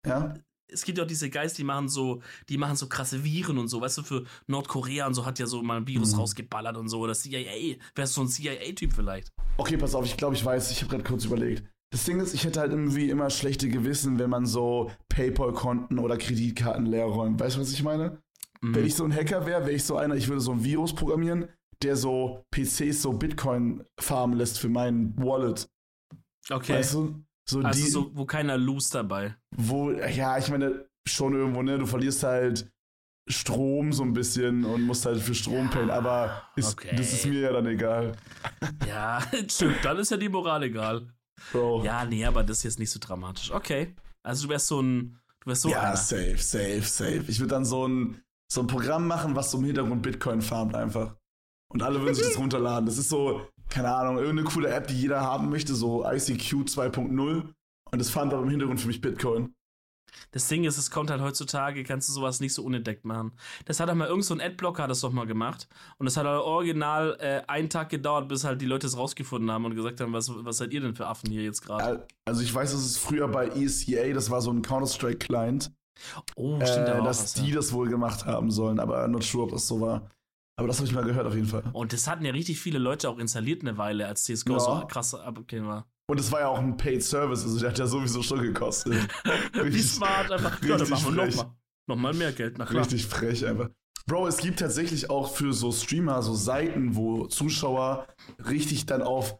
Ja? 0.05 0.33
Es 0.71 0.83
gibt 0.83 0.97
ja 0.97 1.03
auch 1.03 1.07
diese 1.07 1.29
Geist, 1.29 1.57
die 1.57 1.63
machen 1.63 1.89
so, 1.89 2.21
die 2.49 2.57
machen 2.57 2.75
so 2.75 2.87
krasse 2.87 3.23
Viren 3.23 3.57
und 3.57 3.67
so, 3.67 3.81
weißt 3.81 3.99
du, 3.99 4.03
für 4.03 4.23
Nordkorea 4.47 5.07
und 5.07 5.13
so 5.13 5.25
hat 5.25 5.39
ja 5.39 5.45
so 5.45 5.61
mal 5.61 5.77
ein 5.77 5.87
Virus 5.87 6.13
mhm. 6.13 6.19
rausgeballert 6.19 6.77
und 6.77 6.89
so. 6.89 7.05
Das 7.07 7.21
CIA, 7.21 7.75
wärst 7.95 8.15
du 8.15 8.21
so 8.21 8.27
ein 8.27 8.29
CIA-Typ 8.29 8.93
vielleicht. 8.93 9.31
Okay, 9.57 9.77
pass 9.77 9.93
auf, 9.95 10.05
ich 10.05 10.17
glaube, 10.17 10.35
ich 10.35 10.43
weiß, 10.43 10.71
ich 10.71 10.81
habe 10.81 10.91
gerade 10.91 11.03
kurz 11.03 11.25
überlegt. 11.25 11.63
Das 11.91 12.05
Ding 12.05 12.21
ist, 12.21 12.33
ich 12.33 12.45
hätte 12.45 12.61
halt 12.61 12.71
irgendwie 12.71 13.09
immer 13.09 13.29
schlechte 13.29 13.67
Gewissen, 13.67 14.17
wenn 14.17 14.29
man 14.29 14.45
so 14.45 14.89
PayPal-Konten 15.09 15.99
oder 15.99 16.17
Kreditkarten 16.17 16.85
leer 16.85 17.05
räumt. 17.05 17.39
Weißt 17.39 17.57
du, 17.57 17.61
was 17.61 17.71
ich 17.71 17.83
meine? 17.83 18.21
Mhm. 18.61 18.75
Wenn 18.75 18.85
ich 18.85 18.95
so 18.95 19.03
ein 19.03 19.13
Hacker 19.13 19.45
wäre, 19.45 19.61
wäre 19.61 19.73
ich 19.73 19.83
so 19.83 19.97
einer, 19.97 20.15
ich 20.15 20.29
würde 20.29 20.39
so 20.39 20.53
ein 20.53 20.63
Virus 20.63 20.95
programmieren, 20.95 21.49
der 21.83 21.97
so 21.97 22.45
PCs 22.51 23.01
so 23.01 23.11
Bitcoin 23.11 23.83
farmen 23.99 24.37
lässt 24.37 24.59
für 24.59 24.69
mein 24.69 25.17
Wallet. 25.17 25.67
Okay. 26.49 26.75
Weißt 26.75 26.93
du? 26.93 27.23
So 27.49 27.59
also 27.59 27.81
die, 27.81 27.89
so, 27.89 28.11
wo 28.15 28.25
keiner 28.25 28.57
lose 28.57 28.91
dabei. 28.91 29.35
Wo, 29.55 29.91
ja, 29.91 30.37
ich 30.37 30.49
meine, 30.49 30.85
schon 31.07 31.33
irgendwo, 31.33 31.61
ne? 31.61 31.77
Du 31.77 31.85
verlierst 31.85 32.23
halt 32.23 32.71
Strom 33.27 33.93
so 33.93 34.03
ein 34.03 34.13
bisschen 34.13 34.65
und 34.65 34.83
musst 34.83 35.05
halt 35.05 35.21
für 35.21 35.35
Strom 35.35 35.65
ja, 35.65 35.71
payen, 35.71 35.89
aber 35.89 36.43
ist, 36.55 36.73
okay. 36.73 36.95
das 36.95 37.13
ist 37.13 37.25
mir 37.25 37.39
ja 37.39 37.51
dann 37.51 37.65
egal. 37.67 38.13
Ja, 38.87 39.21
stimmt, 39.47 39.83
dann 39.83 39.97
ist 39.97 40.11
ja 40.11 40.17
die 40.17 40.29
Moral 40.29 40.63
egal. 40.63 41.13
Bro. 41.51 41.83
Ja, 41.83 42.05
nee, 42.05 42.25
aber 42.25 42.43
das 42.43 42.57
ist 42.57 42.63
jetzt 42.63 42.79
nicht 42.79 42.91
so 42.91 42.99
dramatisch. 42.99 43.51
Okay. 43.51 43.95
Also 44.23 44.45
du 44.45 44.53
wärst 44.53 44.67
so 44.67 44.81
ein, 44.81 45.19
du 45.41 45.49
wärst 45.49 45.63
so 45.63 45.69
Ja, 45.69 45.81
einer. 45.81 45.95
safe, 45.95 46.37
safe, 46.37 46.83
safe. 46.83 47.23
Ich 47.27 47.39
würde 47.39 47.55
dann 47.55 47.65
so 47.65 47.87
ein, 47.87 48.21
so 48.51 48.61
ein 48.61 48.67
Programm 48.67 49.07
machen, 49.07 49.35
was 49.35 49.51
so 49.51 49.57
im 49.57 49.65
Hintergrund 49.65 50.01
Bitcoin 50.01 50.41
farmt 50.41 50.75
einfach. 50.75 51.15
Und 51.69 51.81
alle 51.81 52.01
würden 52.01 52.15
sich 52.15 52.27
das 52.27 52.37
runterladen. 52.37 52.85
Das 52.85 52.97
ist 52.97 53.09
so, 53.09 53.47
keine 53.71 53.93
Ahnung, 53.95 54.17
irgendeine 54.17 54.43
coole 54.43 54.69
App, 54.69 54.87
die 54.87 54.99
jeder 54.99 55.21
haben 55.21 55.49
möchte, 55.49 55.73
so 55.73 56.05
ICQ 56.05 56.67
2.0. 56.67 57.43
Und 57.91 57.99
das 57.99 58.09
fand 58.09 58.33
auch 58.33 58.41
im 58.41 58.49
Hintergrund 58.49 58.79
für 58.79 58.87
mich 58.87 59.01
Bitcoin. 59.01 59.53
Das 60.31 60.47
Ding 60.49 60.65
ist, 60.65 60.77
es 60.77 60.91
kommt 60.91 61.09
halt 61.09 61.21
heutzutage, 61.21 61.83
kannst 61.83 62.09
du 62.09 62.13
sowas 62.13 62.41
nicht 62.41 62.53
so 62.53 62.63
unentdeckt 62.63 63.05
machen. 63.05 63.31
Das 63.65 63.79
hat 63.79 63.89
auch 63.89 63.95
mal 63.95 64.07
irgend 64.07 64.25
so 64.25 64.33
ein 64.33 64.41
Adblocker 64.41 64.87
das 64.87 64.99
doch 64.99 65.11
mal 65.11 65.25
gemacht. 65.25 65.67
Und 65.97 66.05
das 66.05 66.17
hat 66.17 66.25
halt 66.25 66.41
original 66.41 67.17
äh, 67.19 67.41
einen 67.47 67.69
Tag 67.69 67.89
gedauert, 67.89 68.27
bis 68.27 68.43
halt 68.43 68.61
die 68.61 68.65
Leute 68.65 68.87
es 68.87 68.97
rausgefunden 68.97 69.49
haben 69.49 69.65
und 69.65 69.75
gesagt 69.75 70.01
haben, 70.01 70.11
was, 70.13 70.29
was 70.43 70.57
seid 70.57 70.73
ihr 70.73 70.81
denn 70.81 70.95
für 70.95 71.07
Affen 71.07 71.29
hier 71.29 71.43
jetzt 71.43 71.61
gerade? 71.61 72.05
Also 72.25 72.41
ich 72.41 72.53
weiß, 72.53 72.71
dass 72.71 72.81
es 72.81 72.97
früher 72.97 73.27
bei 73.27 73.47
ECA, 73.47 74.13
das 74.13 74.29
war 74.29 74.41
so 74.41 74.51
ein 74.51 74.61
Counter-Strike-Client. 74.61 75.71
Oh, 76.35 76.59
stimmt, 76.65 76.89
äh, 76.89 77.03
dass 77.03 77.23
was, 77.23 77.33
die 77.33 77.49
ja. 77.49 77.55
das 77.55 77.73
wohl 77.73 77.89
gemacht 77.89 78.25
haben 78.25 78.51
sollen, 78.51 78.79
aber 78.79 79.07
not 79.07 79.23
sure, 79.23 79.43
ob 79.43 79.51
das 79.51 79.67
so 79.67 79.79
war. 79.81 80.09
Aber 80.61 80.67
das 80.67 80.77
habe 80.77 80.87
ich 80.87 80.93
mal 80.93 81.03
gehört 81.03 81.25
auf 81.25 81.33
jeden 81.33 81.47
Fall. 81.47 81.63
Und 81.73 81.91
das 81.91 82.07
hatten 82.07 82.23
ja 82.23 82.31
richtig 82.31 82.59
viele 82.59 82.77
Leute 82.77 83.09
auch 83.09 83.17
installiert 83.17 83.63
eine 83.63 83.79
Weile, 83.79 84.05
als 84.05 84.25
CSGO 84.25 84.53
ja. 84.53 84.59
so 84.59 84.85
krass 84.87 85.15
abgehen 85.15 85.65
war. 85.65 85.89
Und 86.07 86.19
es 86.19 86.31
war 86.31 86.41
ja 86.41 86.49
auch 86.49 86.59
ein 86.59 86.77
Paid 86.77 87.01
Service, 87.01 87.41
also 87.41 87.57
der 87.59 87.71
hat 87.71 87.79
ja 87.79 87.87
sowieso 87.87 88.21
schon 88.21 88.43
gekostet. 88.43 88.93
Wie 89.53 89.81
smart, 89.81 90.31
einfach. 90.31 90.61
Ja, 90.61 90.77
dann 90.77 90.87
machen 90.87 91.15
wir 91.15 91.25
nochmal. 91.25 91.55
Nochmal 91.87 92.13
mehr 92.13 92.31
Geld, 92.31 92.59
na 92.59 92.67
klar. 92.67 92.83
Richtig 92.83 93.07
frech 93.07 93.43
einfach. 93.43 93.69
Bro, 94.05 94.27
es 94.27 94.37
gibt 94.37 94.59
tatsächlich 94.59 95.09
auch 95.09 95.33
für 95.33 95.51
so 95.51 95.71
Streamer 95.71 96.21
so 96.21 96.35
Seiten, 96.35 96.95
wo 96.95 97.25
Zuschauer 97.25 98.05
richtig 98.47 98.85
dann 98.85 99.01
auf 99.01 99.39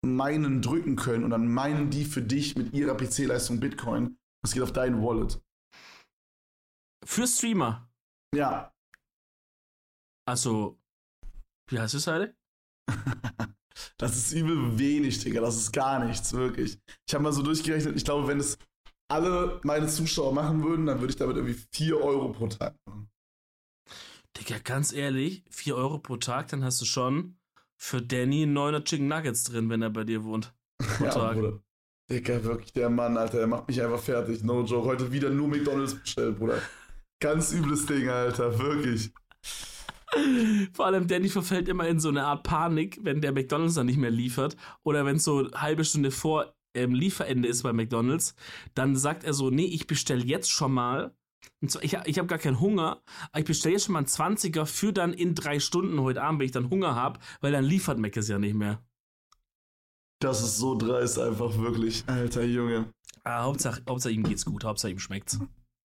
meinen 0.00 0.62
drücken 0.62 0.94
können 0.94 1.24
und 1.24 1.30
dann 1.30 1.48
meinen 1.48 1.90
die 1.90 2.04
für 2.04 2.22
dich 2.22 2.56
mit 2.56 2.72
ihrer 2.72 2.96
PC-Leistung 2.96 3.58
Bitcoin. 3.58 4.16
Das 4.42 4.52
geht 4.52 4.62
auf 4.62 4.72
dein 4.72 5.02
Wallet. 5.02 5.40
Für 7.04 7.26
Streamer? 7.26 7.90
Ja. 8.32 8.72
Also, 10.28 10.78
wie 11.68 11.78
heißt 11.78 11.94
die 11.94 11.98
Seite? 11.98 12.36
das 13.98 14.16
ist 14.16 14.32
übel 14.32 14.78
wenig, 14.78 15.18
Digga. 15.18 15.40
Das 15.40 15.56
ist 15.56 15.72
gar 15.72 16.04
nichts, 16.04 16.32
wirklich. 16.32 16.78
Ich 17.06 17.14
habe 17.14 17.24
mal 17.24 17.32
so 17.32 17.42
durchgerechnet, 17.42 17.96
ich 17.96 18.04
glaube, 18.04 18.28
wenn 18.28 18.40
es 18.40 18.58
alle 19.10 19.60
meine 19.64 19.88
Zuschauer 19.88 20.32
machen 20.32 20.62
würden, 20.62 20.86
dann 20.86 21.00
würde 21.00 21.12
ich 21.12 21.18
damit 21.18 21.36
irgendwie 21.36 21.60
4 21.72 22.00
Euro 22.00 22.32
pro 22.32 22.46
Tag 22.46 22.74
machen. 22.86 23.10
Digga, 24.38 24.58
ganz 24.58 24.92
ehrlich, 24.92 25.44
4 25.50 25.76
Euro 25.76 25.98
pro 25.98 26.16
Tag, 26.16 26.48
dann 26.48 26.64
hast 26.64 26.80
du 26.80 26.84
schon 26.84 27.36
für 27.76 28.00
Danny 28.00 28.46
900 28.46 28.84
Chicken 28.84 29.08
Nuggets 29.08 29.44
drin, 29.44 29.68
wenn 29.68 29.82
er 29.82 29.90
bei 29.90 30.04
dir 30.04 30.24
wohnt. 30.24 30.54
Pro 30.78 31.04
ja, 31.04 31.10
Tag. 31.10 31.34
Bruder. 31.34 31.62
Digga, 32.10 32.44
wirklich, 32.44 32.72
der 32.72 32.90
Mann, 32.90 33.16
Alter, 33.16 33.38
der 33.38 33.46
macht 33.46 33.68
mich 33.68 33.80
einfach 33.82 34.00
fertig. 34.00 34.42
No 34.44 34.62
joke. 34.62 34.86
Heute 34.86 35.12
wieder 35.12 35.30
nur 35.30 35.48
McDonalds 35.48 35.94
bestellt, 35.94 36.38
Bruder. 36.38 36.60
Ganz 37.20 37.52
übles 37.52 37.86
Ding, 37.86 38.08
Alter, 38.08 38.58
wirklich. 38.58 39.12
Vor 40.72 40.86
allem 40.86 41.06
Danny 41.06 41.28
verfällt 41.28 41.68
immer 41.68 41.88
in 41.88 42.00
so 42.00 42.08
eine 42.08 42.24
Art 42.24 42.42
Panik, 42.42 42.98
wenn 43.02 43.20
der 43.20 43.32
McDonalds 43.32 43.74
dann 43.74 43.86
nicht 43.86 43.98
mehr 43.98 44.10
liefert 44.10 44.56
oder 44.82 45.04
wenn 45.04 45.16
es 45.16 45.24
so 45.24 45.38
eine 45.38 45.50
halbe 45.60 45.84
Stunde 45.84 46.10
vor 46.10 46.54
ähm, 46.74 46.94
Lieferende 46.94 47.48
ist 47.48 47.62
bei 47.62 47.72
McDonalds, 47.72 48.34
dann 48.74 48.96
sagt 48.96 49.24
er 49.24 49.34
so, 49.34 49.50
nee, 49.50 49.64
ich 49.64 49.86
bestelle 49.86 50.24
jetzt 50.24 50.50
schon 50.50 50.72
mal. 50.72 51.14
Ich, 51.80 51.94
ich 52.04 52.18
habe 52.18 52.28
gar 52.28 52.38
keinen 52.38 52.60
Hunger, 52.60 53.02
aber 53.30 53.40
ich 53.40 53.44
bestelle 53.44 53.74
jetzt 53.74 53.86
schon 53.86 53.94
mal 53.94 54.00
einen 54.00 54.06
20er 54.06 54.64
für 54.64 54.92
dann 54.92 55.12
in 55.12 55.34
drei 55.34 55.58
Stunden 55.58 56.00
heute 56.00 56.22
Abend, 56.22 56.38
wenn 56.38 56.46
ich 56.46 56.52
dann 56.52 56.70
Hunger 56.70 56.94
habe, 56.94 57.18
weil 57.40 57.52
dann 57.52 57.64
liefert 57.64 57.98
Mac 57.98 58.16
es 58.16 58.28
ja 58.28 58.38
nicht 58.38 58.54
mehr. 58.54 58.80
Das 60.20 60.40
ist 60.40 60.58
so 60.58 60.76
dreist 60.76 61.18
einfach 61.18 61.58
wirklich, 61.58 62.04
alter 62.06 62.44
Junge. 62.44 62.92
Ah, 63.24 63.42
Hauptsache, 63.42 63.82
Hauptsache 63.88 64.12
ihm 64.12 64.22
geht's 64.22 64.44
gut, 64.44 64.64
Hauptsache 64.64 64.92
ihm 64.92 65.00
schmeckt's. 65.00 65.40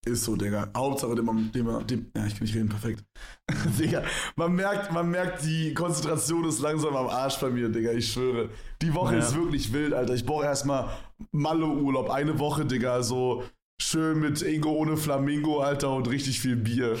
Ist 0.06 0.24
so, 0.24 0.36
Digga. 0.36 0.70
Hauptsache 0.76 1.14
dem, 1.14 1.52
dem, 1.52 1.86
dem 1.86 2.10
ja, 2.16 2.26
ich 2.26 2.34
kann 2.34 2.44
nicht 2.44 2.54
reden, 2.54 2.68
perfekt. 2.68 3.04
Digga, 3.78 4.04
man 4.36 4.54
merkt, 4.54 4.92
man 4.92 5.10
merkt, 5.10 5.44
die 5.44 5.74
Konzentration 5.74 6.48
ist 6.48 6.60
langsam 6.60 6.96
am 6.96 7.08
Arsch 7.08 7.38
bei 7.40 7.50
mir, 7.50 7.68
Digga, 7.68 7.92
ich 7.92 8.12
schwöre. 8.12 8.50
Die 8.80 8.94
Woche 8.94 9.14
ja. 9.14 9.20
ist 9.20 9.34
wirklich 9.34 9.72
wild, 9.72 9.92
Alter. 9.92 10.14
Ich 10.14 10.24
brauche 10.24 10.44
erstmal 10.44 10.88
Malle-Urlaub, 11.32 12.10
eine 12.10 12.38
Woche, 12.38 12.64
Digga, 12.64 13.02
so 13.02 13.44
schön 13.80 14.20
mit 14.20 14.40
Ingo 14.42 14.70
ohne 14.70 14.96
Flamingo, 14.96 15.60
Alter, 15.60 15.92
und 15.92 16.08
richtig 16.08 16.40
viel 16.40 16.56
Bier. 16.56 16.98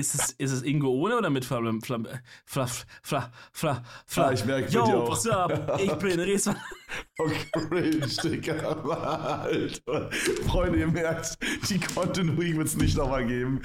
Ist 0.00 0.14
es, 0.14 0.30
ist 0.38 0.50
es 0.52 0.62
Ingo 0.62 0.88
ohne 0.88 1.18
oder 1.18 1.28
mit 1.28 1.44
Flam, 1.44 1.82
Flam, 1.82 2.08
Fla, 2.46 2.66
Fla, 3.02 3.30
Fla, 3.52 3.82
Fla, 4.06 4.26
Ja, 4.28 4.32
ich 4.32 4.44
merke 4.46 4.72
Yo, 4.72 4.82
auch. 4.82 5.10
what's 5.10 5.26
up? 5.28 5.78
Ich 5.78 5.92
bin. 5.96 6.20
Oh, 7.20 7.30
cringe, 7.52 8.06
Digga. 8.24 8.54
Alter. 9.44 10.10
Freunde, 10.48 10.78
ihr 10.80 10.88
merkt, 10.88 11.38
die 11.68 11.78
Kontinuität 11.78 12.56
wird 12.56 12.66
es 12.66 12.76
nicht 12.76 12.96
nochmal 12.96 13.26
geben. 13.26 13.60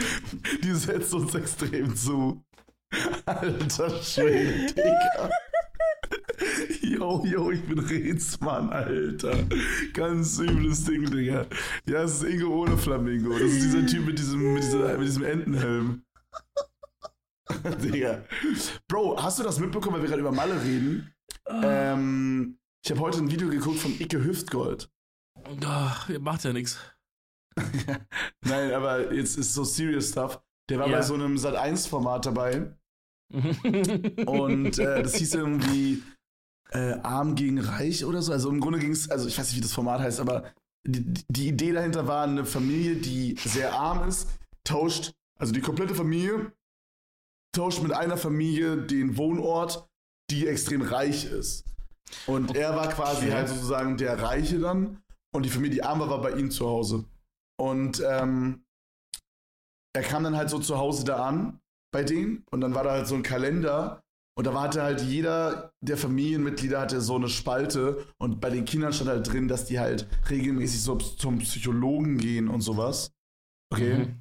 Die 0.62 0.74
setzt 0.74 1.13
uns 1.13 1.34
extrem 1.34 1.95
zu. 1.95 2.43
Alter 3.26 3.89
Schwede, 4.04 4.67
Digga. 4.74 5.30
Yo, 6.82 7.26
yo, 7.26 7.50
ich 7.52 7.63
bin 7.63 7.80
Rätsmann, 7.80 8.69
Alter. 8.69 9.36
Ganz 9.93 10.38
übles 10.39 10.84
Ding, 10.84 11.10
Digga. 11.10 11.45
Ja, 11.88 12.04
es 12.04 12.21
ist 12.21 12.24
Ingo 12.30 12.62
ohne 12.63 12.78
Flamingo. 12.78 13.32
Das 13.32 13.41
ist 13.41 13.63
dieser 13.63 13.86
Typ 13.88 14.06
mit 14.06 14.19
diesem, 14.19 14.54
mit 14.54 14.63
dieser, 14.63 14.98
mit 14.98 15.08
diesem 15.08 15.24
Entenhelm. 15.24 16.04
Digga. 17.84 18.24
Bro, 18.88 19.21
hast 19.21 19.39
du 19.39 19.43
das 19.43 19.60
mitbekommen, 19.60 19.95
weil 19.95 20.02
wir 20.04 20.10
gerade 20.10 20.21
über 20.21 20.32
Malle 20.32 20.62
reden? 20.63 21.13
Ähm, 21.48 22.58
ich 22.84 22.91
habe 22.91 23.02
heute 23.02 23.19
ein 23.19 23.32
Video 23.32 23.50
geguckt 23.50 23.80
von 23.80 23.91
Icke 24.00 24.24
Hüftgold. 24.24 24.89
Ach, 25.63 26.10
macht 26.19 26.43
ja 26.43 26.54
nichts. 26.54 26.80
Nein, 28.45 28.71
aber 28.74 29.13
jetzt 29.13 29.38
ist 29.38 29.54
so 29.54 29.63
serious 29.63 30.10
stuff. 30.10 30.41
Der 30.69 30.80
war 30.80 30.88
Ja. 30.89 30.98
bei 30.98 31.04
so 31.04 31.13
einem 31.13 31.36
Sat1-Format 31.36 32.26
dabei. 32.26 32.76
Und 33.34 34.78
äh, 34.80 35.04
das 35.04 35.15
hieß 35.15 35.36
irgendwie 35.36 36.04
äh, 36.71 36.93
Arm 37.02 37.36
gegen 37.36 37.60
Reich 37.60 38.06
oder 38.06 38.21
so. 38.21 38.32
Also 38.32 38.50
im 38.50 38.60
Grunde 38.60 38.80
ging 38.80 38.91
es, 38.91 39.10
also 39.10 39.28
ich 39.28 39.38
weiß 39.38 39.48
nicht, 39.50 39.58
wie 39.58 39.62
das 39.62 39.74
Format 39.74 40.02
heißt, 40.02 40.19
aber 40.19 40.52
die, 40.86 41.24
die 41.30 41.48
Idee 41.48 41.71
dahinter 41.71 42.08
war, 42.08 42.24
eine 42.24 42.45
Familie, 42.45 42.95
die 42.95 43.36
sehr 43.43 43.74
arm 43.74 44.08
ist, 44.08 44.28
tauscht, 44.63 45.13
also 45.39 45.54
die 45.54 45.62
komplette 45.62 45.95
Familie 45.95 46.52
tauscht 47.56 47.82
mit 47.82 47.91
einer 47.93 48.17
Familie 48.17 48.78
den 48.78 49.17
Wohnort, 49.17 49.88
die 50.30 50.48
extrem 50.48 50.82
reich 50.82 51.26
ist. 51.26 51.65
Und 52.28 52.56
er 52.56 52.76
war 52.76 52.89
quasi 52.89 53.26
Okay. 53.28 53.34
halt 53.34 53.50
sozusagen 53.50 53.98
der 53.98 54.21
Reiche 54.21 54.60
dann 54.60 55.02
und 55.34 55.43
die 55.43 55.50
Familie, 55.50 55.76
die 55.76 55.84
arm 55.84 56.00
war, 56.00 56.10
war 56.10 56.21
bei 56.21 56.32
ihm 56.34 56.52
zu 56.52 56.67
Hause. 56.67 57.06
Und 57.60 58.04
ähm, 58.06 58.65
er 59.95 60.04
kam 60.04 60.24
dann 60.24 60.36
halt 60.36 60.50
so 60.50 60.60
zu 60.60 60.78
Hause 60.78 61.06
da 61.06 61.26
an 61.26 61.60
bei 61.93 62.04
denen 62.04 62.43
und 62.52 62.62
dann 62.62 62.76
war 62.76 62.84
da 62.84 62.91
halt 62.91 63.08
so 63.08 63.15
ein 63.15 63.24
Kalender 63.24 64.02
und 64.38 64.45
da 64.45 64.62
hatte 64.62 64.84
halt 64.84 65.02
jeder 65.02 65.71
der 65.82 65.98
Familienmitglieder 65.98 66.82
hatte 66.82 67.00
so 67.00 67.15
eine 67.15 67.30
Spalte 67.30 68.06
und 68.17 68.41
bei 68.41 68.50
den 68.50 68.65
Kindern 68.65 68.91
stand 68.91 69.10
halt 69.10 69.32
drin, 69.32 69.48
dass 69.48 69.65
die 69.65 69.80
halt 69.80 70.08
regelmäßig 70.30 70.82
so 70.82 70.95
zum 70.98 71.39
Psychologen 71.39 72.17
gehen 72.17 72.50
und 72.50 72.60
sowas. 72.62 73.13
Okay. 73.74 73.98
Mhm. 74.00 74.19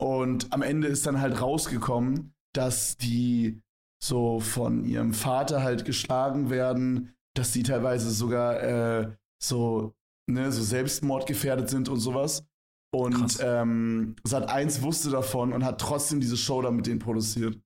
Und 0.00 0.52
am 0.52 0.62
Ende 0.62 0.88
ist 0.88 1.06
dann 1.06 1.20
halt 1.20 1.40
rausgekommen, 1.40 2.34
dass 2.54 2.96
die 2.96 3.62
so 4.02 4.40
von 4.40 4.84
ihrem 4.84 5.14
Vater 5.14 5.62
halt 5.62 5.84
geschlagen 5.84 6.50
werden, 6.50 7.14
dass 7.34 7.52
die 7.52 7.62
teilweise 7.62 8.10
sogar 8.10 8.62
äh, 8.62 9.16
so, 9.42 9.94
ne, 10.28 10.52
so 10.52 10.62
selbstmordgefährdet 10.62 11.68
sind 11.68 11.88
und 11.88 12.00
sowas. 12.00 12.46
Und 12.94 13.14
Krass. 13.14 13.38
ähm, 13.42 14.14
Sat1 14.26 14.82
wusste 14.82 15.10
davon 15.10 15.52
und 15.52 15.64
hat 15.64 15.80
trotzdem 15.80 16.20
diese 16.20 16.36
Show 16.36 16.62
da 16.62 16.70
mit 16.70 16.86
denen 16.86 17.00
produziert. 17.00 17.58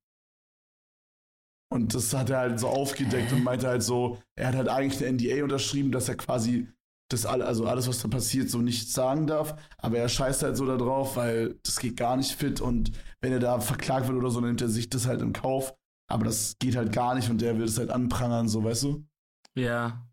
Und 1.71 1.95
das 1.95 2.15
hat 2.15 2.31
er 2.31 2.39
halt 2.39 2.61
so 2.61 2.69
aufgedeckt 2.69 3.31
Hä? 3.31 3.35
und 3.35 3.45
meinte 3.45 3.69
halt 3.69 3.83
so, 3.83 4.19
er 4.37 4.49
hat 4.49 4.55
halt 4.55 4.69
eigentlich 4.69 5.05
eine 5.05 5.13
NDA 5.13 5.45
unterschrieben, 5.45 5.93
dass 5.93 6.09
er 6.09 6.17
quasi 6.17 6.69
das 7.09 7.25
all, 7.27 7.43
also 7.43 7.67
alles, 7.67 7.89
was 7.89 8.01
da 8.01 8.09
passiert, 8.09 8.51
so 8.51 8.59
nicht 8.59 8.93
sagen 8.93 9.27
darf. 9.27 9.55
Aber 9.79 9.99
er 9.99 10.09
scheißt 10.09 10.43
halt 10.43 10.57
so 10.57 10.67
da 10.67 10.77
drauf, 10.77 11.17
weil 11.17 11.59
das 11.63 11.79
geht 11.79 11.97
gar 11.97 12.17
nicht 12.17 12.33
fit 12.33 12.61
und 12.61 12.93
wenn 13.21 13.33
er 13.33 13.41
da 13.41 13.61
verklagt 13.61 14.07
wird 14.09 14.19
oder 14.19 14.31
so, 14.31 14.41
dann 14.41 14.51
nimmt 14.51 14.61
er 14.63 14.69
sich 14.69 14.89
das 14.91 15.07
halt 15.07 15.21
in 15.23 15.33
Kauf. 15.33 15.75
Aber 16.11 16.25
das 16.25 16.57
geht 16.59 16.77
halt 16.77 16.93
gar 16.93 17.15
nicht 17.15 17.29
und 17.31 17.41
der 17.41 17.57
will 17.59 17.65
es 17.67 17.79
halt 17.79 17.91
anprangern, 17.91 18.49
so, 18.49 18.63
weißt 18.65 18.85
du? 18.85 19.07
Ja. 19.55 20.07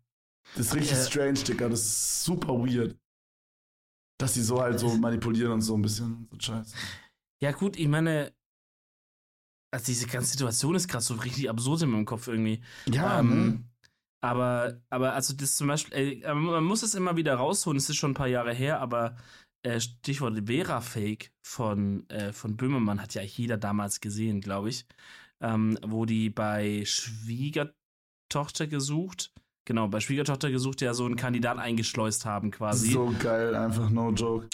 Das 0.56 0.66
ist 0.66 0.74
richtig 0.74 0.92
Äh. 0.98 1.04
strange, 1.04 1.34
Digga. 1.34 1.68
Das 1.68 1.80
ist 1.80 2.24
super 2.24 2.52
weird. 2.54 2.96
Dass 4.18 4.32
die 4.32 4.42
so 4.42 4.60
halt 4.60 4.78
so 4.78 4.94
manipulieren 4.96 5.52
und 5.52 5.60
so 5.62 5.74
ein 5.74 5.82
bisschen 5.82 6.28
so 6.32 6.38
scheiße. 6.40 6.74
Ja, 7.42 7.52
gut, 7.52 7.76
ich 7.76 7.88
meine, 7.88 8.32
also 9.70 9.86
diese 9.86 10.06
ganze 10.06 10.30
Situation 10.32 10.74
ist 10.74 10.88
gerade 10.88 11.04
so 11.04 11.14
richtig 11.14 11.50
absurd 11.50 11.82
in 11.82 11.90
meinem 11.90 12.06
Kopf 12.06 12.28
irgendwie. 12.28 12.62
Ja, 12.86 13.20
ähm, 13.20 13.46
ne? 13.50 13.64
Aber, 14.22 14.80
aber 14.90 15.12
also 15.12 15.34
das 15.34 15.56
zum 15.56 15.68
Beispiel, 15.68 16.22
äh, 16.22 16.24
aber 16.24 16.40
man 16.40 16.64
muss 16.64 16.82
es 16.82 16.94
immer 16.94 17.16
wieder 17.16 17.34
rausholen, 17.34 17.76
es 17.76 17.88
ist 17.88 17.96
schon 17.96 18.12
ein 18.12 18.14
paar 18.14 18.28
Jahre 18.28 18.52
her, 18.52 18.80
aber 18.80 19.16
äh, 19.62 19.80
Stichwort 19.80 20.46
Vera-Fake 20.46 21.32
von, 21.42 22.08
äh, 22.08 22.32
von 22.32 22.56
Böhmermann 22.56 23.02
hat 23.02 23.14
ja 23.14 23.22
jeder 23.22 23.56
damals 23.56 24.00
gesehen, 24.00 24.40
glaube 24.40 24.70
ich. 24.70 24.86
Ähm, 25.40 25.78
wo 25.84 26.06
die 26.06 26.30
bei 26.30 26.82
Schwiegertochter 26.86 28.66
gesucht, 28.68 29.34
genau, 29.66 29.88
bei 29.88 30.00
Schwiegertochter 30.00 30.50
gesucht, 30.50 30.80
ja 30.80 30.94
so 30.94 31.04
einen 31.04 31.16
Kandidat 31.16 31.58
eingeschleust 31.58 32.24
haben 32.24 32.50
quasi. 32.50 32.92
So 32.92 33.14
geil, 33.18 33.54
einfach 33.54 33.90
no 33.90 34.12
joke. 34.12 34.48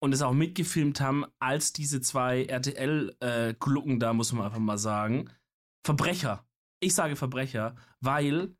und 0.00 0.12
es 0.12 0.22
auch 0.22 0.32
mitgefilmt 0.32 1.00
haben, 1.00 1.24
als 1.38 1.72
diese 1.72 2.00
zwei 2.00 2.44
RTL-Glucken 2.46 4.00
da, 4.00 4.12
muss 4.12 4.32
man 4.32 4.46
einfach 4.46 4.58
mal 4.58 4.78
sagen. 4.78 5.30
Verbrecher. 5.86 6.44
Ich 6.80 6.94
sage 6.94 7.14
Verbrecher, 7.14 7.76
weil 8.00 8.56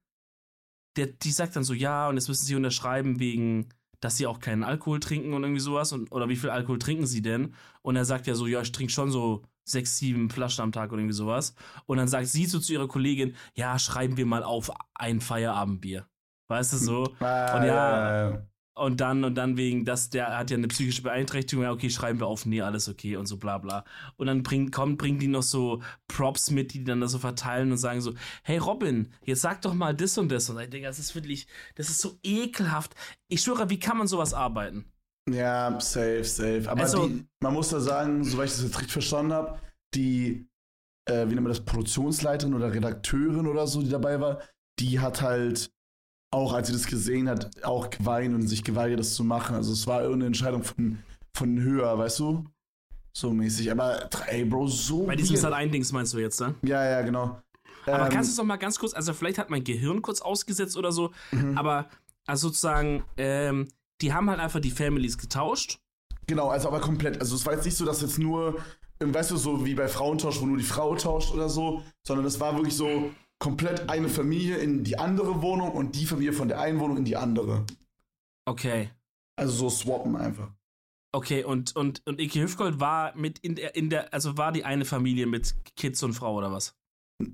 der, 0.97 1.07
die 1.07 1.31
sagt 1.31 1.57
dann 1.57 1.65
so, 1.65 1.75
ja, 1.75 2.09
und 2.09 2.17
jetzt 2.17 2.29
müssen 2.29 2.47
sie 2.47 2.55
unterschreiben 2.55 3.19
wegen, 3.21 3.69
dass 4.01 4.17
sie 4.17 4.27
auch 4.27 4.39
keinen 4.41 4.65
Alkohol 4.65 5.01
trinken 5.01 5.33
und 5.33 5.43
irgendwie 5.43 5.61
sowas. 5.61 5.93
Und, 5.93 6.13
oder 6.13 6.29
wie 6.29 6.37
viel 6.37 6.51
Alkohol 6.51 6.79
trinken 6.79 7.07
sie 7.07 7.23
denn? 7.23 7.55
Und 7.83 7.97
er 7.97 8.05
sagt 8.05 8.27
ja 8.27 8.35
so, 8.35 8.47
ja, 8.47 8.61
ich 8.61 8.73
trinke 8.73 8.93
schon 8.93 9.11
so 9.11 9.43
sechs, 9.65 9.97
sieben 9.99 10.29
Flaschen 10.31 10.63
am 10.63 10.73
Tag 10.73 10.93
oder 10.93 11.01
irgendwie 11.01 11.15
sowas. 11.15 11.55
Und 11.87 11.97
dann 11.97 12.09
sagt 12.09 12.27
sie 12.27 12.45
so 12.47 12.59
zu 12.61 12.73
ihrer 12.73 12.89
Kollegin, 12.89 13.35
ja, 13.55 13.79
schreiben 13.79 14.17
wir 14.17 14.27
mal 14.27 14.43
auf 14.43 14.71
ein 14.95 15.21
Feierabendbier. 15.21 16.07
Weißt 16.49 16.75
du 16.75 16.77
so? 16.77 17.17
Ah, 17.21 17.57
Und 17.57 17.65
ja. 17.65 18.47
Und 18.77 19.01
dann, 19.01 19.23
und 19.23 19.37
dann 19.37 19.57
wegen, 19.57 19.85
dass 19.85 20.11
der 20.11 20.37
hat 20.37 20.51
ja 20.51 20.57
eine 20.57 20.67
psychische 20.67 21.03
Beeinträchtigung, 21.03 21.63
ja, 21.65 21.71
okay, 21.71 21.91
schreiben 21.91 22.19
wir 22.19 22.27
auf, 22.27 22.45
nee, 22.45 22.61
alles 22.61 22.89
okay 22.89 23.17
und 23.17 23.27
so 23.27 23.37
bla 23.37 23.59
bla. 23.59 23.85
Und 24.17 24.27
dann 24.27 24.43
bringt, 24.43 24.73
kommt, 24.73 24.99
bringen 24.99 25.21
die 25.21 25.29
noch 25.29 25.45
so 25.45 25.81
Props 26.09 26.51
mit, 26.51 26.75
die 26.75 26.79
die 26.79 26.85
dann 26.85 27.01
da 27.01 27.07
so 27.07 27.21
verteilen 27.21 27.71
und 27.71 27.79
sagen 27.79 28.01
so, 28.01 28.15
hey 28.43 28.59
Robin, 28.59 29.13
jetzt 29.25 29.43
sag 29.43 29.63
doch 29.63 29.75
mal 29.75 29.95
das 29.95 30.19
und 30.19 30.29
das. 30.33 30.51
Und 30.51 30.59
ich 30.59 30.71
denke, 30.71 30.89
das 30.89 30.99
ist 30.99 31.15
wirklich, 31.15 31.47
das 31.77 31.89
ist 31.89 32.01
so 32.01 32.19
ekelhaft. 32.25 32.97
Ich 33.29 33.43
schwöre, 33.43 33.71
wie 33.71 33.79
kann 33.79 33.97
man 33.97 34.09
sowas 34.09 34.35
arbeiten? 34.35 34.87
Ja, 35.31 35.79
safe, 35.81 36.25
safe. 36.25 36.69
Aber 36.69 36.83
Also- 36.83 37.07
die, 37.09 37.25
man 37.41 37.55
muss 37.55 37.69
da 37.69 37.79
sagen, 37.79 38.25
soweit 38.25 38.47
ich 38.49 38.55
das 38.55 38.65
jetzt 38.65 38.77
richtig 38.77 38.93
verstanden 38.93 39.33
habe, 39.35 39.61
die, 39.95 40.49
äh, 41.09 41.23
wie 41.27 41.35
nennt 41.35 41.43
man 41.43 41.53
das, 41.53 41.65
Produktionsleiterin 41.65 42.55
oder 42.55 42.73
Redakteurin 42.75 43.47
oder 43.47 43.69
so, 43.69 43.83
die 43.83 43.89
dabei 43.91 44.21
war, 44.21 44.41
die 44.81 44.99
hat 44.99 45.23
halt 45.23 45.71
auch, 46.35 46.53
als 46.53 46.67
sie 46.67 46.73
das 46.73 46.87
gesehen 46.87 47.29
hat, 47.29 47.65
auch 47.65 47.91
geweint 47.91 48.35
und 48.35 48.47
sich 48.47 48.65
geweigert, 48.65 48.99
das 48.99 49.15
zu 49.15 49.25
machen. 49.25 49.57
Also 49.57 49.73
es 49.73 49.87
war 49.87 50.03
irgendeine 50.03 50.27
Entscheidung 50.27 50.63
von, 50.63 50.99
von 51.33 51.61
höher, 51.61 51.97
weißt 51.97 52.19
du? 52.19 52.45
So 53.13 53.33
mäßig. 53.33 53.71
Aber, 53.71 54.11
ey, 54.27 54.45
Bro, 54.45 54.67
so. 54.67 55.05
Bei 55.05 55.17
diesem 55.17 55.35
weird. 55.35 55.43
Sat 55.43 55.53
ein 55.53 55.71
Dings 55.71 55.93
meinst 55.93 56.13
du 56.13 56.19
jetzt, 56.19 56.41
ne? 56.41 56.55
Ja, 56.63 56.85
ja, 56.85 57.03
genau. 57.03 57.41
Aber 57.87 58.07
Ähm, 58.07 58.13
kannst 58.13 58.31
du 58.31 58.33
es 58.33 58.37
doch 58.37 58.45
mal 58.45 58.57
ganz 58.57 58.79
kurz, 58.79 58.95
also 58.95 59.13
vielleicht 59.13 59.39
hat 59.39 59.51
mein 59.51 59.63
Gehirn 59.63 60.03
kurz 60.03 60.21
ausgesetzt 60.21 60.77
oder 60.77 60.91
so, 60.91 61.13
mhm. 61.31 61.57
aber 61.57 61.89
also 62.27 62.49
sozusagen, 62.49 63.05
ähm, 63.17 63.69
die 64.01 64.13
haben 64.13 64.29
halt 64.31 64.41
einfach 64.41 64.61
die 64.61 64.71
Families 64.71 65.19
getauscht. 65.19 65.79
Genau, 66.27 66.49
also 66.49 66.69
aber 66.69 66.81
komplett. 66.81 67.21
Also 67.21 67.37
es 67.37 67.45
war 67.45 67.53
jetzt 67.53 67.67
nicht 67.67 67.77
so, 67.77 67.85
dass 67.85 68.01
jetzt 68.01 68.19
nur, 68.19 68.57
ähm, 69.01 69.15
weißt 69.15 69.31
du, 69.31 69.37
so 69.37 69.65
wie 69.67 69.75
bei 69.75 69.89
Frauentausch, 69.89 70.41
wo 70.41 70.47
nur 70.47 70.57
die 70.57 70.65
Frau 70.65 70.95
tauscht 70.97 71.33
oder 71.33 71.49
so, 71.49 71.83
sondern 72.07 72.25
es 72.25 72.41
war 72.41 72.55
wirklich 72.57 72.75
so 72.75 73.11
komplett 73.45 73.91
eine 73.91 74.09
Familie 74.09 74.57
in 74.57 74.85
die 74.85 74.99
andere 74.99 75.43
Wohnung 75.43 75.71
und 75.73 75.95
die 75.97 76.07
Familie 76.07 76.33
von 76.33 76.49
der 76.49 76.61
einen 76.61 76.81
Wohnung 76.81 76.97
in 76.97 77.05
die 77.05 77.17
andere. 77.17 77.65
Okay. 78.47 78.89
Also 79.37 79.69
so 79.69 79.71
swappen 79.71 80.17
einfach. 80.17 80.49
Okay, 81.15 81.45
und, 81.45 81.77
und, 81.77 82.01
und 82.07 82.21
Ike 82.21 82.41
Hüfgold 82.41 82.81
war 82.81 83.15
mit 83.17 83.39
in 83.41 83.55
der, 83.55 83.77
in 83.77 83.91
der, 83.91 84.13
also 84.15 84.37
war 84.39 84.51
die 84.51 84.65
eine 84.65 84.85
Familie 84.87 85.27
mit 85.27 85.55
Kids 85.77 86.03
und 86.03 86.15
Frau 86.15 86.35
oder 86.35 86.51
was? 86.51 86.75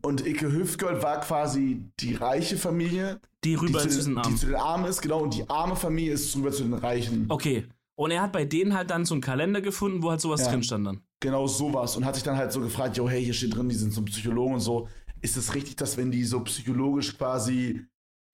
Und 0.02 0.26
Icke 0.26 0.52
Hüftgold 0.52 1.02
war 1.02 1.20
quasi 1.20 1.82
die 2.00 2.14
reiche 2.14 2.58
Familie, 2.58 3.18
Die 3.44 3.50
die 3.50 3.54
rüber 3.54 3.80
zu, 3.80 3.88
zu 3.88 4.04
den, 4.04 4.14
den 4.14 4.14
die 4.14 4.20
Armen. 4.26 4.36
zu 4.36 4.46
den 4.46 4.54
Armen 4.56 4.84
ist, 4.86 5.00
genau, 5.00 5.20
und 5.22 5.34
die 5.34 5.48
arme 5.48 5.74
Familie 5.76 6.12
ist 6.12 6.36
rüber 6.36 6.52
zu 6.52 6.64
den 6.64 6.74
Reichen. 6.74 7.24
Okay. 7.30 7.66
Und 7.98 8.10
er 8.10 8.22
hat 8.22 8.32
bei 8.32 8.44
denen 8.44 8.74
halt 8.74 8.90
dann 8.90 9.04
so 9.06 9.14
einen 9.14 9.22
Kalender 9.22 9.60
gefunden, 9.62 10.02
wo 10.02 10.10
halt 10.10 10.20
sowas 10.20 10.42
Ja. 10.42 10.50
drin 10.50 10.62
stand 10.62 10.86
dann. 10.86 11.00
Genau 11.20 11.46
sowas. 11.46 11.96
Und 11.96 12.04
hat 12.04 12.14
sich 12.14 12.24
dann 12.24 12.36
halt 12.36 12.52
so 12.52 12.60
gefragt, 12.60 12.96
yo, 12.98 13.08
hey, 13.08 13.24
hier 13.24 13.32
steht 13.34 13.54
drin, 13.54 13.68
die 13.68 13.74
sind 13.74 13.92
zum 13.94 14.04
Psychologen 14.06 14.54
und 14.54 14.60
so. 14.60 14.88
Ist 15.22 15.36
es 15.36 15.54
richtig, 15.54 15.76
dass 15.76 15.96
wenn 15.96 16.10
die 16.10 16.24
so 16.24 16.40
psychologisch 16.44 17.16
quasi 17.16 17.86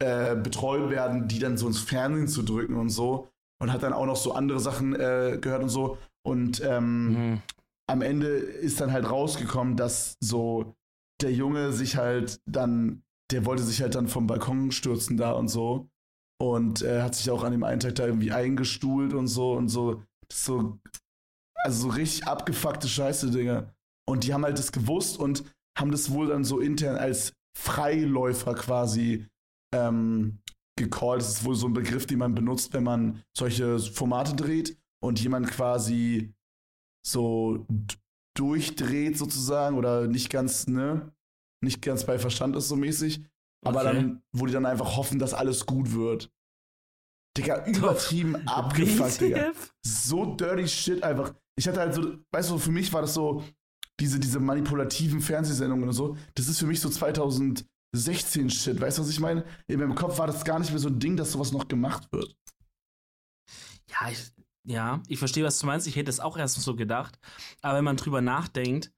äh, 0.03 0.37
betreut 0.37 0.91
werden, 0.91 1.29
die 1.29 1.39
dann 1.39 1.57
so 1.57 1.67
ins 1.67 1.81
Fernsehen 1.81 2.29
zu 2.29 2.43
drücken 2.43 2.77
und 2.77 2.91
so? 2.91 3.29
Und 3.61 3.73
hat 3.73 3.83
dann 3.83 3.95
auch 3.95 4.07
noch 4.07 4.17
so 4.17 4.33
andere 4.33 4.61
Sachen 4.61 4.95
äh, 4.95 5.39
gehört 5.41 5.63
und 5.63 5.69
so. 5.71 5.99
Und 6.27 6.61
ähm, 6.65 7.07
Mhm. 7.33 7.43
am 7.89 8.03
Ende 8.03 8.29
ist 8.29 8.81
dann 8.81 8.93
halt 8.93 9.09
rausgekommen, 9.11 9.77
dass 9.77 10.17
so 10.21 10.77
der 11.23 11.33
Junge 11.33 11.73
sich 11.73 11.97
halt 11.97 12.41
dann, 12.47 13.03
der 13.31 13.47
wollte 13.47 13.63
sich 13.63 13.81
halt 13.81 13.95
dann 13.95 14.09
vom 14.09 14.27
Balkon 14.27 14.73
stürzen 14.73 15.17
da 15.17 15.33
und 15.33 15.49
so. 15.49 15.89
Und 16.39 16.83
äh, 16.83 17.01
hat 17.01 17.15
sich 17.15 17.31
auch 17.31 17.45
an 17.45 17.53
dem 17.53 17.65
einen 17.65 17.81
Tag 17.81 17.95
da 17.95 18.07
irgendwie 18.07 18.31
eingestuhlt 18.33 19.15
und 19.15 19.27
so 19.29 19.53
und 19.55 19.69
so. 19.69 20.03
So, 20.31 20.79
also 21.65 21.89
so 21.89 21.95
richtig 21.95 22.27
abgefuckte 22.27 22.89
Scheiße, 22.89 23.31
Digga. 23.31 23.73
Und 24.07 24.25
die 24.25 24.35
haben 24.35 24.45
halt 24.45 24.59
das 24.59 24.71
gewusst 24.71 25.19
und 25.19 25.45
haben 25.77 25.91
das 25.91 26.11
wohl 26.11 26.29
dann 26.29 26.45
so 26.45 26.61
intern 26.61 26.97
als 26.97 27.33
Freiläufer 27.57 28.55
quasi 28.55 29.27
ähm, 29.75 30.41
gecallt. 30.79 31.21
Das 31.21 31.29
ist 31.29 31.45
wohl 31.45 31.55
so 31.55 31.67
ein 31.67 31.73
Begriff, 31.73 32.07
den 32.07 32.19
man 32.19 32.35
benutzt, 32.35 32.73
wenn 32.73 32.85
man 32.85 33.23
solche 33.37 33.79
Formate 33.79 34.35
dreht 34.35 34.77
und 35.03 35.21
jemand 35.21 35.49
quasi 35.49 36.35
so 37.07 37.67
durchdreht 38.37 39.17
sozusagen 39.17 39.77
oder 39.77 40.07
nicht 40.07 40.31
ganz, 40.31 40.67
ne, 40.67 41.13
nicht 41.63 41.83
ganz 41.83 42.05
bei 42.05 42.19
Verstand 42.19 42.57
ist 42.57 42.69
so 42.69 42.77
mäßig. 42.77 43.25
Aber 43.65 43.81
okay. 43.81 43.95
dann, 43.95 44.23
wo 44.33 44.47
die 44.47 44.53
dann 44.53 44.67
einfach 44.67 44.97
hoffen, 44.97 45.19
dass 45.19 45.35
alles 45.35 45.67
gut 45.67 45.93
wird. 45.93 46.31
Digga, 47.37 47.67
übertrieben 47.67 48.37
abgefuckt, 48.47 49.21
Digga. 49.21 49.53
So 49.85 50.37
dirty 50.37 50.69
shit 50.69 51.03
einfach. 51.03 51.35
Ich 51.59 51.67
hatte 51.67 51.81
halt 51.81 51.95
so, 51.95 52.19
weißt 52.33 52.51
du, 52.51 52.59
für 52.59 52.71
mich 52.71 52.93
war 52.93 53.03
das 53.03 53.15
so, 53.15 53.43
diese, 54.01 54.21
diese 54.21 54.41
manipulativen 54.41 55.21
Fernsehsendungen 55.21 55.89
und 55.89 55.95
so, 55.95 56.17
das 56.35 56.49
ist 56.49 56.59
für 56.59 56.67
mich 56.67 56.81
so 56.81 56.89
2016 56.89 58.51
Shit. 58.51 58.81
Weißt 58.81 58.99
du, 58.99 59.03
was 59.03 59.11
ich 59.11 59.21
meine? 59.21 59.45
In 59.67 59.81
meinem 59.81 59.95
Kopf 59.95 60.19
war 60.19 60.27
das 60.27 60.45
gar 60.45 60.59
nicht 60.59 60.71
mehr 60.71 60.79
so 60.79 60.89
ein 60.89 60.99
Ding, 60.99 61.17
dass 61.17 61.33
sowas 61.33 61.53
noch 61.53 61.69
gemacht 61.69 62.07
wird. 62.13 62.37
Ja, 63.89 64.11
ich, 64.11 64.33
ja, 64.67 65.03
ich 65.09 65.19
verstehe, 65.19 65.45
was 65.45 65.59
du 65.59 65.67
meinst. 65.67 65.87
Ich 65.87 65.97
hätte 65.97 66.11
es 66.11 66.21
auch 66.21 66.37
erst 66.37 66.61
so 66.61 66.77
gedacht. 66.77 67.19
Aber 67.63 67.79
wenn 67.79 67.85
man 67.85 67.97
drüber 67.97 68.21
nachdenkt, 68.21 68.93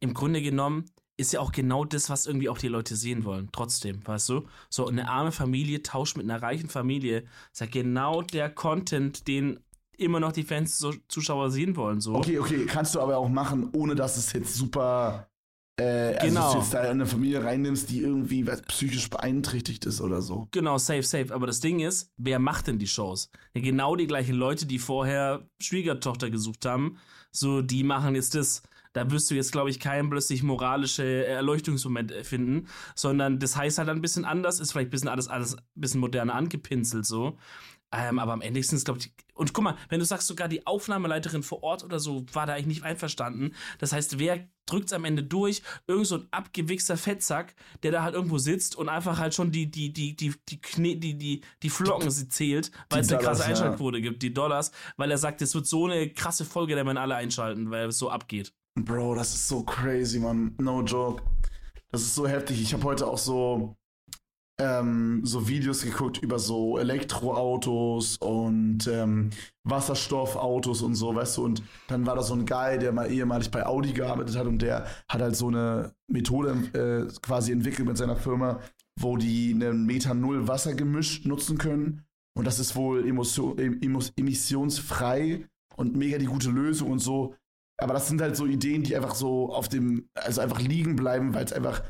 im 0.00 0.14
Grunde 0.14 0.42
genommen 0.42 0.84
ist 1.16 1.32
ja 1.32 1.40
auch 1.40 1.50
genau 1.50 1.84
das, 1.84 2.10
was 2.10 2.26
irgendwie 2.26 2.48
auch 2.48 2.58
die 2.58 2.68
Leute 2.68 2.94
sehen 2.94 3.24
wollen. 3.24 3.48
Trotzdem, 3.50 4.06
weißt 4.06 4.28
du? 4.28 4.46
So 4.70 4.86
eine 4.86 5.08
arme 5.08 5.32
Familie 5.32 5.82
tauscht 5.82 6.16
mit 6.16 6.24
einer 6.24 6.40
reichen 6.40 6.68
Familie. 6.68 7.24
Ist 7.52 7.60
ja 7.60 7.66
genau 7.66 8.22
der 8.22 8.48
Content, 8.50 9.26
den 9.26 9.58
immer 9.98 10.20
noch 10.20 10.32
die 10.32 10.44
Fans, 10.44 10.78
so 10.78 10.92
Zuschauer 11.08 11.50
sehen 11.50 11.76
wollen. 11.76 12.00
So. 12.00 12.14
Okay, 12.14 12.38
okay, 12.38 12.66
kannst 12.66 12.94
du 12.94 13.00
aber 13.00 13.18
auch 13.18 13.28
machen, 13.28 13.70
ohne 13.72 13.94
dass 13.94 14.16
es 14.16 14.32
jetzt 14.32 14.54
super 14.54 15.28
äh, 15.78 16.16
also, 16.16 16.26
genau. 16.26 16.40
dass 16.40 16.52
du 16.52 16.58
jetzt 16.58 16.74
da 16.74 16.80
eine 16.80 17.06
Familie 17.06 17.44
reinnimmst, 17.44 17.88
die 17.90 18.00
irgendwie 18.00 18.46
was, 18.46 18.62
psychisch 18.62 19.08
beeinträchtigt 19.10 19.86
ist 19.86 20.00
oder 20.00 20.22
so. 20.22 20.48
Genau, 20.50 20.76
safe, 20.78 21.04
safe. 21.04 21.32
Aber 21.32 21.46
das 21.46 21.60
Ding 21.60 21.80
ist, 21.80 22.10
wer 22.16 22.38
macht 22.38 22.66
denn 22.66 22.78
die 22.78 22.88
Shows? 22.88 23.30
Ja, 23.54 23.62
genau 23.62 23.94
die 23.94 24.08
gleichen 24.08 24.34
Leute, 24.34 24.66
die 24.66 24.78
vorher 24.78 25.48
Schwiegertochter 25.60 26.30
gesucht 26.30 26.66
haben, 26.66 26.98
so, 27.30 27.62
die 27.62 27.84
machen 27.84 28.14
jetzt 28.14 28.34
das. 28.34 28.62
Da 28.94 29.08
wirst 29.10 29.30
du 29.30 29.34
jetzt, 29.34 29.52
glaube 29.52 29.70
ich, 29.70 29.78
keinen 29.78 30.10
plötzlich 30.10 30.42
moralische 30.42 31.26
Erleuchtungsmoment 31.26 32.12
finden, 32.22 32.66
sondern 32.96 33.38
das 33.38 33.56
heißt 33.56 33.78
halt 33.78 33.90
ein 33.90 34.00
bisschen 34.00 34.24
anders, 34.24 34.58
ist 34.58 34.72
vielleicht 34.72 34.88
ein 34.88 34.90
bisschen 34.90 35.08
alles, 35.08 35.28
alles 35.28 35.54
ein 35.54 35.62
bisschen 35.74 36.00
moderner 36.00 36.34
angepinselt 36.34 37.06
so. 37.06 37.36
Ähm, 37.90 38.18
aber 38.18 38.32
am 38.34 38.42
Ende 38.42 38.62
sind 38.62 38.76
es, 38.76 38.84
glaube 38.84 39.00
ich, 39.00 39.12
und 39.34 39.54
guck 39.54 39.64
mal, 39.64 39.76
wenn 39.88 39.98
du 39.98 40.04
sagst, 40.04 40.26
sogar 40.26 40.48
die 40.48 40.66
Aufnahmeleiterin 40.66 41.42
vor 41.42 41.62
Ort 41.62 41.84
oder 41.84 42.00
so 42.00 42.26
war 42.32 42.44
da 42.44 42.54
eigentlich 42.54 42.66
nicht 42.66 42.82
einverstanden. 42.82 43.54
Das 43.78 43.92
heißt, 43.92 44.18
wer 44.18 44.46
drückt 44.66 44.88
es 44.88 44.92
am 44.92 45.06
Ende 45.06 45.22
durch? 45.22 45.62
Irgend 45.86 46.06
so 46.06 46.16
ein 46.16 46.28
abgewichster 46.30 46.98
Fettsack, 46.98 47.54
der 47.82 47.92
da 47.92 48.02
halt 48.02 48.14
irgendwo 48.14 48.36
sitzt 48.36 48.76
und 48.76 48.90
einfach 48.90 49.18
halt 49.18 49.34
schon 49.34 49.50
die, 49.50 49.70
die, 49.70 49.92
die, 49.92 50.16
die, 50.16 50.34
die, 50.48 50.60
Kne 50.60 50.96
die, 50.96 51.16
die, 51.16 51.40
die 51.62 51.70
Flocken 51.70 52.10
sie 52.10 52.28
zählt, 52.28 52.72
weil 52.90 53.00
es 53.00 53.10
eine 53.10 53.22
krasse 53.22 53.44
Einschaltquote 53.44 53.98
ja. 53.98 54.02
gibt, 54.02 54.22
die 54.22 54.34
Dollars, 54.34 54.70
weil 54.96 55.10
er 55.10 55.18
sagt, 55.18 55.40
es 55.40 55.54
wird 55.54 55.66
so 55.66 55.86
eine 55.86 56.10
krasse 56.10 56.44
Folge, 56.44 56.76
da 56.76 56.84
werden 56.84 56.98
alle 56.98 57.14
einschalten, 57.14 57.70
weil 57.70 57.88
es 57.88 57.98
so 57.98 58.10
abgeht. 58.10 58.52
Bro, 58.74 59.14
das 59.14 59.34
ist 59.34 59.48
so 59.48 59.62
crazy, 59.62 60.18
man. 60.18 60.54
No 60.58 60.82
joke. 60.82 61.22
Das 61.90 62.02
ist 62.02 62.14
so 62.14 62.28
heftig. 62.28 62.60
Ich 62.60 62.74
habe 62.74 62.84
heute 62.84 63.06
auch 63.06 63.18
so 63.18 63.77
ähm, 64.60 65.20
so 65.24 65.48
Videos 65.48 65.82
geguckt 65.82 66.18
über 66.18 66.38
so 66.38 66.78
Elektroautos 66.78 68.16
und 68.18 68.86
ähm, 68.88 69.30
Wasserstoffautos 69.64 70.82
und 70.82 70.94
so, 70.94 71.14
weißt 71.14 71.36
du, 71.36 71.44
und 71.44 71.62
dann 71.86 72.06
war 72.06 72.16
da 72.16 72.22
so 72.22 72.34
ein 72.34 72.46
Guy, 72.46 72.78
der 72.78 72.92
mal 72.92 73.10
ehemalig 73.10 73.50
bei 73.50 73.64
Audi 73.64 73.92
gearbeitet 73.92 74.36
hat 74.36 74.46
und 74.46 74.60
der 74.62 74.86
hat 75.08 75.20
halt 75.20 75.36
so 75.36 75.48
eine 75.48 75.92
Methode 76.10 76.50
äh, 76.72 77.12
quasi 77.22 77.52
entwickelt 77.52 77.86
mit 77.86 77.96
seiner 77.96 78.16
Firma, 78.16 78.60
wo 78.98 79.16
die 79.16 79.52
ein 79.52 79.86
Methanol 79.86 80.48
Wassergemisch 80.48 81.24
nutzen 81.24 81.58
können 81.58 82.04
und 82.38 82.46
das 82.46 82.58
ist 82.58 82.76
wohl 82.76 83.04
emissionsfrei 84.16 85.48
und 85.76 85.96
mega 85.96 86.18
die 86.18 86.26
gute 86.26 86.50
Lösung 86.50 86.92
und 86.92 87.00
so. 87.00 87.34
Aber 87.80 87.94
das 87.94 88.08
sind 88.08 88.20
halt 88.20 88.36
so 88.36 88.46
Ideen, 88.46 88.82
die 88.82 88.96
einfach 88.96 89.14
so 89.14 89.52
auf 89.52 89.68
dem, 89.68 90.08
also 90.14 90.40
einfach 90.40 90.60
liegen 90.60 90.96
bleiben, 90.96 91.34
weil 91.34 91.44
es 91.44 91.52
einfach 91.52 91.82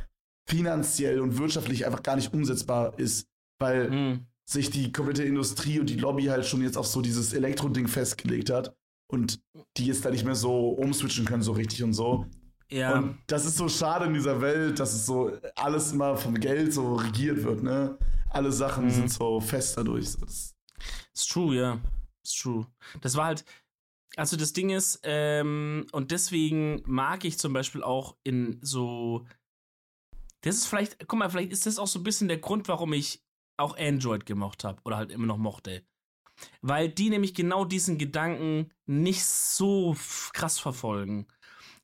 finanziell 0.49 1.21
und 1.21 1.39
wirtschaftlich 1.39 1.87
einfach 1.87 2.03
gar 2.03 2.17
nicht 2.17 2.33
umsetzbar 2.33 2.99
ist, 2.99 3.29
weil 3.59 3.91
mhm. 3.91 4.27
sich 4.45 4.71
die 4.71 4.93
komplette 4.93 5.23
Industrie 5.23 5.79
und 5.79 5.91
die 5.91 5.97
Lobby 5.97 6.25
halt 6.25 6.47
schon 6.47 6.63
jetzt 6.63 6.79
auf 6.79 6.87
so 6.87 7.03
dieses 7.03 7.35
Elektro-Ding 7.35 7.87
festgelegt 7.87 8.51
hat 8.51 8.75
und 9.11 9.41
die 9.77 9.87
jetzt 9.87 10.05
da 10.05 10.11
nicht 10.11 10.25
mehr 10.25 10.35
so 10.35 10.71
umswitchen 10.71 11.27
können 11.27 11.43
so 11.43 11.53
richtig 11.53 11.83
und 11.83 11.93
so. 11.93 12.27
Ja. 12.71 12.99
Und 12.99 13.19
das 13.27 13.47
ist 13.47 13.57
so 13.57 13.69
schade 13.69 14.07
in 14.07 14.15
dieser 14.15 14.41
Welt, 14.41 14.79
dass 14.79 14.95
es 14.95 15.07
so 15.07 15.33
alles 15.55 15.93
immer 15.93 16.17
vom 16.17 16.35
Geld 16.35 16.73
so 16.73 16.97
regiert 16.97 17.43
wird, 17.43 17.63
ne? 17.63 17.99
Alle 18.31 18.53
Sachen 18.53 18.87
mhm. 18.87 18.91
sind 18.91 19.13
so 19.13 19.41
fest 19.41 19.77
dadurch. 19.77 20.17
Das 20.19 20.55
ist 21.15 21.31
true, 21.31 21.57
ja. 21.57 21.81
Ist 22.23 22.39
true. 22.41 22.67
Das 23.01 23.17
war 23.17 23.27
halt, 23.27 23.45
also 24.17 24.37
das 24.37 24.53
Ding 24.53 24.71
ist, 24.71 25.01
ähm, 25.03 25.87
und 25.93 26.11
deswegen 26.11 26.83
mag 26.85 27.25
ich 27.25 27.39
zum 27.39 27.55
Beispiel 27.55 27.83
auch 27.83 28.17
in 28.23 28.59
so 28.61 29.25
das 30.43 30.57
ist 30.57 30.67
vielleicht, 30.67 31.07
guck 31.09 31.19
mal, 31.19 31.31
vielleicht 31.31 31.53
ist 31.53 31.67
das 31.67 31.79
auch 31.79 31.87
so 31.87 31.99
ein 31.99 32.05
bisschen 32.05 32.29
der 32.29 32.39
Grund, 32.39 32.69
warum 32.69 32.93
ich 32.93 33.23
auch 33.57 33.77
Android 33.77 34.25
gemocht 34.27 34.65
habe 34.65 34.81
oder 34.85 34.97
halt 34.97 35.11
immer 35.11 35.27
noch 35.27 35.39
mochte. 35.39 35.83
Weil 36.63 36.89
die 36.89 37.11
nämlich 37.11 37.35
genau 37.35 37.65
diesen 37.65 37.99
Gedanken 37.99 38.71
nicht 38.87 39.25
so 39.25 39.97
krass 40.33 40.59
verfolgen. 40.59 41.27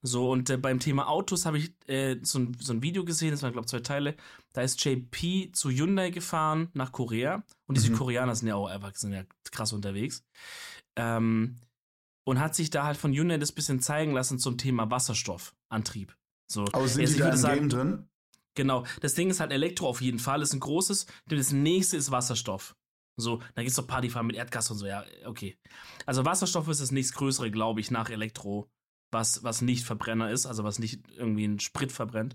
So, 0.07 0.31
und 0.31 0.51
äh, 0.51 0.59
beim 0.59 0.81
Thema 0.81 1.09
Autos 1.09 1.47
habe 1.47 1.59
ich 1.59 1.73
äh, 1.89 2.19
so, 2.23 2.39
ein, 2.39 2.57
so 2.61 2.75
ein 2.75 2.83
Video 2.83 3.05
gesehen, 3.05 3.31
das 3.31 3.43
waren, 3.43 3.53
glaube 3.53 3.65
ich, 3.65 3.71
zwei 3.71 3.81
Teile. 3.81 4.17
Da 4.53 4.61
ist 4.61 4.85
JP 4.85 5.53
zu 5.53 5.71
Hyundai 5.71 6.11
gefahren 6.11 6.69
nach 6.75 6.93
Korea. 6.93 7.43
Und 7.67 7.79
die 7.79 7.81
mhm. 7.81 7.87
Südkoreaner 7.87 8.37
sind 8.37 8.49
ja 8.49 8.55
auch 8.55 8.69
einfach 8.69 8.95
sind 8.95 9.15
ja 9.15 9.25
krass 9.51 9.73
unterwegs. 9.73 10.23
Ähm, 10.95 11.57
und 12.25 12.39
hat 12.39 12.55
sich 12.55 12.69
da 12.69 12.85
halt 12.85 12.99
von 12.99 13.13
Hyundai 13.13 13.39
das 13.39 13.53
bisschen 13.53 13.81
zeigen 13.81 14.13
lassen 14.13 14.39
zum 14.39 14.59
Thema 14.59 14.91
Wasserstoffantrieb. 14.91 16.15
So, 16.53 16.67
Aber 16.73 16.87
sind 16.87 17.09
die 17.09 17.19
da 17.19 17.31
im 17.31 17.37
sagen, 17.37 17.61
Game 17.61 17.69
drin? 17.71 18.09
Genau. 18.55 18.85
Das 19.01 19.15
Ding 19.15 19.31
ist 19.31 19.41
halt 19.41 19.53
Elektro 19.53 19.89
auf 19.89 20.01
jeden 20.01 20.19
Fall, 20.19 20.43
ist 20.43 20.53
ein 20.53 20.61
großes. 20.61 21.07
Das 21.27 21.53
nächste 21.53 21.97
ist 21.97 22.11
Wasserstoff. 22.11 22.77
So, 23.17 23.39
da 23.55 23.63
gibt 23.63 23.71
es 23.71 23.77
doch 23.77 23.87
Partyfahren 23.87 24.27
mit 24.27 24.37
Erdgas 24.37 24.71
und 24.71 24.79
so, 24.79 24.87
ja, 24.87 25.05
okay. 25.25 25.57
Also 26.05 26.25
Wasserstoff 26.25 26.69
ist 26.69 26.81
das 26.81 26.91
nächstgrößere, 26.91 27.51
glaube 27.51 27.81
ich, 27.81 27.91
nach 27.91 28.11
Elektro, 28.11 28.69
was, 29.13 29.45
was 29.45 29.63
nicht 29.63 29.85
Verbrenner 29.85 30.31
ist, 30.31 30.47
also 30.47 30.65
was 30.65 30.81
nicht 30.81 31.01
irgendwie 31.17 31.45
einen 31.45 31.61
Sprit 31.61 31.93
verbrennt. 31.93 32.35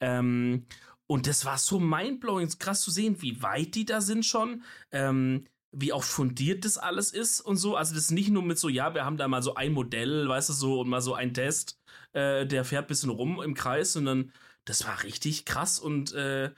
Ähm, 0.00 0.66
und 1.06 1.26
das 1.26 1.44
war 1.44 1.58
so 1.58 1.78
mindblowing, 1.78 2.48
krass 2.58 2.80
zu 2.80 2.90
sehen, 2.90 3.20
wie 3.20 3.42
weit 3.42 3.74
die 3.74 3.84
da 3.84 4.00
sind 4.00 4.24
schon. 4.24 4.62
Ähm, 4.92 5.46
wie 5.70 5.92
auch 5.92 6.02
fundiert 6.02 6.64
das 6.64 6.78
alles 6.78 7.12
ist 7.12 7.40
und 7.40 7.56
so. 7.56 7.76
Also 7.76 7.94
das 7.94 8.04
ist 8.04 8.10
nicht 8.10 8.30
nur 8.30 8.42
mit 8.42 8.58
so, 8.58 8.68
ja, 8.68 8.94
wir 8.94 9.04
haben 9.04 9.18
da 9.18 9.28
mal 9.28 9.42
so 9.42 9.54
ein 9.54 9.72
Modell, 9.72 10.28
weißt 10.28 10.48
du, 10.48 10.52
so 10.54 10.80
und 10.80 10.88
mal 10.88 11.02
so 11.02 11.14
ein 11.14 11.34
Test, 11.34 11.78
äh, 12.12 12.46
der 12.46 12.64
fährt 12.64 12.86
ein 12.86 12.88
bisschen 12.88 13.10
rum 13.10 13.42
im 13.42 13.54
Kreis, 13.54 13.92
sondern 13.92 14.32
das 14.68 14.86
war 14.86 15.02
richtig 15.02 15.44
krass 15.44 15.78
und 15.78 16.12
äh, 16.12 16.50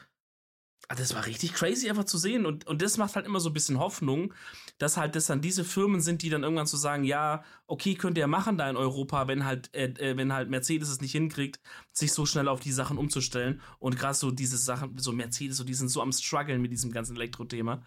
Ah, 0.92 0.96
das 0.96 1.14
war 1.14 1.24
richtig 1.24 1.54
crazy 1.54 1.88
einfach 1.88 2.02
zu 2.02 2.18
sehen 2.18 2.46
und, 2.46 2.66
und 2.66 2.82
das 2.82 2.96
macht 2.96 3.14
halt 3.14 3.24
immer 3.24 3.38
so 3.38 3.50
ein 3.50 3.52
bisschen 3.52 3.78
Hoffnung, 3.78 4.34
dass 4.78 4.96
halt 4.96 5.14
das 5.14 5.26
dann 5.26 5.40
diese 5.40 5.64
Firmen 5.64 6.00
sind, 6.00 6.22
die 6.22 6.30
dann 6.30 6.42
irgendwann 6.42 6.66
so 6.66 6.76
sagen, 6.76 7.04
ja, 7.04 7.44
okay, 7.68 7.94
könnt 7.94 8.18
ihr 8.18 8.26
machen 8.26 8.58
da 8.58 8.68
in 8.68 8.76
Europa, 8.76 9.28
wenn 9.28 9.44
halt, 9.44 9.72
äh, 9.72 9.84
äh, 9.84 10.16
wenn 10.16 10.32
halt 10.32 10.50
Mercedes 10.50 10.88
es 10.88 11.00
nicht 11.00 11.12
hinkriegt, 11.12 11.60
sich 11.92 12.12
so 12.12 12.26
schnell 12.26 12.48
auf 12.48 12.58
die 12.58 12.72
Sachen 12.72 12.98
umzustellen 12.98 13.60
und 13.78 13.96
gerade 13.96 14.14
so 14.14 14.32
diese 14.32 14.56
Sachen, 14.58 14.98
so 14.98 15.12
Mercedes, 15.12 15.58
so 15.58 15.62
die 15.62 15.74
sind 15.74 15.90
so 15.90 16.02
am 16.02 16.10
struggeln 16.10 16.60
mit 16.60 16.72
diesem 16.72 16.90
ganzen 16.90 17.14
Elektro-Thema. 17.14 17.84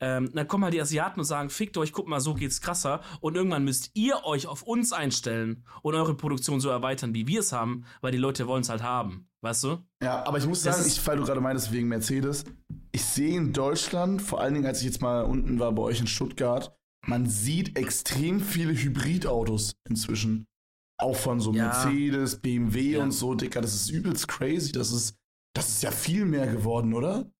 Ähm, 0.00 0.30
dann 0.32 0.48
kommen 0.48 0.64
halt 0.64 0.72
die 0.72 0.80
Asiaten 0.80 1.20
und 1.20 1.26
sagen, 1.26 1.50
fickt 1.50 1.76
euch, 1.76 1.92
guck 1.92 2.08
mal, 2.08 2.20
so 2.20 2.32
geht's 2.32 2.62
krasser 2.62 3.02
und 3.20 3.34
irgendwann 3.34 3.64
müsst 3.64 3.90
ihr 3.92 4.24
euch 4.24 4.46
auf 4.46 4.62
uns 4.62 4.94
einstellen 4.94 5.66
und 5.82 5.94
eure 5.94 6.16
Produktion 6.16 6.60
so 6.60 6.70
erweitern, 6.70 7.12
wie 7.12 7.26
wir 7.26 7.40
es 7.40 7.52
haben, 7.52 7.84
weil 8.00 8.12
die 8.12 8.18
Leute 8.18 8.46
wollen 8.46 8.62
es 8.62 8.70
halt 8.70 8.82
haben. 8.82 9.28
Weißt 9.42 9.64
du? 9.64 9.78
Ja, 10.02 10.24
aber 10.26 10.38
ich 10.38 10.46
muss 10.46 10.62
sagen, 10.62 10.82
ich, 10.86 11.06
weil 11.06 11.18
du 11.18 11.24
gerade 11.24 11.40
meinst, 11.40 11.72
wegen 11.72 11.88
Mercedes, 11.88 12.44
ich 12.92 13.04
sehe 13.04 13.36
in 13.36 13.52
Deutschland, 13.52 14.22
vor 14.22 14.40
allen 14.40 14.54
Dingen, 14.54 14.66
als 14.66 14.80
ich 14.80 14.86
jetzt 14.86 15.02
mal 15.02 15.24
unten 15.24 15.58
war 15.58 15.72
bei 15.72 15.82
euch 15.82 16.00
in 16.00 16.06
Stuttgart, 16.06 16.76
man 17.06 17.26
sieht 17.26 17.78
extrem 17.78 18.40
viele 18.40 18.72
Hybridautos 18.72 19.76
inzwischen. 19.88 20.46
Auch 20.98 21.16
von 21.16 21.40
so 21.40 21.52
ja. 21.52 21.64
Mercedes, 21.64 22.40
BMW 22.40 22.92
ja. 22.92 23.02
und 23.02 23.12
so, 23.12 23.34
Dicker. 23.34 23.60
Das 23.60 23.74
ist 23.74 23.90
übelst 23.90 24.28
crazy. 24.28 24.72
Das 24.72 24.90
ist, 24.90 25.16
das 25.54 25.68
ist 25.68 25.82
ja 25.82 25.90
viel 25.90 26.24
mehr 26.24 26.46
geworden, 26.46 26.94
oder? 26.94 27.30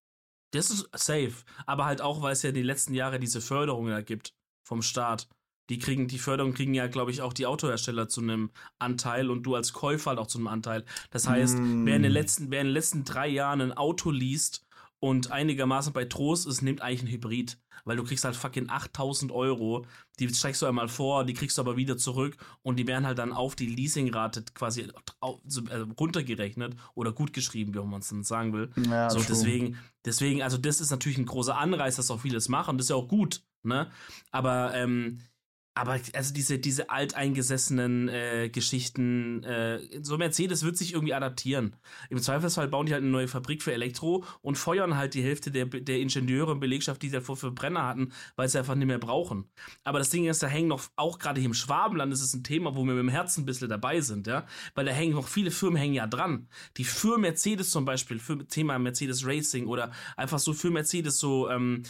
Das 0.53 0.71
ist 0.71 0.89
safe. 0.95 1.35
Aber 1.65 1.87
halt 1.87 2.01
auch, 2.01 2.23
weil 2.23 2.33
es 2.33 2.43
ja 2.43 2.53
die 2.53 2.63
letzten 2.63 2.95
Jahre 2.95 3.19
diese 3.19 3.41
Förderung 3.41 3.89
da 3.89 4.03
gibt 4.03 4.35
vom 4.67 4.83
Staat 4.83 5.29
die 5.69 5.79
kriegen, 5.79 6.09
die 6.09 6.19
Förderung 6.19 6.55
kriegen 6.55 6.75
ja, 6.75 6.87
glaube 6.87 7.11
ich, 7.11 7.23
auch 7.23 7.33
die 7.33 7.47
Autohersteller 7.47 8.09
zu 8.09 8.21
einem 8.21 8.51
Anteil 8.79 9.31
und 9.31 9.43
du 9.43 9.55
als 9.55 9.73
Käufer 9.73 10.11
halt 10.11 10.19
auch 10.19 10.27
zu 10.27 10.39
einem 10.39 10.49
Anteil. 10.49 10.85
Das 11.11 11.29
heißt, 11.29 11.59
mm. 11.59 11.87
wer, 11.87 11.97
in 11.97 12.03
den 12.03 12.13
letzten, 12.13 12.51
wer 12.51 12.61
in 12.61 12.69
den 12.69 12.75
letzten 12.75 13.05
drei 13.05 13.29
Jahren 13.29 13.61
ein 13.61 13.73
Auto 13.73 14.11
liest 14.11 14.67
und 14.99 15.31
einigermaßen 15.31 15.93
bei 15.93 16.05
Trost 16.05 16.47
ist, 16.47 16.63
nimmt 16.63 16.83
eigentlich 16.83 17.03
ein 17.03 17.09
Hybrid. 17.09 17.59
Weil 17.85 17.97
du 17.97 18.03
kriegst 18.03 18.25
halt 18.25 18.35
fucking 18.35 18.69
8000 18.69 19.31
Euro, 19.31 19.87
die 20.19 20.29
steigst 20.35 20.61
du 20.61 20.67
einmal 20.67 20.89
vor, 20.89 21.25
die 21.25 21.35
kriegst 21.35 21.57
du 21.57 21.63
aber 21.63 21.77
wieder 21.77 21.97
zurück 21.97 22.37
und 22.63 22.81
die 22.81 22.87
werden 22.89 23.07
halt 23.07 23.19
dann 23.19 23.33
auf 23.33 23.55
die 23.55 23.67
Leasingrate 23.67 24.43
quasi 24.55 24.83
äh, 25.21 25.77
runtergerechnet 25.99 26.75
oder 26.95 27.13
gut 27.13 27.33
geschrieben, 27.33 27.75
wie 27.75 27.79
man 27.79 28.01
es 28.01 28.09
dann 28.09 28.25
sagen 28.25 28.53
will. 28.53 28.71
Ja, 28.91 29.09
so, 29.09 29.21
deswegen, 29.21 29.79
deswegen, 30.05 30.43
also 30.43 30.59
das 30.59 30.81
ist 30.81 30.91
natürlich 30.91 31.19
ein 31.19 31.27
großer 31.27 31.57
Anreiz, 31.57 31.95
dass 31.95 32.11
auch 32.11 32.21
vieles 32.21 32.49
machen. 32.49 32.77
Das 32.77 32.87
ist 32.87 32.91
ja 32.91 32.97
auch 32.97 33.09
gut, 33.09 33.45
ne? 33.63 33.89
Aber 34.33 34.75
ähm, 34.75 35.21
aber 35.77 36.01
also 36.15 36.33
diese, 36.33 36.59
diese 36.59 36.89
alteingesessenen 36.89 38.09
äh, 38.09 38.49
Geschichten, 38.49 39.45
äh, 39.45 39.79
so 40.03 40.17
Mercedes 40.17 40.65
wird 40.65 40.79
sich 40.79 40.95
irgendwie 40.95 41.13
adaptieren. 41.13 41.77
Im 42.09 42.19
Zweifelsfall 42.19 42.69
bauen 42.69 42.87
die 42.87 42.95
halt 42.95 43.03
eine 43.03 43.13
neue 43.13 43.29
Fabrik 43.29 43.63
für 43.63 43.75
Elektro 43.75 44.25
und 44.41 44.57
feuern 44.57 44.97
halt 44.97 45.13
die 45.13 45.23
Hälfte 45.23 45.51
der, 45.51 45.67
der 45.67 46.01
Ingenieure 46.01 46.53
und 46.53 46.61
Belegschaft, 46.61 47.03
die 47.03 47.09
sie 47.09 47.17
davor 47.17 47.37
für 47.37 47.51
Brenner 47.51 47.85
hatten, 47.85 48.13
weil 48.37 48.49
sie 48.49 48.59
einfach 48.59 48.75
nicht 48.75 48.87
mehr 48.87 48.99
brauchen. 48.99 49.51
Aber 49.85 49.99
das 49.99 50.09
Ding 50.09 50.25
ist, 50.25 50.43
da 50.43 50.47
hängen 50.47 50.69
noch, 50.69 50.83
auch 50.97 51.19
gerade 51.19 51.41
hier 51.41 51.49
im 51.49 51.55
Schwabenland 51.55 52.11
ist 52.11 52.23
es 52.23 52.33
ein 52.33 52.43
Thema, 52.43 52.75
wo 52.75 52.79
wir 52.83 52.95
mit 52.95 53.03
dem 53.03 53.11
Herzen 53.11 53.43
ein 53.43 53.47
bisschen 53.47 53.69
dabei 53.69 54.01
sind, 54.01 54.27
ja. 54.27 54.47
Weil 54.75 54.87
da 54.87 54.93
hängen 54.93 55.13
noch 55.13 55.29
viele 55.29 55.51
Firmen 55.51 55.77
hängen 55.77 55.95
ja 55.95 56.07
dran. 56.07 56.49
Die 56.79 56.85
für 56.85 57.19
Mercedes 57.19 57.71
zum 57.71 57.85
Beispiel, 57.85 58.19
für 58.19 58.49
Thema 58.49 58.79
Mercedes 58.79 59.27
Racing 59.27 59.67
oder 59.67 59.93
einfach 60.17 60.39
so 60.39 60.55
für 60.55 60.71
Mercedes 60.71 61.19
so, 61.19 61.51
ähm, 61.51 61.83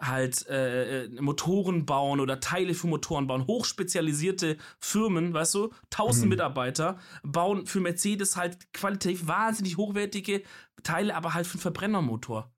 halt 0.00 0.46
äh, 0.48 1.04
äh, 1.04 1.20
Motoren 1.20 1.86
bauen 1.86 2.20
oder 2.20 2.40
Teile 2.40 2.74
für 2.74 2.86
Motoren 2.86 3.26
bauen. 3.26 3.46
Hochspezialisierte 3.46 4.56
Firmen, 4.80 5.34
weißt 5.34 5.54
du, 5.54 5.70
1000 5.92 6.24
mhm. 6.24 6.28
Mitarbeiter 6.30 6.98
bauen 7.22 7.66
für 7.66 7.80
Mercedes 7.80 8.36
halt 8.36 8.72
qualitativ 8.72 9.26
wahnsinnig 9.26 9.76
hochwertige 9.76 10.42
Teile, 10.82 11.14
aber 11.14 11.34
halt 11.34 11.46
für 11.46 11.54
einen 11.54 11.62
Verbrennermotor. 11.62 12.50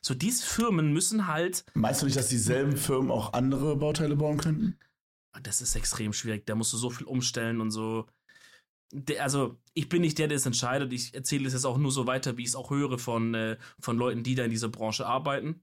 So, 0.00 0.14
diese 0.14 0.46
Firmen 0.46 0.92
müssen 0.92 1.26
halt. 1.26 1.64
Meinst 1.74 2.02
du 2.02 2.06
nicht, 2.06 2.16
dass 2.16 2.28
dieselben 2.28 2.76
Firmen 2.76 3.10
auch 3.10 3.32
andere 3.32 3.76
Bauteile 3.76 4.14
bauen 4.14 4.38
könnten? 4.38 4.78
Das 5.42 5.60
ist 5.60 5.74
extrem 5.74 6.12
schwierig. 6.12 6.46
Da 6.46 6.54
musst 6.54 6.72
du 6.72 6.76
so 6.76 6.90
viel 6.90 7.06
umstellen 7.06 7.60
und 7.60 7.70
so. 7.70 8.06
Also, 9.18 9.58
ich 9.74 9.88
bin 9.88 10.02
nicht 10.02 10.18
der, 10.18 10.28
der 10.28 10.36
es 10.36 10.46
entscheidet. 10.46 10.92
Ich 10.92 11.12
erzähle 11.12 11.46
es 11.48 11.54
jetzt 11.54 11.66
auch 11.66 11.76
nur 11.76 11.90
so 11.90 12.06
weiter, 12.06 12.36
wie 12.36 12.42
ich 12.42 12.50
es 12.50 12.54
auch 12.54 12.70
höre 12.70 12.98
von, 12.98 13.34
äh, 13.34 13.56
von 13.80 13.96
Leuten, 13.96 14.22
die 14.22 14.36
da 14.36 14.44
in 14.44 14.50
dieser 14.50 14.68
Branche 14.68 15.06
arbeiten. 15.06 15.60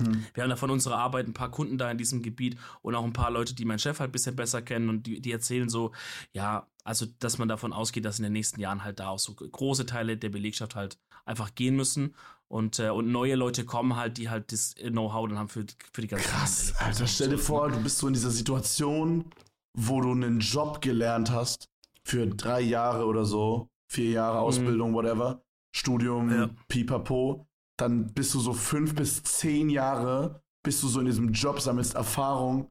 Hm. 0.00 0.26
Wir 0.34 0.42
haben 0.42 0.50
da 0.50 0.56
von 0.56 0.70
unserer 0.70 0.98
Arbeit 0.98 1.26
ein 1.26 1.34
paar 1.34 1.50
Kunden 1.50 1.78
da 1.78 1.90
in 1.90 1.98
diesem 1.98 2.22
Gebiet 2.22 2.56
und 2.80 2.94
auch 2.94 3.04
ein 3.04 3.12
paar 3.12 3.30
Leute, 3.30 3.54
die 3.54 3.64
meinen 3.64 3.78
Chef 3.78 4.00
halt 4.00 4.10
ein 4.10 4.12
bisschen 4.12 4.36
besser 4.36 4.62
kennen 4.62 4.88
und 4.88 5.06
die, 5.06 5.20
die 5.20 5.32
erzählen 5.32 5.68
so, 5.68 5.92
ja, 6.32 6.66
also, 6.84 7.06
dass 7.18 7.38
man 7.38 7.48
davon 7.48 7.72
ausgeht, 7.72 8.04
dass 8.04 8.18
in 8.18 8.24
den 8.24 8.32
nächsten 8.32 8.60
Jahren 8.60 8.84
halt 8.84 9.00
da 9.00 9.08
auch 9.08 9.18
so 9.18 9.34
große 9.34 9.86
Teile 9.86 10.16
der 10.16 10.30
Belegschaft 10.30 10.74
halt 10.74 10.98
einfach 11.24 11.54
gehen 11.54 11.76
müssen 11.76 12.14
und, 12.48 12.78
äh, 12.78 12.90
und 12.90 13.10
neue 13.12 13.34
Leute 13.34 13.64
kommen 13.64 13.96
halt, 13.96 14.18
die 14.18 14.28
halt 14.28 14.52
das 14.52 14.74
Know-how 14.74 15.28
dann 15.28 15.38
haben 15.38 15.48
für, 15.48 15.64
für 15.92 16.00
die 16.00 16.08
ganze 16.08 16.28
Krass, 16.28 16.74
Alter, 16.78 17.06
stell 17.06 17.30
dir 17.30 17.38
vor, 17.38 17.70
du 17.70 17.80
bist 17.82 17.98
so 17.98 18.08
in 18.08 18.14
dieser 18.14 18.30
Situation, 18.30 19.26
wo 19.74 20.00
du 20.00 20.10
einen 20.10 20.40
Job 20.40 20.80
gelernt 20.80 21.30
hast 21.30 21.68
für 22.04 22.26
drei 22.26 22.60
Jahre 22.60 23.06
oder 23.06 23.24
so, 23.24 23.68
vier 23.88 24.10
Jahre 24.10 24.38
mhm. 24.38 24.44
Ausbildung, 24.44 24.90
mhm. 24.90 24.94
whatever, 24.94 25.42
Studium, 25.74 26.30
ja. 26.30 26.50
pipapo 26.68 27.46
dann 27.78 28.12
bist 28.12 28.34
du 28.34 28.40
so 28.40 28.52
fünf 28.52 28.94
bis 28.94 29.22
zehn 29.22 29.70
Jahre, 29.70 30.42
bist 30.64 30.82
du 30.82 30.88
so 30.88 31.00
in 31.00 31.06
diesem 31.06 31.32
Job, 31.32 31.60
sammelst 31.60 31.94
Erfahrung 31.94 32.70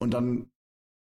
und 0.00 0.12
dann 0.12 0.50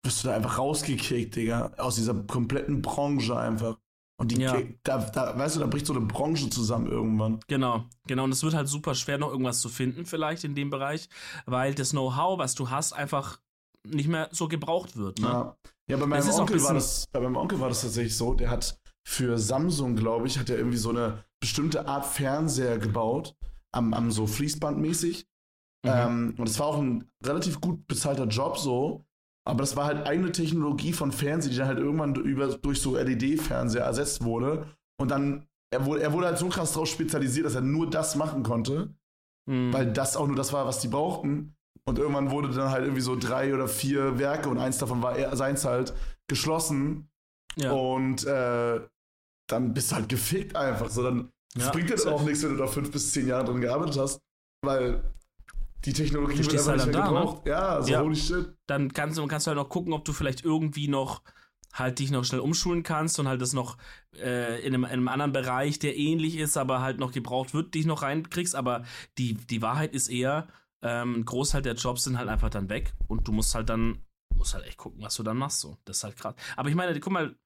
wirst 0.05 0.24
du 0.24 0.29
da 0.29 0.35
einfach 0.35 0.59
rausgekickt, 0.59 1.37
Digga, 1.37 1.72
aus 1.79 1.97
dieser 1.97 2.14
kompletten 2.14 2.83
Branche 2.83 3.37
einfach. 3.37 3.79
Und 4.20 4.33
die, 4.33 4.41
ja. 4.41 4.61
da, 4.83 4.99
da, 4.99 5.39
weißt 5.39 5.57
du, 5.57 5.61
da 5.61 5.66
bricht 5.66 5.87
so 5.87 5.93
eine 5.93 6.05
Branche 6.05 6.51
zusammen 6.51 6.89
irgendwann. 6.89 7.39
Genau, 7.47 7.85
genau. 8.07 8.24
Und 8.24 8.33
es 8.33 8.43
wird 8.43 8.55
halt 8.55 8.66
super 8.68 8.97
schwer, 8.97 9.16
noch 9.16 9.31
irgendwas 9.31 9.61
zu 9.61 9.68
finden, 9.68 10.07
vielleicht 10.07 10.43
in 10.43 10.57
dem 10.57 10.70
Bereich, 10.70 11.09
weil 11.47 11.74
das 11.74 11.91
Know-how, 11.91 12.37
was 12.37 12.57
du 12.57 12.68
hast, 12.68 12.93
einfach 12.93 13.41
nicht 13.87 14.09
mehr 14.09 14.29
so 14.33 14.49
gebraucht 14.49 14.97
wird. 14.97 15.20
Ne? 15.20 15.29
Ja. 15.29 15.57
ja, 15.89 15.97
bei 15.97 16.07
meinem 16.07 16.29
Onkel 16.31 16.62
war 16.62 16.74
das, 16.74 17.07
bei 17.12 17.20
meinem 17.20 17.37
Onkel 17.37 17.61
war 17.61 17.68
das 17.68 17.83
tatsächlich 17.83 18.16
so, 18.16 18.35
der 18.35 18.51
hat 18.51 18.81
für 19.09 19.39
Samsung, 19.39 19.97
glaube 19.97 20.27
ich, 20.27 20.39
hat 20.39 20.51
er 20.51 20.59
irgendwie 20.59 20.77
so 20.77 20.91
eine 20.91 21.25
bestimmte 21.41 21.89
Art 21.89 22.05
Fernseher 22.05 22.79
gebaut, 22.79 23.35
am, 23.73 23.95
am 23.95 24.11
so 24.11 24.27
Fließbandmäßig. 24.27 25.27
Mhm. 25.83 25.91
Ähm, 25.91 26.35
und 26.37 26.47
es 26.47 26.59
war 26.59 26.67
auch 26.67 26.79
ein 26.79 27.11
relativ 27.25 27.59
gut 27.59 27.87
bezahlter 27.87 28.27
Job 28.27 28.59
so. 28.59 29.07
Aber 29.47 29.61
das 29.61 29.77
war 29.77 29.87
halt 29.87 30.07
eine 30.07 30.31
Technologie 30.31 30.93
von 30.93 31.11
Fernsehen, 31.11 31.53
die 31.53 31.57
dann 31.57 31.69
halt 31.69 31.79
irgendwann 31.79 32.15
über, 32.17 32.49
durch 32.49 32.83
so 32.83 32.99
LED-Fernseher 32.99 33.83
ersetzt 33.83 34.25
wurde. 34.25 34.67
Und 35.01 35.11
dann, 35.11 35.47
er 35.73 35.87
wurde, 35.87 36.03
er 36.03 36.13
wurde 36.13 36.27
halt 36.27 36.39
so 36.39 36.51
krass 36.51 36.75
drauf 36.75 36.87
spezialisiert, 36.87 37.47
dass 37.47 37.55
er 37.55 37.63
nur 37.63 37.89
das 37.89 38.15
machen 38.15 38.43
konnte. 38.43 38.95
Mhm. 39.47 39.73
Weil 39.73 39.91
das 39.91 40.19
auch 40.19 40.27
nur 40.27 40.37
das 40.37 40.53
war, 40.53 40.67
was 40.67 40.81
die 40.81 40.89
brauchten. 40.89 41.57
Und 41.87 41.99
irgendwann 41.99 42.31
wurde 42.31 42.51
dann 42.51 42.71
halt 42.71 42.85
irgendwie 42.85 43.01
so 43.01 43.17
drei 43.17 43.55
oder 43.55 43.69
vier 43.69 44.19
Werke 44.19 44.51
und 44.51 44.59
eins 44.59 44.77
davon 44.77 45.03
war 45.03 45.17
er, 45.17 45.35
seins 45.35 45.65
halt 45.65 45.95
geschlossen. 46.27 47.09
Ja. 47.57 47.73
Und 47.73 48.27
äh, 48.27 48.81
dann 49.49 49.74
bist 49.74 49.90
du 49.90 49.96
halt 49.96 50.09
gefickt 50.09 50.55
einfach. 50.55 50.88
So, 50.88 51.03
dann 51.03 51.30
ja, 51.57 51.70
bringt 51.70 51.90
dann 51.90 52.12
auch 52.12 52.22
nichts, 52.22 52.42
wenn 52.42 52.51
du 52.51 52.57
da 52.57 52.66
fünf 52.66 52.90
bis 52.90 53.12
zehn 53.12 53.26
Jahre 53.26 53.46
drin 53.46 53.61
gearbeitet 53.61 53.99
hast, 53.99 54.20
weil 54.64 55.03
die 55.84 55.92
Technologie 55.92 56.38
wird 56.38 56.53
einfach 56.53 56.66
halt 56.66 56.76
nicht 56.76 56.86
mehr 56.86 56.94
da, 56.94 57.11
ne? 57.11 57.18
gebraucht. 57.18 57.44
Ne? 57.44 57.51
Ja, 57.51 57.82
so 57.82 57.90
ja. 57.90 58.01
holy 58.01 58.16
shit. 58.16 58.55
Dann 58.66 58.92
kannst, 58.92 59.20
kannst 59.28 59.46
du 59.46 59.49
halt 59.49 59.59
noch 59.59 59.68
gucken, 59.68 59.92
ob 59.92 60.05
du 60.05 60.12
vielleicht 60.12 60.44
irgendwie 60.44 60.88
noch 60.88 61.22
halt 61.72 61.99
dich 61.99 62.11
noch 62.11 62.24
schnell 62.24 62.40
umschulen 62.40 62.82
kannst 62.82 63.18
und 63.20 63.28
halt 63.28 63.40
das 63.40 63.53
noch 63.53 63.76
äh, 64.16 64.61
in, 64.61 64.74
einem, 64.74 64.84
in, 64.84 64.90
einem, 64.90 65.09
anderen 65.09 65.32
Bereich, 65.32 65.78
der 65.78 65.96
ähnlich 65.96 66.36
ist, 66.36 66.57
aber 66.57 66.80
halt 66.80 66.99
noch 66.99 67.12
gebraucht 67.12 67.55
wird, 67.55 67.74
dich 67.74 67.86
noch 67.86 68.03
reinkriegst. 68.03 68.55
Aber 68.55 68.84
die, 69.18 69.34
die 69.34 69.62
Wahrheit 69.62 69.94
ist 69.94 70.09
eher, 70.09 70.49
ähm, 70.82 71.14
ein 71.14 71.24
Großteil 71.24 71.62
der 71.62 71.74
Jobs 71.74 72.05
sind 72.05 72.18
halt 72.18 72.28
einfach 72.28 72.51
dann 72.51 72.68
weg 72.68 72.94
und 73.07 73.28
du 73.28 73.32
musst 73.32 73.55
halt 73.55 73.68
dann, 73.68 74.03
musst 74.34 74.55
halt 74.55 74.66
echt 74.66 74.78
gucken, 74.78 75.03
was 75.03 75.14
du 75.14 75.22
dann 75.22 75.36
machst. 75.36 75.61
So. 75.61 75.76
Das 75.84 75.99
ist 75.99 76.05
halt 76.05 76.16
krass. 76.16 76.34
Aber 76.57 76.68
ich 76.68 76.74
meine, 76.74 76.99
guck 76.99 77.12
mal, 77.12 77.36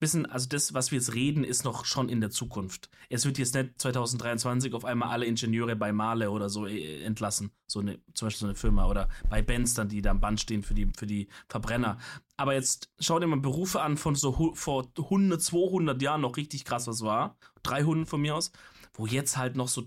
bisschen, 0.00 0.26
also 0.26 0.48
das, 0.48 0.74
was 0.74 0.90
wir 0.90 0.98
jetzt 0.98 1.14
reden, 1.14 1.44
ist 1.44 1.64
noch 1.64 1.84
schon 1.84 2.08
in 2.08 2.20
der 2.20 2.30
Zukunft. 2.30 2.90
Es 3.10 3.26
wird 3.26 3.38
jetzt 3.38 3.54
nicht 3.54 3.80
2023 3.80 4.72
auf 4.72 4.84
einmal 4.84 5.10
alle 5.10 5.26
Ingenieure 5.26 5.76
bei 5.76 5.92
Male 5.92 6.30
oder 6.30 6.48
so 6.48 6.66
äh, 6.66 7.02
entlassen. 7.02 7.52
So 7.66 7.80
eine, 7.80 8.00
zum 8.14 8.26
Beispiel 8.26 8.40
so 8.40 8.46
eine 8.46 8.54
Firma 8.54 8.86
oder 8.88 9.08
bei 9.28 9.42
Benz 9.42 9.74
dann, 9.74 9.88
die 9.88 10.02
da 10.02 10.10
am 10.10 10.20
Band 10.20 10.40
stehen 10.40 10.62
für 10.62 10.74
die, 10.74 10.90
für 10.96 11.06
die 11.06 11.28
Verbrenner. 11.48 11.98
Aber 12.38 12.54
jetzt 12.54 12.90
schau 12.98 13.20
dir 13.20 13.26
mal 13.26 13.38
Berufe 13.38 13.82
an 13.82 13.98
von 13.98 14.14
so 14.14 14.54
vor 14.54 14.90
100, 14.96 15.40
200 15.40 16.00
Jahren 16.00 16.22
noch 16.22 16.38
richtig 16.38 16.64
krass 16.64 16.86
was 16.86 17.02
war. 17.02 17.36
300 17.62 18.08
von 18.08 18.22
mir 18.22 18.34
aus. 18.34 18.52
Wo 18.94 19.06
jetzt 19.06 19.36
halt 19.36 19.54
noch 19.54 19.68
so 19.68 19.84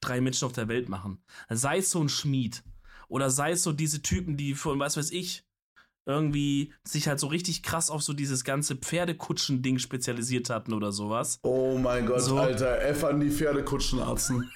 drei 0.00 0.20
Menschen 0.20 0.46
auf 0.46 0.52
der 0.52 0.68
Welt 0.68 0.88
machen. 0.88 1.22
Sei 1.50 1.78
es 1.78 1.90
so 1.90 2.00
ein 2.00 2.08
Schmied. 2.08 2.64
Oder 3.08 3.28
sei 3.28 3.52
es 3.52 3.62
so 3.62 3.72
diese 3.72 4.00
Typen, 4.00 4.38
die 4.38 4.54
von, 4.54 4.78
was 4.78 4.96
weiß 4.96 5.10
ich, 5.10 5.44
irgendwie 6.06 6.72
sich 6.84 7.08
halt 7.08 7.20
so 7.20 7.26
richtig 7.26 7.62
krass 7.62 7.90
auf 7.90 8.02
so 8.02 8.12
dieses 8.12 8.44
ganze 8.44 8.76
Pferdekutschen-Ding 8.76 9.78
spezialisiert 9.78 10.50
hatten 10.50 10.72
oder 10.72 10.92
sowas. 10.92 11.38
Oh 11.42 11.78
mein 11.78 12.06
Gott, 12.06 12.22
so. 12.22 12.38
Alter, 12.38 12.80
F 12.82 13.04
an 13.04 13.20
die 13.20 13.30
Pferdekutschenarzen. 13.30 14.50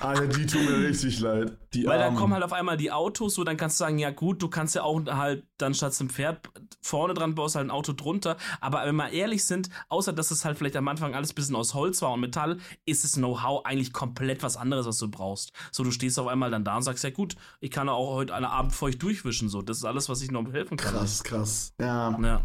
Alter, 0.00 0.26
die 0.26 0.46
tun 0.46 0.64
mir 0.64 0.88
richtig 0.88 1.20
leid. 1.20 1.56
Die 1.74 1.86
Weil 1.86 1.98
dann 1.98 2.14
kommen 2.14 2.32
halt 2.34 2.44
auf 2.44 2.52
einmal 2.52 2.76
die 2.76 2.90
Autos, 2.90 3.34
so 3.34 3.44
dann 3.44 3.56
kannst 3.56 3.78
du 3.78 3.84
sagen, 3.84 3.98
ja 3.98 4.10
gut, 4.10 4.42
du 4.42 4.48
kannst 4.48 4.74
ja 4.74 4.82
auch 4.82 5.04
halt 5.06 5.44
dann 5.58 5.74
statt 5.74 5.94
zum 5.94 6.10
Pferd 6.10 6.48
vorne 6.80 7.14
dran 7.14 7.34
baust 7.34 7.54
halt 7.54 7.66
ein 7.66 7.70
Auto 7.70 7.92
drunter. 7.92 8.36
Aber 8.60 8.84
wenn 8.84 8.96
wir 8.96 9.10
ehrlich 9.10 9.44
sind, 9.44 9.70
außer 9.88 10.12
dass 10.12 10.30
es 10.30 10.44
halt 10.44 10.58
vielleicht 10.58 10.76
am 10.76 10.88
Anfang 10.88 11.14
alles 11.14 11.32
ein 11.32 11.34
bisschen 11.34 11.56
aus 11.56 11.74
Holz 11.74 12.02
war 12.02 12.12
und 12.12 12.20
Metall, 12.20 12.58
ist 12.84 13.04
das 13.04 13.12
Know-how 13.12 13.64
eigentlich 13.64 13.92
komplett 13.92 14.42
was 14.42 14.56
anderes, 14.56 14.86
was 14.86 14.98
du 14.98 15.08
brauchst. 15.08 15.52
So, 15.70 15.84
du 15.84 15.90
stehst 15.90 16.18
auf 16.18 16.26
einmal 16.26 16.50
dann 16.50 16.64
da 16.64 16.76
und 16.76 16.82
sagst, 16.82 17.04
ja 17.04 17.10
gut, 17.10 17.36
ich 17.60 17.70
kann 17.70 17.88
auch 17.88 18.14
heute 18.14 18.34
eine 18.34 18.50
Abend 18.50 18.74
feucht 18.74 19.02
durchwischen. 19.02 19.48
So, 19.48 19.62
das 19.62 19.78
ist 19.78 19.84
alles, 19.84 20.08
was 20.08 20.22
ich 20.22 20.30
noch 20.30 20.52
helfen 20.52 20.76
kann. 20.76 20.94
Krass, 20.94 21.22
krass. 21.22 21.74
Ja. 21.80 22.18
Ja. 22.20 22.44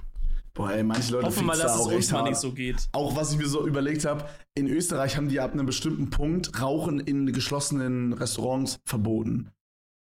Boah, 0.58 0.72
ey, 0.72 0.84
manche 0.84 1.12
Leute 1.12 1.28
Hoffen 1.28 1.46
mal, 1.46 1.56
dass 1.56 1.80
es 1.80 1.86
uns 1.86 2.12
mal 2.12 2.24
nicht 2.24 2.38
so 2.38 2.52
geht. 2.52 2.90
Auch 2.92 3.16
was 3.16 3.32
ich 3.32 3.38
mir 3.38 3.46
so 3.46 3.68
überlegt 3.68 4.06
habe, 4.06 4.26
in 4.56 4.68
Österreich 4.68 5.16
haben 5.16 5.30
die 5.30 5.40
ab 5.40 5.54
einem 5.54 5.68
bestimmten 5.68 6.10
Punkt 6.10 6.60
Rauchen 6.60 7.00
in 7.00 7.32
geschlossenen 7.32 8.14
Restaurants 8.14 8.80
verboten. 8.84 9.52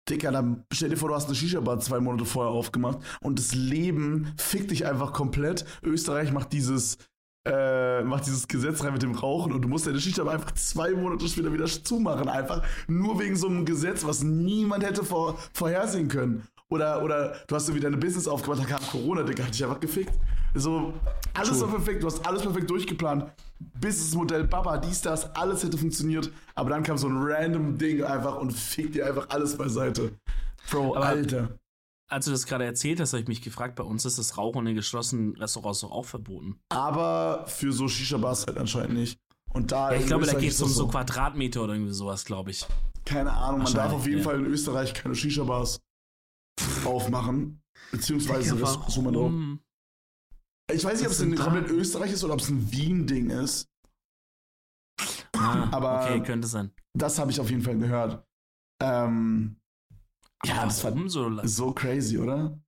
Dicker, 0.08 0.30
dann 0.30 0.64
stell 0.72 0.90
dir 0.90 0.96
vor, 0.96 1.08
du 1.08 1.16
hast 1.16 1.26
eine 1.26 1.34
Shisha-Bar 1.34 1.80
zwei 1.80 1.98
Monate 1.98 2.24
vorher 2.24 2.52
aufgemacht 2.52 3.00
und 3.20 3.40
das 3.40 3.56
Leben 3.56 4.32
fickt 4.36 4.70
dich 4.70 4.86
einfach 4.86 5.12
komplett. 5.12 5.64
Österreich 5.82 6.30
macht 6.30 6.52
dieses, 6.52 6.98
äh, 7.46 8.02
macht 8.02 8.26
dieses 8.26 8.48
Gesetz 8.48 8.82
rein 8.82 8.92
mit 8.92 9.02
dem 9.02 9.12
Rauchen 9.12 9.52
und 9.52 9.62
du 9.62 9.68
musst 9.68 9.86
deine 9.86 10.00
Shisha-Bar 10.00 10.34
einfach 10.34 10.52
zwei 10.52 10.90
Monate 10.92 11.28
später 11.28 11.52
wieder 11.52 11.66
zumachen. 11.66 12.28
Einfach 12.28 12.62
nur 12.88 13.18
wegen 13.20 13.36
so 13.36 13.46
einem 13.46 13.64
Gesetz, 13.64 14.04
was 14.04 14.22
niemand 14.22 14.84
hätte 14.84 15.04
vor, 15.04 15.38
vorhersehen 15.52 16.08
können. 16.08 16.42
Oder, 16.68 17.02
oder 17.02 17.36
du 17.46 17.54
hast 17.54 17.68
irgendwie 17.68 17.84
deine 17.84 17.96
Business 17.96 18.26
aufgemacht, 18.26 18.60
da 18.60 18.64
kam 18.64 18.80
Corona, 18.90 19.22
Digga, 19.22 19.44
hat 19.44 19.54
dich 19.54 19.64
einfach 19.64 19.78
gefickt. 19.78 20.12
So, 20.54 20.94
alles 21.34 21.60
war 21.60 21.68
perfekt, 21.68 22.02
du 22.02 22.06
hast 22.06 22.26
alles 22.26 22.42
perfekt 22.42 22.68
durchgeplant. 22.68 23.30
Businessmodell, 23.80 24.44
Baba, 24.44 24.78
dies, 24.78 25.00
das, 25.02 25.34
alles 25.36 25.62
hätte 25.62 25.78
funktioniert. 25.78 26.30
Aber 26.54 26.70
dann 26.70 26.82
kam 26.82 26.98
so 26.98 27.08
ein 27.08 27.16
random 27.16 27.78
Ding 27.78 28.02
einfach 28.02 28.38
und 28.38 28.52
fickt 28.52 28.96
dir 28.96 29.06
einfach 29.06 29.28
alles 29.28 29.56
beiseite. 29.56 30.12
Bro, 30.70 30.96
aber 30.96 31.06
Alter. 31.06 31.50
Als 32.08 32.26
du 32.26 32.30
das 32.30 32.46
gerade 32.46 32.64
erzählt 32.64 33.00
hast, 33.00 33.12
habe 33.12 33.22
ich 33.22 33.28
mich 33.28 33.42
gefragt, 33.42 33.74
bei 33.74 33.82
uns 33.82 34.04
ist 34.04 34.18
das 34.18 34.38
Rauchen 34.38 34.66
in 34.66 34.76
geschlossenen 34.76 35.36
Restaurants 35.36 35.80
doch 35.80 35.90
auch 35.90 36.04
verboten. 36.04 36.60
Aber 36.68 37.46
für 37.48 37.72
so 37.72 37.88
Shisha-Bars 37.88 38.46
halt 38.46 38.58
anscheinend 38.58 38.94
nicht. 38.94 39.18
Und 39.52 39.72
da 39.72 39.92
Ja, 39.92 39.98
ich 39.98 40.06
glaube, 40.06 40.24
da 40.24 40.32
Österreich 40.32 40.44
geht 40.44 40.52
es 40.52 40.62
um 40.62 40.68
so 40.68 40.86
Quadratmeter 40.86 41.64
oder 41.64 41.72
irgendwie 41.74 41.92
sowas, 41.92 42.24
glaube 42.24 42.50
ich. 42.52 42.64
Keine 43.04 43.32
Ahnung, 43.32 43.62
man 43.62 43.74
darf 43.74 43.92
auf 43.92 44.06
jeden 44.06 44.18
ja. 44.18 44.24
Fall 44.24 44.38
in 44.38 44.46
Österreich 44.46 44.94
keine 44.94 45.14
Shisha-Bars 45.14 45.80
aufmachen. 46.84 47.62
Beziehungsweise 47.90 48.56
das 48.56 48.78
so 48.88 49.02
man 49.02 49.14
drauf. 49.14 49.32
Ich 50.72 50.84
weiß 50.84 50.98
nicht, 50.98 51.06
ob 51.06 51.12
es 51.12 51.20
in 51.20 51.34
da? 51.34 51.44
komplett 51.44 51.70
Österreich 51.70 52.12
ist 52.12 52.24
oder 52.24 52.34
ob 52.34 52.40
es 52.40 52.48
ein 52.48 52.70
Wien-Ding 52.72 53.30
ist. 53.30 53.68
Ah, 55.36 55.68
Aber- 55.70 56.04
okay, 56.04 56.22
könnte 56.22 56.46
sein. 56.48 56.72
Das 56.94 57.18
habe 57.18 57.30
ich 57.30 57.40
auf 57.40 57.50
jeden 57.50 57.62
Fall 57.62 57.78
gehört. 57.78 58.24
Ähm, 58.82 59.56
ja, 60.44 60.64
das 60.64 60.84
war 60.84 61.08
so? 61.08 61.40
so 61.44 61.72
crazy, 61.72 62.18
oder? 62.18 62.58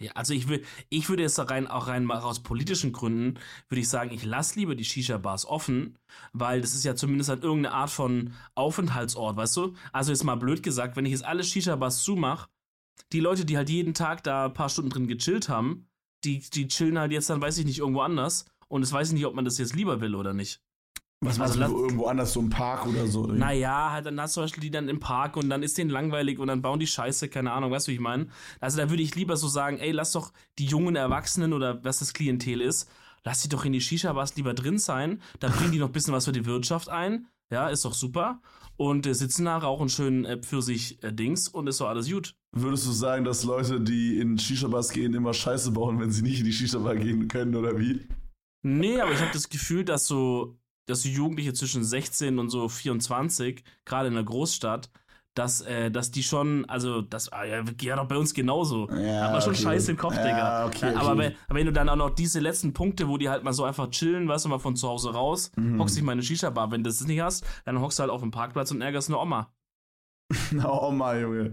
Ja, 0.00 0.10
also 0.12 0.34
ich, 0.34 0.48
will, 0.48 0.64
ich 0.88 1.08
würde 1.08 1.22
jetzt 1.22 1.38
da 1.38 1.44
rein, 1.44 1.68
auch 1.68 1.86
rein 1.86 2.04
mal 2.04 2.20
aus 2.20 2.42
politischen 2.42 2.92
Gründen, 2.92 3.38
würde 3.68 3.80
ich 3.80 3.88
sagen, 3.88 4.10
ich 4.10 4.24
lasse 4.24 4.58
lieber 4.58 4.74
die 4.74 4.84
Shisha-Bars 4.84 5.46
offen, 5.46 5.98
weil 6.32 6.60
das 6.60 6.74
ist 6.74 6.84
ja 6.84 6.96
zumindest 6.96 7.30
halt 7.30 7.44
irgendeine 7.44 7.74
Art 7.74 7.90
von 7.90 8.34
Aufenthaltsort, 8.56 9.36
weißt 9.36 9.56
du? 9.56 9.74
Also 9.92 10.10
jetzt 10.10 10.24
mal 10.24 10.34
blöd 10.34 10.62
gesagt, 10.64 10.96
wenn 10.96 11.06
ich 11.06 11.12
jetzt 11.12 11.24
alle 11.24 11.44
Shisha-Bars 11.44 12.02
zumache, 12.02 12.48
die 13.12 13.20
Leute, 13.20 13.44
die 13.44 13.56
halt 13.56 13.70
jeden 13.70 13.94
Tag 13.94 14.24
da 14.24 14.46
ein 14.46 14.54
paar 14.54 14.68
Stunden 14.68 14.90
drin 14.90 15.06
gechillt 15.06 15.48
haben, 15.48 15.86
die, 16.24 16.40
die 16.40 16.66
chillen 16.66 16.98
halt 16.98 17.12
jetzt 17.12 17.30
dann, 17.30 17.40
weiß 17.40 17.58
ich 17.58 17.66
nicht, 17.66 17.78
irgendwo 17.78 18.00
anders. 18.00 18.46
Und 18.68 18.82
es 18.82 18.92
weiß 18.92 19.08
ich 19.08 19.14
nicht, 19.14 19.26
ob 19.26 19.34
man 19.34 19.44
das 19.44 19.58
jetzt 19.58 19.74
lieber 19.74 20.00
will 20.00 20.14
oder 20.14 20.32
nicht. 20.32 20.63
Was 21.26 21.40
Also 21.40 21.58
lass- 21.60 21.70
irgendwo 21.70 22.06
anders, 22.06 22.32
so 22.32 22.40
im 22.40 22.50
Park 22.50 22.86
oder 22.86 23.06
so? 23.06 23.22
oder 23.24 23.34
wie? 23.34 23.38
Naja, 23.38 23.90
halt 23.92 24.06
dann 24.06 24.20
hast 24.20 24.32
du 24.32 24.40
zum 24.40 24.44
Beispiel 24.44 24.60
die 24.62 24.70
dann 24.70 24.88
im 24.88 25.00
Park 25.00 25.36
und 25.36 25.48
dann 25.50 25.62
ist 25.62 25.78
denen 25.78 25.90
langweilig 25.90 26.38
und 26.38 26.48
dann 26.48 26.62
bauen 26.62 26.78
die 26.80 26.86
Scheiße, 26.86 27.28
keine 27.28 27.52
Ahnung, 27.52 27.70
weißt 27.70 27.86
du, 27.88 27.90
wie 27.92 27.94
ich 27.96 28.00
meine? 28.00 28.28
Also 28.60 28.78
da 28.78 28.90
würde 28.90 29.02
ich 29.02 29.14
lieber 29.14 29.36
so 29.36 29.48
sagen, 29.48 29.78
ey, 29.78 29.90
lass 29.92 30.12
doch 30.12 30.32
die 30.58 30.66
jungen 30.66 30.96
Erwachsenen 30.96 31.52
oder 31.52 31.82
was 31.84 31.98
das 32.00 32.12
Klientel 32.12 32.60
ist, 32.60 32.88
lass 33.24 33.42
die 33.42 33.48
doch 33.48 33.64
in 33.64 33.72
die 33.72 33.80
Shisha-Bars 33.80 34.36
lieber 34.36 34.54
drin 34.54 34.78
sein, 34.78 35.20
da 35.40 35.48
bringen 35.48 35.72
die 35.72 35.78
noch 35.78 35.88
ein 35.88 35.92
bisschen 35.92 36.12
was 36.14 36.24
für 36.26 36.32
die 36.32 36.46
Wirtschaft 36.46 36.88
ein, 36.88 37.26
ja, 37.50 37.68
ist 37.68 37.84
doch 37.84 37.94
super. 37.94 38.40
Und 38.76 39.06
äh, 39.06 39.14
sitzen 39.14 39.44
da, 39.44 39.56
rauchen 39.58 39.88
schön 39.88 40.24
äh, 40.24 40.42
für 40.42 40.60
sich 40.60 41.00
äh, 41.04 41.12
Dings 41.12 41.46
und 41.46 41.68
ist 41.68 41.80
doch 41.80 41.88
alles 41.88 42.10
gut. 42.10 42.34
Würdest 42.56 42.86
du 42.86 42.90
sagen, 42.90 43.24
dass 43.24 43.44
Leute, 43.44 43.80
die 43.80 44.18
in 44.18 44.36
Shisha-Bars 44.36 44.90
gehen, 44.90 45.14
immer 45.14 45.32
Scheiße 45.32 45.70
bauen, 45.70 46.00
wenn 46.00 46.10
sie 46.10 46.22
nicht 46.22 46.40
in 46.40 46.44
die 46.44 46.52
Shisha-Bar 46.52 46.96
gehen 46.96 47.28
können, 47.28 47.54
oder 47.54 47.78
wie? 47.78 48.00
Nee, 48.62 49.00
aber 49.00 49.12
ich 49.12 49.20
habe 49.20 49.30
das 49.32 49.48
Gefühl, 49.48 49.84
dass 49.84 50.06
so, 50.08 50.56
dass 50.86 51.04
Jugendliche 51.04 51.52
zwischen 51.54 51.84
16 51.84 52.38
und 52.38 52.50
so 52.50 52.68
24, 52.68 53.64
gerade 53.84 54.08
in 54.08 54.14
der 54.14 54.24
Großstadt, 54.24 54.90
dass, 55.34 55.62
äh, 55.62 55.90
dass 55.90 56.12
die 56.12 56.22
schon, 56.22 56.64
also 56.66 57.02
das 57.02 57.32
ah, 57.32 57.44
ja, 57.44 57.62
doch 57.96 58.06
bei 58.06 58.16
uns 58.16 58.34
genauso. 58.34 58.88
Ja, 58.90 59.32
man 59.32 59.40
schon 59.42 59.54
okay. 59.54 59.62
Scheiße 59.62 59.90
im 59.90 59.96
Kopf, 59.96 60.14
Ja, 60.14 60.22
Digga. 60.22 60.66
okay, 60.66 60.86
okay. 60.90 60.96
Aber 60.96 61.18
wenn, 61.18 61.34
wenn 61.48 61.66
du 61.66 61.72
dann 61.72 61.88
auch 61.88 61.96
noch 61.96 62.10
diese 62.10 62.38
letzten 62.38 62.72
Punkte, 62.72 63.08
wo 63.08 63.16
die 63.18 63.28
halt 63.28 63.42
mal 63.42 63.52
so 63.52 63.64
einfach 63.64 63.90
chillen, 63.90 64.28
weißt 64.28 64.44
du, 64.44 64.48
mal 64.50 64.60
von 64.60 64.76
zu 64.76 64.86
Hause 64.88 65.12
raus, 65.12 65.50
Mhm. 65.56 65.80
hockst 65.80 65.96
dich 65.96 66.04
mal 66.04 66.12
in 66.12 66.18
eine 66.18 66.22
Shisha-Bar. 66.22 66.70
Wenn 66.70 66.84
du 66.84 66.90
das 66.90 67.04
nicht 67.04 67.20
hast, 67.20 67.44
dann 67.64 67.80
hockst 67.80 67.98
du 67.98 68.02
halt 68.02 68.12
auf 68.12 68.20
dem 68.20 68.30
Parkplatz 68.30 68.70
und 68.70 68.80
ärgerst 68.80 69.08
eine 69.08 69.18
Oma. 69.18 69.50
Oh 70.64 70.90
mal, 70.90 71.20
Junge. 71.20 71.52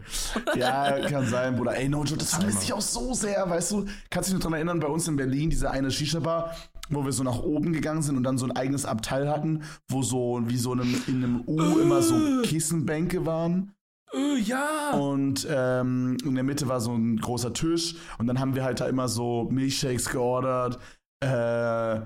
Ja, 0.56 1.00
kann 1.10 1.26
sein, 1.26 1.56
Bruder. 1.58 1.76
Ey, 1.76 1.90
no 1.90 2.04
joke, 2.04 2.18
das 2.20 2.36
vermisse 2.36 2.64
ich 2.64 2.74
auch 2.74 2.82
so 2.82 3.14
sehr, 3.14 3.50
weißt 3.50 3.72
du? 3.72 3.86
Kannst 4.10 4.30
du 4.30 4.34
dich 4.36 4.40
noch 4.40 4.44
dran 4.50 4.54
erinnern, 4.54 4.80
bei 4.80 4.88
uns 4.88 5.08
in 5.08 5.16
Berlin, 5.16 5.50
diese 5.50 5.70
eine 5.72 5.92
Shisha-Bar, 5.92 6.56
wo 6.90 7.06
wir 7.06 7.12
so 7.12 7.24
nach 7.24 7.40
oben 7.40 7.74
gegangen 7.74 8.02
sind 8.02 8.18
und 8.18 8.24
dann 8.24 8.38
so 8.38 8.46
ein 8.46 8.52
eigenes 8.52 8.86
Abteil 8.86 9.30
hatten, 9.30 9.64
wo 9.88 10.02
so 10.02 10.42
wie 10.46 10.58
so 10.58 10.72
einem, 10.74 10.96
in 11.08 11.24
einem 11.24 11.44
U 11.48 11.80
immer 11.80 12.02
so 12.02 12.42
Kissenbänke 12.44 13.26
waren. 13.26 13.74
Äh, 14.14 14.40
ja! 14.40 14.92
Und 14.92 15.48
ähm, 15.50 16.18
in 16.24 16.36
der 16.36 16.44
Mitte 16.44 16.68
war 16.68 16.82
so 16.82 16.94
ein 16.94 17.18
großer 17.18 17.54
Tisch 17.54 17.96
und 18.18 18.28
dann 18.28 18.40
haben 18.40 18.56
wir 18.56 18.64
halt 18.64 18.80
da 18.80 18.88
immer 18.88 19.08
so 19.08 19.48
Milchshakes 19.52 20.10
geordert, 20.10 20.80
äh, 21.22 22.02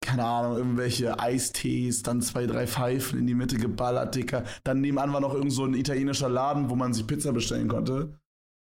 keine 0.00 0.24
Ahnung, 0.24 0.56
irgendwelche 0.56 1.18
Eistees, 1.18 2.02
dann 2.02 2.22
zwei, 2.22 2.46
drei 2.46 2.66
Pfeifen 2.66 3.18
in 3.18 3.26
die 3.26 3.34
Mitte 3.34 3.56
geballert, 3.56 4.14
Dicker. 4.14 4.44
Dann 4.64 4.80
nebenan 4.80 5.12
war 5.12 5.20
noch 5.20 5.34
irgend 5.34 5.52
so 5.52 5.64
ein 5.64 5.74
italienischer 5.74 6.28
Laden, 6.28 6.70
wo 6.70 6.76
man 6.76 6.94
sich 6.94 7.06
Pizza 7.06 7.32
bestellen 7.32 7.68
konnte. 7.68 8.18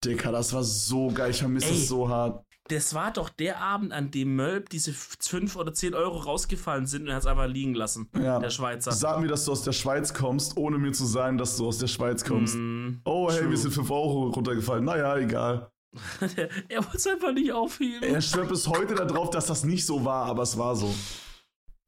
Dicker, 0.03 0.31
das 0.31 0.51
war 0.53 0.63
so 0.63 1.09
geil, 1.09 1.31
ich 1.31 1.39
vermisse 1.39 1.69
Ey. 1.69 1.75
es 1.75 1.87
so 1.87 2.09
hart. 2.09 2.43
Das 2.71 2.93
war 2.93 3.11
doch 3.11 3.27
der 3.27 3.59
Abend, 3.59 3.91
an 3.91 4.11
dem 4.11 4.33
Mölb 4.37 4.69
diese 4.69 4.93
5 4.93 5.57
oder 5.57 5.73
10 5.73 5.93
Euro 5.93 6.19
rausgefallen 6.19 6.85
sind 6.87 7.01
und 7.01 7.09
er 7.09 7.15
hat 7.15 7.23
es 7.23 7.27
einfach 7.27 7.47
liegen 7.47 7.73
lassen. 7.75 8.09
Ja. 8.17 8.39
Der 8.39 8.49
Schweizer. 8.49 8.93
Sag 8.93 9.19
mir, 9.19 9.27
dass 9.27 9.43
du 9.43 9.51
aus 9.51 9.63
der 9.63 9.73
Schweiz 9.73 10.13
kommst, 10.13 10.55
ohne 10.55 10.77
mir 10.77 10.93
zu 10.93 11.05
sagen, 11.05 11.37
dass 11.37 11.57
du 11.57 11.67
aus 11.67 11.79
der 11.79 11.87
Schweiz 11.87 12.23
kommst. 12.23 12.55
Mm, 12.55 13.01
Oh, 13.03 13.29
hey, 13.29 13.43
mir 13.45 13.57
sind 13.57 13.73
5 13.73 13.91
Euro 13.91 14.29
runtergefallen. 14.29 14.85
Naja, 14.85 15.17
egal. 15.17 15.69
er 16.69 16.85
wollte 16.85 16.97
es 16.97 17.07
einfach 17.07 17.33
nicht 17.33 17.51
aufheben. 17.51 18.03
Er 18.03 18.21
schwört 18.21 18.47
bis 18.47 18.65
heute 18.65 18.95
darauf, 18.95 19.29
dass 19.31 19.47
das 19.47 19.65
nicht 19.65 19.85
so 19.85 20.05
war, 20.05 20.27
aber 20.27 20.43
es 20.43 20.57
war 20.57 20.73
so. 20.73 20.93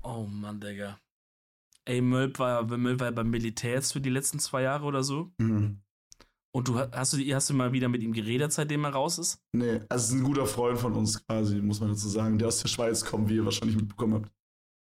Oh 0.04 0.26
Mann, 0.30 0.60
Digga. 0.60 1.00
Ey, 1.86 2.02
Mölb 2.02 2.40
war, 2.40 2.64
Mölb 2.66 3.00
war 3.00 3.12
beim 3.14 3.30
Militär 3.30 3.76
jetzt 3.76 3.94
für 3.94 4.02
die 4.02 4.10
letzten 4.10 4.40
zwei 4.40 4.64
Jahre 4.64 4.84
oder 4.84 5.04
so. 5.04 5.32
Mhm. 5.38 5.82
Und 6.56 6.68
du 6.68 6.78
hast 6.80 7.14
du, 7.14 7.18
hast 7.34 7.50
du 7.50 7.54
mal 7.56 7.74
wieder 7.74 7.90
mit 7.90 8.04
ihm 8.04 8.14
geredet, 8.14 8.54
seitdem 8.54 8.84
er 8.86 8.92
raus 8.92 9.18
ist? 9.18 9.40
Nee, 9.54 9.82
also 9.90 10.04
es 10.04 10.10
ist 10.10 10.14
ein 10.14 10.24
guter 10.24 10.46
Freund 10.46 10.78
von 10.80 10.94
uns 10.94 11.26
quasi, 11.26 11.60
muss 11.60 11.80
man 11.80 11.90
dazu 11.90 12.08
sagen, 12.08 12.38
der 12.38 12.48
aus 12.50 12.60
der 12.62 12.68
Schweiz 12.70 13.04
kommt, 13.04 13.30
wie 13.30 13.36
ihr 13.36 13.46
wahrscheinlich 13.46 13.76
mitbekommen 13.76 14.14
habt. 14.14 14.32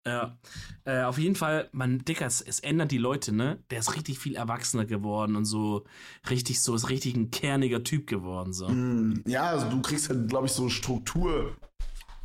Ja. 0.08 0.38
Äh, 0.84 1.02
auf 1.02 1.18
jeden 1.18 1.36
Fall, 1.36 1.68
man, 1.72 2.06
Dicker, 2.06 2.28
es, 2.28 2.40
es 2.40 2.60
ändert 2.60 2.92
die 2.92 3.00
Leute, 3.00 3.32
ne? 3.32 3.64
Der 3.72 3.80
ist 3.80 3.96
richtig 3.96 4.20
viel 4.20 4.36
erwachsener 4.36 4.86
geworden 4.86 5.36
und 5.36 5.46
so 5.46 5.86
richtig 6.30 6.62
so, 6.62 6.76
ist 6.76 6.90
richtig 6.90 7.16
ein 7.16 7.32
kerniger 7.32 7.84
Typ 7.84 8.06
geworden, 8.06 8.54
so. 8.54 8.70
Mm, 8.70 9.24
Ja, 9.26 9.46
also 9.50 9.68
du 9.68 9.82
kriegst 9.82 10.10
halt, 10.10 10.28
glaube 10.30 10.46
ich, 10.46 10.52
so 10.52 10.70
Struktur 10.70 11.58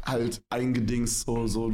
halt 0.05 0.43
eingedingst, 0.51 1.23
so, 1.25 1.47
so, 1.47 1.73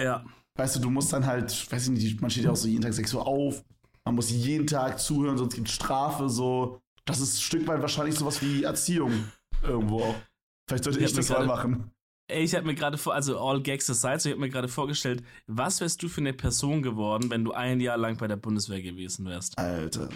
Ja. 0.00 0.24
weißt 0.56 0.76
du, 0.76 0.80
du 0.80 0.88
musst 0.88 1.12
dann 1.12 1.26
halt, 1.26 1.70
weiß 1.70 1.84
ich 1.84 1.90
nicht, 1.90 2.20
man 2.22 2.30
steht 2.30 2.44
ja 2.44 2.52
auch 2.52 2.56
so 2.56 2.68
jeden 2.68 2.80
Tag 2.82 2.94
6 2.94 3.12
Uhr 3.12 3.26
auf, 3.26 3.62
man 4.06 4.14
muss 4.14 4.30
jeden 4.30 4.66
Tag 4.66 4.98
zuhören, 4.98 5.36
sonst 5.36 5.54
gibt 5.54 5.68
es 5.68 5.74
Strafe, 5.74 6.30
so. 6.30 6.80
Das 7.06 7.20
ist 7.20 7.36
ein 7.36 7.40
Stück 7.40 7.66
weit 7.66 7.80
wahrscheinlich 7.80 8.16
sowas 8.16 8.42
wie 8.42 8.64
Erziehung 8.64 9.12
irgendwo. 9.62 10.14
Vielleicht 10.68 10.84
sollte 10.84 10.98
Ich 10.98 11.06
ich 11.06 11.12
das 11.12 11.28
mal 11.30 11.46
machen. 11.46 11.90
Ey, 12.28 12.42
ich 12.42 12.54
habe 12.56 12.66
mir 12.66 12.74
gerade 12.74 12.98
vor, 12.98 13.14
also 13.14 13.38
all 13.38 13.62
gags 13.62 13.88
aside, 13.88 14.18
so 14.18 14.28
ich 14.28 14.32
habe 14.34 14.40
mir 14.40 14.50
gerade 14.50 14.66
vorgestellt, 14.66 15.22
was 15.46 15.80
wärst 15.80 16.02
du 16.02 16.08
für 16.08 16.20
eine 16.20 16.32
Person 16.32 16.82
geworden, 16.82 17.30
wenn 17.30 17.44
du 17.44 17.52
ein 17.52 17.78
Jahr 17.80 17.96
lang 17.96 18.16
bei 18.16 18.26
der 18.26 18.36
Bundeswehr 18.36 18.82
gewesen 18.82 19.26
wärst? 19.26 19.56
Alter. 19.56 20.08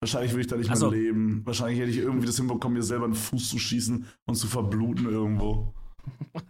Wahrscheinlich 0.00 0.30
würde 0.32 0.42
ich 0.42 0.46
da 0.46 0.56
nicht 0.56 0.70
Ach 0.70 0.76
so. 0.76 0.90
mehr 0.90 1.00
leben. 1.00 1.42
Wahrscheinlich 1.44 1.80
hätte 1.80 1.90
ich 1.90 1.96
irgendwie 1.96 2.26
das 2.26 2.36
hinbekommen, 2.36 2.76
mir 2.78 2.84
selber 2.84 3.06
einen 3.06 3.14
Fuß 3.14 3.48
zu 3.50 3.58
schießen 3.58 4.06
und 4.26 4.34
zu 4.36 4.46
verbluten 4.46 5.06
irgendwo. 5.06 5.74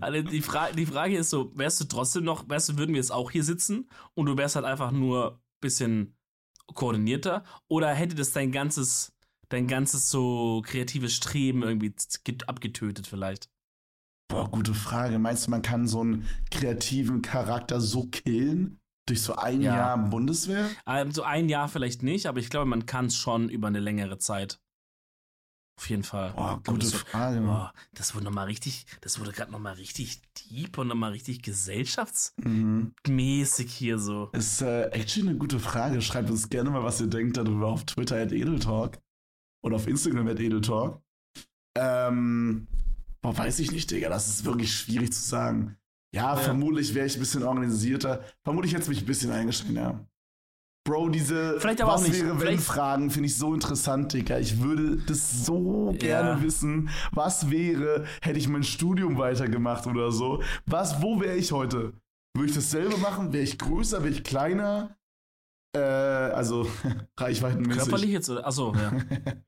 Also 0.00 0.22
die, 0.22 0.42
Fra 0.42 0.72
die 0.72 0.86
Frage 0.86 1.16
ist 1.16 1.30
so, 1.30 1.52
wärst 1.56 1.80
du 1.80 1.84
trotzdem 1.84 2.24
noch, 2.24 2.48
wärst 2.48 2.70
du, 2.70 2.78
würden 2.78 2.90
wir 2.92 3.00
jetzt 3.00 3.12
auch 3.12 3.30
hier 3.30 3.44
sitzen 3.44 3.88
und 4.14 4.26
du 4.26 4.36
wärst 4.36 4.56
halt 4.56 4.66
einfach 4.66 4.90
nur 4.90 5.34
ein 5.34 5.38
bisschen 5.60 6.17
koordinierter 6.74 7.44
oder 7.68 7.92
hätte 7.94 8.14
das 8.14 8.32
dein 8.32 8.52
ganzes, 8.52 9.12
dein 9.48 9.66
ganzes 9.66 10.10
so 10.10 10.62
kreatives 10.64 11.14
Streben 11.14 11.62
irgendwie 11.62 11.94
abgetötet 12.46 13.06
vielleicht? 13.06 13.48
Boah, 14.30 14.50
gute 14.50 14.74
Frage. 14.74 15.18
Meinst 15.18 15.46
du, 15.46 15.50
man 15.50 15.62
kann 15.62 15.86
so 15.88 16.00
einen 16.02 16.28
kreativen 16.50 17.22
Charakter 17.22 17.80
so 17.80 18.04
killen? 18.04 18.78
Durch 19.08 19.22
so 19.22 19.36
ein 19.36 19.62
Ja. 19.62 19.74
Jahr 19.74 19.98
Bundeswehr? 20.10 20.68
Also 20.84 21.22
ein 21.22 21.48
Jahr 21.48 21.68
vielleicht 21.68 22.02
nicht, 22.02 22.26
aber 22.26 22.40
ich 22.40 22.50
glaube, 22.50 22.66
man 22.66 22.84
kann 22.84 23.06
es 23.06 23.16
schon 23.16 23.48
über 23.48 23.68
eine 23.68 23.80
längere 23.80 24.18
Zeit. 24.18 24.60
Auf 25.78 25.88
jeden 25.88 26.02
Fall. 26.02 26.32
Glaube, 26.32 26.60
gute 26.66 26.90
das, 26.90 26.94
Frage. 26.94 27.40
Boah, 27.40 27.72
das 27.94 28.12
wurde 28.16 28.24
nochmal 28.24 28.46
richtig, 28.46 28.84
das 29.00 29.20
wurde 29.20 29.30
gerade 29.30 29.52
nochmal 29.52 29.74
richtig 29.74 30.20
deep 30.50 30.76
und 30.76 30.88
nochmal 30.88 31.12
richtig 31.12 31.40
gesellschaftsmäßig 31.40 33.72
hier 33.72 34.00
so. 34.00 34.28
Ist 34.32 34.60
äh, 34.60 34.88
actually 34.90 35.28
eine 35.28 35.38
gute 35.38 35.60
Frage. 35.60 36.02
Schreibt 36.02 36.30
uns 36.30 36.48
gerne 36.48 36.70
mal, 36.70 36.82
was 36.82 37.00
ihr 37.00 37.06
denkt 37.06 37.36
darüber 37.36 37.68
auf 37.68 37.84
Twitter 37.84 38.20
at 38.20 38.32
Edeltalk 38.32 38.98
oder 39.62 39.76
auf 39.76 39.86
Instagram 39.86 40.26
at 40.26 40.40
Edeltalk. 40.40 41.00
Ähm, 41.76 42.66
boah, 43.20 43.38
weiß 43.38 43.60
ich 43.60 43.70
nicht, 43.70 43.88
Digga. 43.92 44.08
Das 44.08 44.26
ist 44.28 44.44
wirklich 44.44 44.74
schwierig 44.74 45.12
zu 45.12 45.22
sagen. 45.22 45.76
Ja, 46.12 46.34
Ja. 46.34 46.36
vermutlich 46.36 46.92
wäre 46.94 47.06
ich 47.06 47.14
ein 47.16 47.20
bisschen 47.20 47.44
organisierter. 47.44 48.24
Vermutlich 48.42 48.72
hätte 48.72 48.82
es 48.82 48.88
mich 48.88 49.02
ein 49.02 49.06
bisschen 49.06 49.30
eingeschränkt, 49.30 49.76
ja. 49.76 50.04
Bro, 50.88 51.10
diese 51.10 51.60
Vielleicht 51.60 51.82
aber 51.82 51.92
auch 51.92 52.00
Was 52.00 52.08
nicht. 52.08 52.24
wäre 52.24 52.40
wenn 52.40 52.58
Fragen 52.58 53.10
finde 53.10 53.26
ich 53.26 53.36
so 53.36 53.52
interessant, 53.52 54.10
Digga. 54.14 54.38
Ich 54.38 54.62
würde 54.62 54.96
das 55.06 55.44
so 55.44 55.94
gerne 55.98 56.30
Ja. 56.30 56.42
wissen. 56.42 56.88
Was 57.12 57.50
wäre, 57.50 58.06
hätte 58.22 58.38
ich 58.38 58.48
mein 58.48 58.62
Studium 58.62 59.18
weitergemacht 59.18 59.86
oder 59.86 60.10
so? 60.10 60.42
Was, 60.64 61.02
wo 61.02 61.20
wäre 61.20 61.36
ich 61.36 61.52
heute? 61.52 61.92
Würde 62.34 62.48
ich 62.48 62.54
dasselbe 62.54 62.96
machen? 62.96 63.34
Wäre 63.34 63.44
ich 63.44 63.58
größer? 63.58 64.02
Wäre 64.02 64.14
ich 64.14 64.24
kleiner? 64.24 64.96
Äh, 65.76 65.80
also 65.80 66.66
reichweitenmäßig. 67.18 67.82
Körperlich 67.82 68.10
jetzt? 68.10 68.30
Achso, 68.30 68.74
ja. 68.74 68.92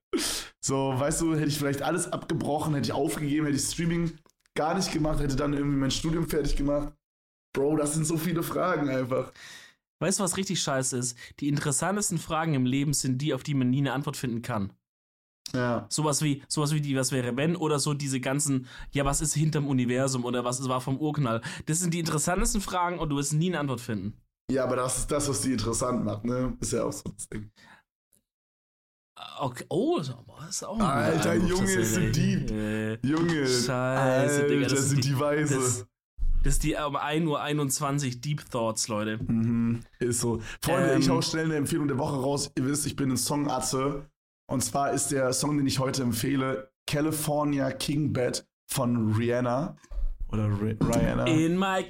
So, 0.62 0.93
weißt 0.95 1.22
du, 1.22 1.34
hätte 1.36 1.47
ich 1.47 1.57
vielleicht 1.57 1.80
alles 1.80 2.12
abgebrochen, 2.12 2.74
hätte 2.74 2.88
ich 2.88 2.93
aufgegeben, 2.93 3.47
hätte 3.47 3.57
ich 3.57 3.64
Streaming 3.64 4.12
gar 4.55 4.74
nicht 4.74 4.93
gemacht, 4.93 5.20
hätte 5.20 5.34
dann 5.36 5.55
irgendwie 5.55 5.78
mein 5.78 5.91
Studium 5.91 6.28
fertig 6.28 6.55
gemacht. 6.55 6.93
Bro, 7.57 7.76
das 7.76 7.95
sind 7.95 8.05
so 8.07 8.18
viele 8.18 8.43
Fragen 8.43 8.91
einfach. 8.91 9.32
Weißt 10.01 10.18
du, 10.18 10.24
was 10.24 10.36
richtig 10.36 10.61
scheiße 10.62 10.96
ist? 10.96 11.16
Die 11.40 11.48
interessantesten 11.48 12.18
Fragen 12.18 12.55
im 12.55 12.64
Leben 12.66 12.92
sind 12.94 13.18
die, 13.22 13.34
auf 13.34 13.42
die 13.42 13.55
man 13.55 13.70
nie 13.70 13.78
eine 13.78 13.92
Antwort 13.92 14.16
finden 14.16 14.42
kann. 14.42 14.72
Ja. 15.53 15.86
Sowas 15.90 16.22
wie, 16.22 16.42
sowas 16.48 16.72
wie 16.72 16.80
die, 16.80 16.96
was 16.96 17.12
wäre 17.12 17.36
wenn, 17.36 17.57
oder 17.57 17.78
so 17.78 17.92
diese 17.92 18.20
ganzen, 18.20 18.66
ja, 18.92 19.05
was 19.05 19.20
ist 19.20 19.34
hinterm 19.34 19.66
Universum 19.66 20.24
oder 20.24 20.44
was 20.44 20.66
war 20.68 20.80
vom 20.80 20.96
Urknall. 20.98 21.42
Das 21.66 21.80
sind 21.80 21.92
die 21.92 21.98
interessantesten 21.98 22.61
Fragen 22.61 22.98
und 22.98 23.09
du 23.11 23.16
wirst 23.16 23.32
nie 23.34 23.48
eine 23.48 23.61
Antwort 23.61 23.80
finden. 23.80 24.16
Ja, 24.51 24.64
aber 24.64 24.76
das 24.76 24.98
ist 24.98 25.11
das, 25.11 25.28
was 25.28 25.42
die 25.42 25.53
interessant 25.53 26.05
macht, 26.05 26.24
ne? 26.24 26.57
Ist 26.61 26.72
ja 26.72 26.84
auch 26.84 26.92
so 26.92 27.03
das 27.14 27.28
Ding. 27.28 27.51
Okay. 29.38 29.64
Oh, 29.68 29.98
das 29.98 30.16
ist 30.51 30.62
auch 30.64 30.76
ein 30.78 30.82
Alter, 30.82 31.34
Junge, 31.34 31.72
ist 31.72 31.94
so 31.94 32.01
deep. 32.01 32.51
Junge, 33.05 33.46
Scheiße, 33.46 33.70
Alter, 33.72 34.48
Digga, 34.48 34.66
das 34.68 34.88
sind 34.88 35.05
die 35.05 35.18
Weise. 35.18 35.55
das- 35.57 35.86
Das 36.43 36.55
ist 36.55 36.62
die 36.62 36.74
um 36.74 36.97
1.21 36.97 38.14
Uhr 38.14 38.20
Deep 38.20 38.51
Thoughts, 38.51 38.88
Leute. 38.88 39.18
Mhm, 39.22 39.80
ist 39.99 40.20
so. 40.20 40.41
Freunde, 40.62 40.93
Ähm, 40.93 41.01
ich 41.01 41.11
hau 41.11 41.20
schnell 41.20 41.45
eine 41.45 41.57
Empfehlung 41.57 41.86
der 41.86 41.99
Woche 41.99 42.16
raus. 42.16 42.51
Ihr 42.57 42.64
wisst, 42.64 42.86
ich 42.86 42.97
bin 42.97 43.11
ein 43.11 43.18
Songatze. 43.18 44.09
Und 44.47 44.62
zwar 44.62 44.93
ist 44.93 45.09
der 45.12 45.34
Song, 45.34 45.59
den 45.59 45.66
ich 45.66 45.78
heute 45.78 46.03
empfehle, 46.03 46.72
California 46.86 47.70
King 47.72 48.14
Bed 48.14 48.49
von 48.66 49.12
Rihanna. 49.12 49.76
Oder 50.32 50.47
Ri 50.47 50.78
Rihanna. 50.80 51.26
In 51.26 51.59
my 51.59 51.82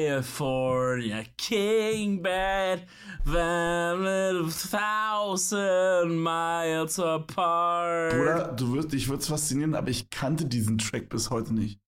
California 0.00 1.22
King 1.36 2.22
Bed, 2.22 2.86
a 3.26 4.42
thousand 4.48 6.18
miles 6.20 6.98
apart. 6.98 8.12
Bruder, 8.12 8.52
du 8.56 8.72
wirst, 8.72 8.92
dich 8.92 9.08
wird's 9.08 9.28
faszinieren, 9.28 9.74
aber 9.74 9.90
ich 9.90 10.08
kannte 10.10 10.46
diesen 10.46 10.78
Track 10.78 11.10
bis 11.10 11.30
heute 11.30 11.54
nicht. 11.54 11.78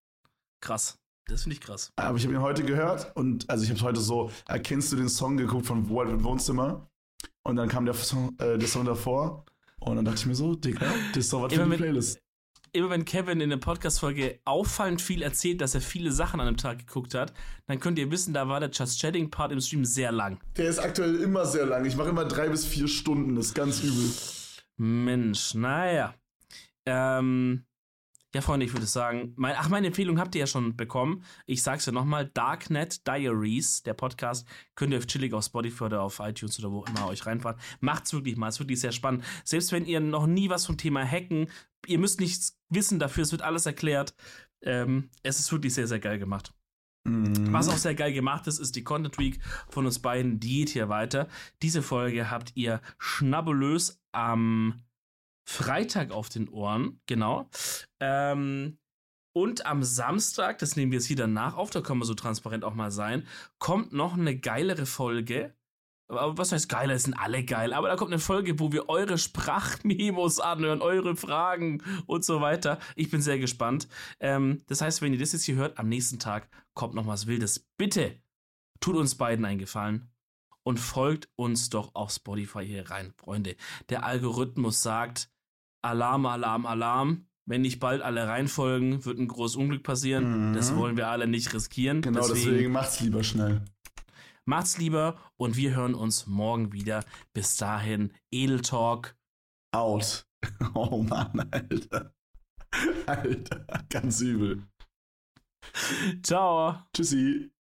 Krass. 0.60 1.01
Das 1.26 1.42
finde 1.44 1.54
ich 1.54 1.60
krass. 1.60 1.92
Aber 1.96 2.16
ich 2.18 2.24
habe 2.24 2.34
ihn 2.34 2.40
heute 2.42 2.62
gehört 2.64 3.14
und 3.16 3.48
also 3.48 3.64
ich 3.64 3.70
habe 3.70 3.80
heute 3.82 4.00
so, 4.00 4.30
erkennst 4.48 4.92
du 4.92 4.96
den 4.96 5.08
Song 5.08 5.36
geguckt 5.36 5.66
von 5.66 5.88
Wild 5.88 6.22
Wohnzimmer 6.24 6.90
und 7.44 7.56
dann 7.56 7.68
kam 7.68 7.84
der 7.84 7.94
Song, 7.94 8.36
äh, 8.38 8.58
der 8.58 8.68
Song 8.68 8.84
davor 8.84 9.44
und 9.80 9.96
dann 9.96 10.04
dachte 10.04 10.18
ich 10.18 10.26
mir 10.26 10.34
so, 10.34 10.54
Digga, 10.54 10.86
das 11.10 11.18
ist 11.24 11.32
doch 11.32 11.42
was 11.42 11.52
für 11.54 11.64
mit- 11.66 11.78
Playlist. 11.78 12.18
Immer 12.74 12.88
wenn 12.88 13.04
Kevin 13.04 13.42
in 13.42 13.50
der 13.50 13.58
Podcast-Folge 13.58 14.40
auffallend 14.46 15.02
viel 15.02 15.20
erzählt, 15.20 15.60
dass 15.60 15.74
er 15.74 15.82
viele 15.82 16.10
Sachen 16.10 16.40
an 16.40 16.48
einem 16.48 16.56
Tag 16.56 16.78
geguckt 16.78 17.12
hat, 17.14 17.34
dann 17.66 17.78
könnt 17.80 17.98
ihr 17.98 18.10
wissen, 18.10 18.32
da 18.32 18.48
war 18.48 18.60
der 18.60 18.70
Just 18.70 18.98
Chatting-Part 18.98 19.52
im 19.52 19.60
Stream 19.60 19.84
sehr 19.84 20.10
lang. 20.10 20.40
Der 20.56 20.70
ist 20.70 20.78
aktuell 20.78 21.16
immer 21.16 21.44
sehr 21.44 21.66
lang. 21.66 21.84
Ich 21.84 21.96
mache 21.96 22.08
immer 22.08 22.24
drei 22.24 22.48
bis 22.48 22.64
vier 22.64 22.88
Stunden, 22.88 23.36
das 23.36 23.48
ist 23.48 23.54
ganz 23.54 23.82
übel. 23.82 24.10
Mensch, 24.78 25.52
naja. 25.54 26.14
Ähm, 26.86 27.64
ja, 28.34 28.40
Freunde, 28.40 28.64
ich 28.64 28.72
würde 28.72 28.86
sagen, 28.86 29.34
mein, 29.36 29.54
ach, 29.58 29.68
meine 29.68 29.88
Empfehlung 29.88 30.18
habt 30.18 30.34
ihr 30.34 30.40
ja 30.40 30.46
schon 30.46 30.76
bekommen. 30.76 31.22
Ich 31.46 31.62
sag's 31.62 31.84
ja 31.84 31.92
nochmal, 31.92 32.30
Darknet 32.32 33.06
Diaries, 33.06 33.82
der 33.82 33.94
Podcast, 33.94 34.46
könnt 34.74 34.92
ihr 34.92 34.98
auf 34.98 35.06
chillig 35.06 35.34
auf 35.34 35.44
Spotify 35.44 35.84
oder 35.84 36.02
auf 36.02 36.18
iTunes 36.20 36.58
oder 36.58 36.72
wo 36.72 36.84
immer 36.84 37.08
euch 37.08 37.26
reinfahren. 37.26 37.60
Macht's 37.80 38.12
wirklich 38.12 38.36
mal, 38.36 38.48
ist 38.48 38.58
wirklich 38.58 38.80
sehr 38.80 38.92
spannend. 38.92 39.24
Selbst 39.44 39.70
wenn 39.72 39.84
ihr 39.84 40.00
noch 40.00 40.26
nie 40.26 40.48
was 40.48 40.64
vom 40.64 40.78
Thema 40.78 41.04
Hacken, 41.04 41.48
ihr 41.86 41.98
müsst 41.98 42.20
nichts 42.20 42.58
wissen 42.70 42.98
dafür, 42.98 43.24
es 43.24 43.32
wird 43.32 43.42
alles 43.42 43.66
erklärt. 43.66 44.14
Ähm, 44.62 45.10
es 45.22 45.38
ist 45.38 45.52
wirklich 45.52 45.74
sehr, 45.74 45.86
sehr 45.86 46.00
geil 46.00 46.18
gemacht. 46.18 46.54
Mhm. 47.04 47.52
Was 47.52 47.68
auch 47.68 47.76
sehr 47.76 47.94
geil 47.94 48.12
gemacht 48.12 48.46
ist, 48.46 48.60
ist 48.60 48.76
die 48.76 48.84
Content 48.84 49.18
Week 49.18 49.40
von 49.68 49.84
uns 49.84 49.98
beiden. 49.98 50.40
Die 50.40 50.60
geht 50.60 50.70
hier 50.70 50.88
weiter. 50.88 51.28
Diese 51.60 51.82
Folge 51.82 52.30
habt 52.30 52.52
ihr 52.54 52.80
schnabulös 52.98 54.00
am 54.12 54.80
Freitag 55.44 56.10
auf 56.10 56.28
den 56.28 56.48
Ohren, 56.48 57.00
genau. 57.06 57.48
Ähm, 58.00 58.78
und 59.34 59.64
am 59.64 59.82
Samstag, 59.82 60.58
das 60.58 60.76
nehmen 60.76 60.92
wir 60.92 60.98
jetzt 60.98 61.06
hier 61.06 61.16
danach 61.16 61.56
auf, 61.56 61.70
da 61.70 61.80
können 61.80 62.00
wir 62.00 62.04
so 62.04 62.14
transparent 62.14 62.64
auch 62.64 62.74
mal 62.74 62.90
sein, 62.90 63.26
kommt 63.58 63.92
noch 63.92 64.14
eine 64.14 64.38
geilere 64.38 64.86
Folge. 64.86 65.54
Was 66.08 66.52
heißt 66.52 66.68
geiler? 66.68 66.92
Es 66.92 67.04
sind 67.04 67.14
alle 67.14 67.42
geil. 67.42 67.72
Aber 67.72 67.88
da 67.88 67.96
kommt 67.96 68.10
eine 68.10 68.18
Folge, 68.18 68.60
wo 68.60 68.70
wir 68.70 68.90
eure 68.90 69.16
Sprachmemos 69.16 70.40
anhören, 70.40 70.82
eure 70.82 71.16
Fragen 71.16 71.82
und 72.06 72.22
so 72.22 72.42
weiter. 72.42 72.78
Ich 72.96 73.10
bin 73.10 73.22
sehr 73.22 73.38
gespannt. 73.38 73.88
Ähm, 74.20 74.60
das 74.66 74.82
heißt, 74.82 75.00
wenn 75.00 75.14
ihr 75.14 75.18
das 75.18 75.32
jetzt 75.32 75.44
hier 75.44 75.54
hört, 75.54 75.78
am 75.78 75.88
nächsten 75.88 76.18
Tag 76.18 76.50
kommt 76.74 76.94
noch 76.94 77.06
was 77.06 77.26
Wildes. 77.26 77.66
Bitte 77.78 78.20
tut 78.80 78.96
uns 78.96 79.14
beiden 79.14 79.46
einen 79.46 79.58
Gefallen 79.58 80.11
und 80.64 80.78
folgt 80.78 81.28
uns 81.36 81.70
doch 81.70 81.94
auf 81.94 82.10
Spotify 82.10 82.64
hier 82.64 82.90
rein, 82.90 83.12
Freunde. 83.16 83.56
Der 83.88 84.04
Algorithmus 84.04 84.82
sagt, 84.82 85.30
Alarm, 85.82 86.26
Alarm, 86.26 86.66
Alarm. 86.66 87.26
Wenn 87.44 87.62
nicht 87.62 87.80
bald 87.80 88.02
alle 88.02 88.28
reinfolgen, 88.28 89.04
wird 89.04 89.18
ein 89.18 89.26
großes 89.26 89.56
Unglück 89.56 89.82
passieren. 89.82 90.50
Mhm. 90.50 90.54
Das 90.54 90.76
wollen 90.76 90.96
wir 90.96 91.08
alle 91.08 91.26
nicht 91.26 91.52
riskieren. 91.52 92.00
Genau, 92.00 92.26
deswegen, 92.28 92.70
macht's 92.70 93.00
lieber 93.00 93.24
schnell. 93.24 93.64
Macht's 94.44 94.78
lieber 94.78 95.18
und 95.36 95.56
wir 95.56 95.74
hören 95.74 95.94
uns 95.94 96.26
morgen 96.26 96.72
wieder. 96.72 97.04
Bis 97.32 97.56
dahin, 97.56 98.12
Edeltalk. 98.30 99.16
Out. 99.72 100.26
Oh 100.74 101.04
Mann, 101.04 101.48
Alter. 101.52 102.12
Alter, 103.06 103.64
ganz 103.88 104.20
übel. 104.20 104.64
Ciao. 106.24 106.82
Tschüssi. 106.92 107.52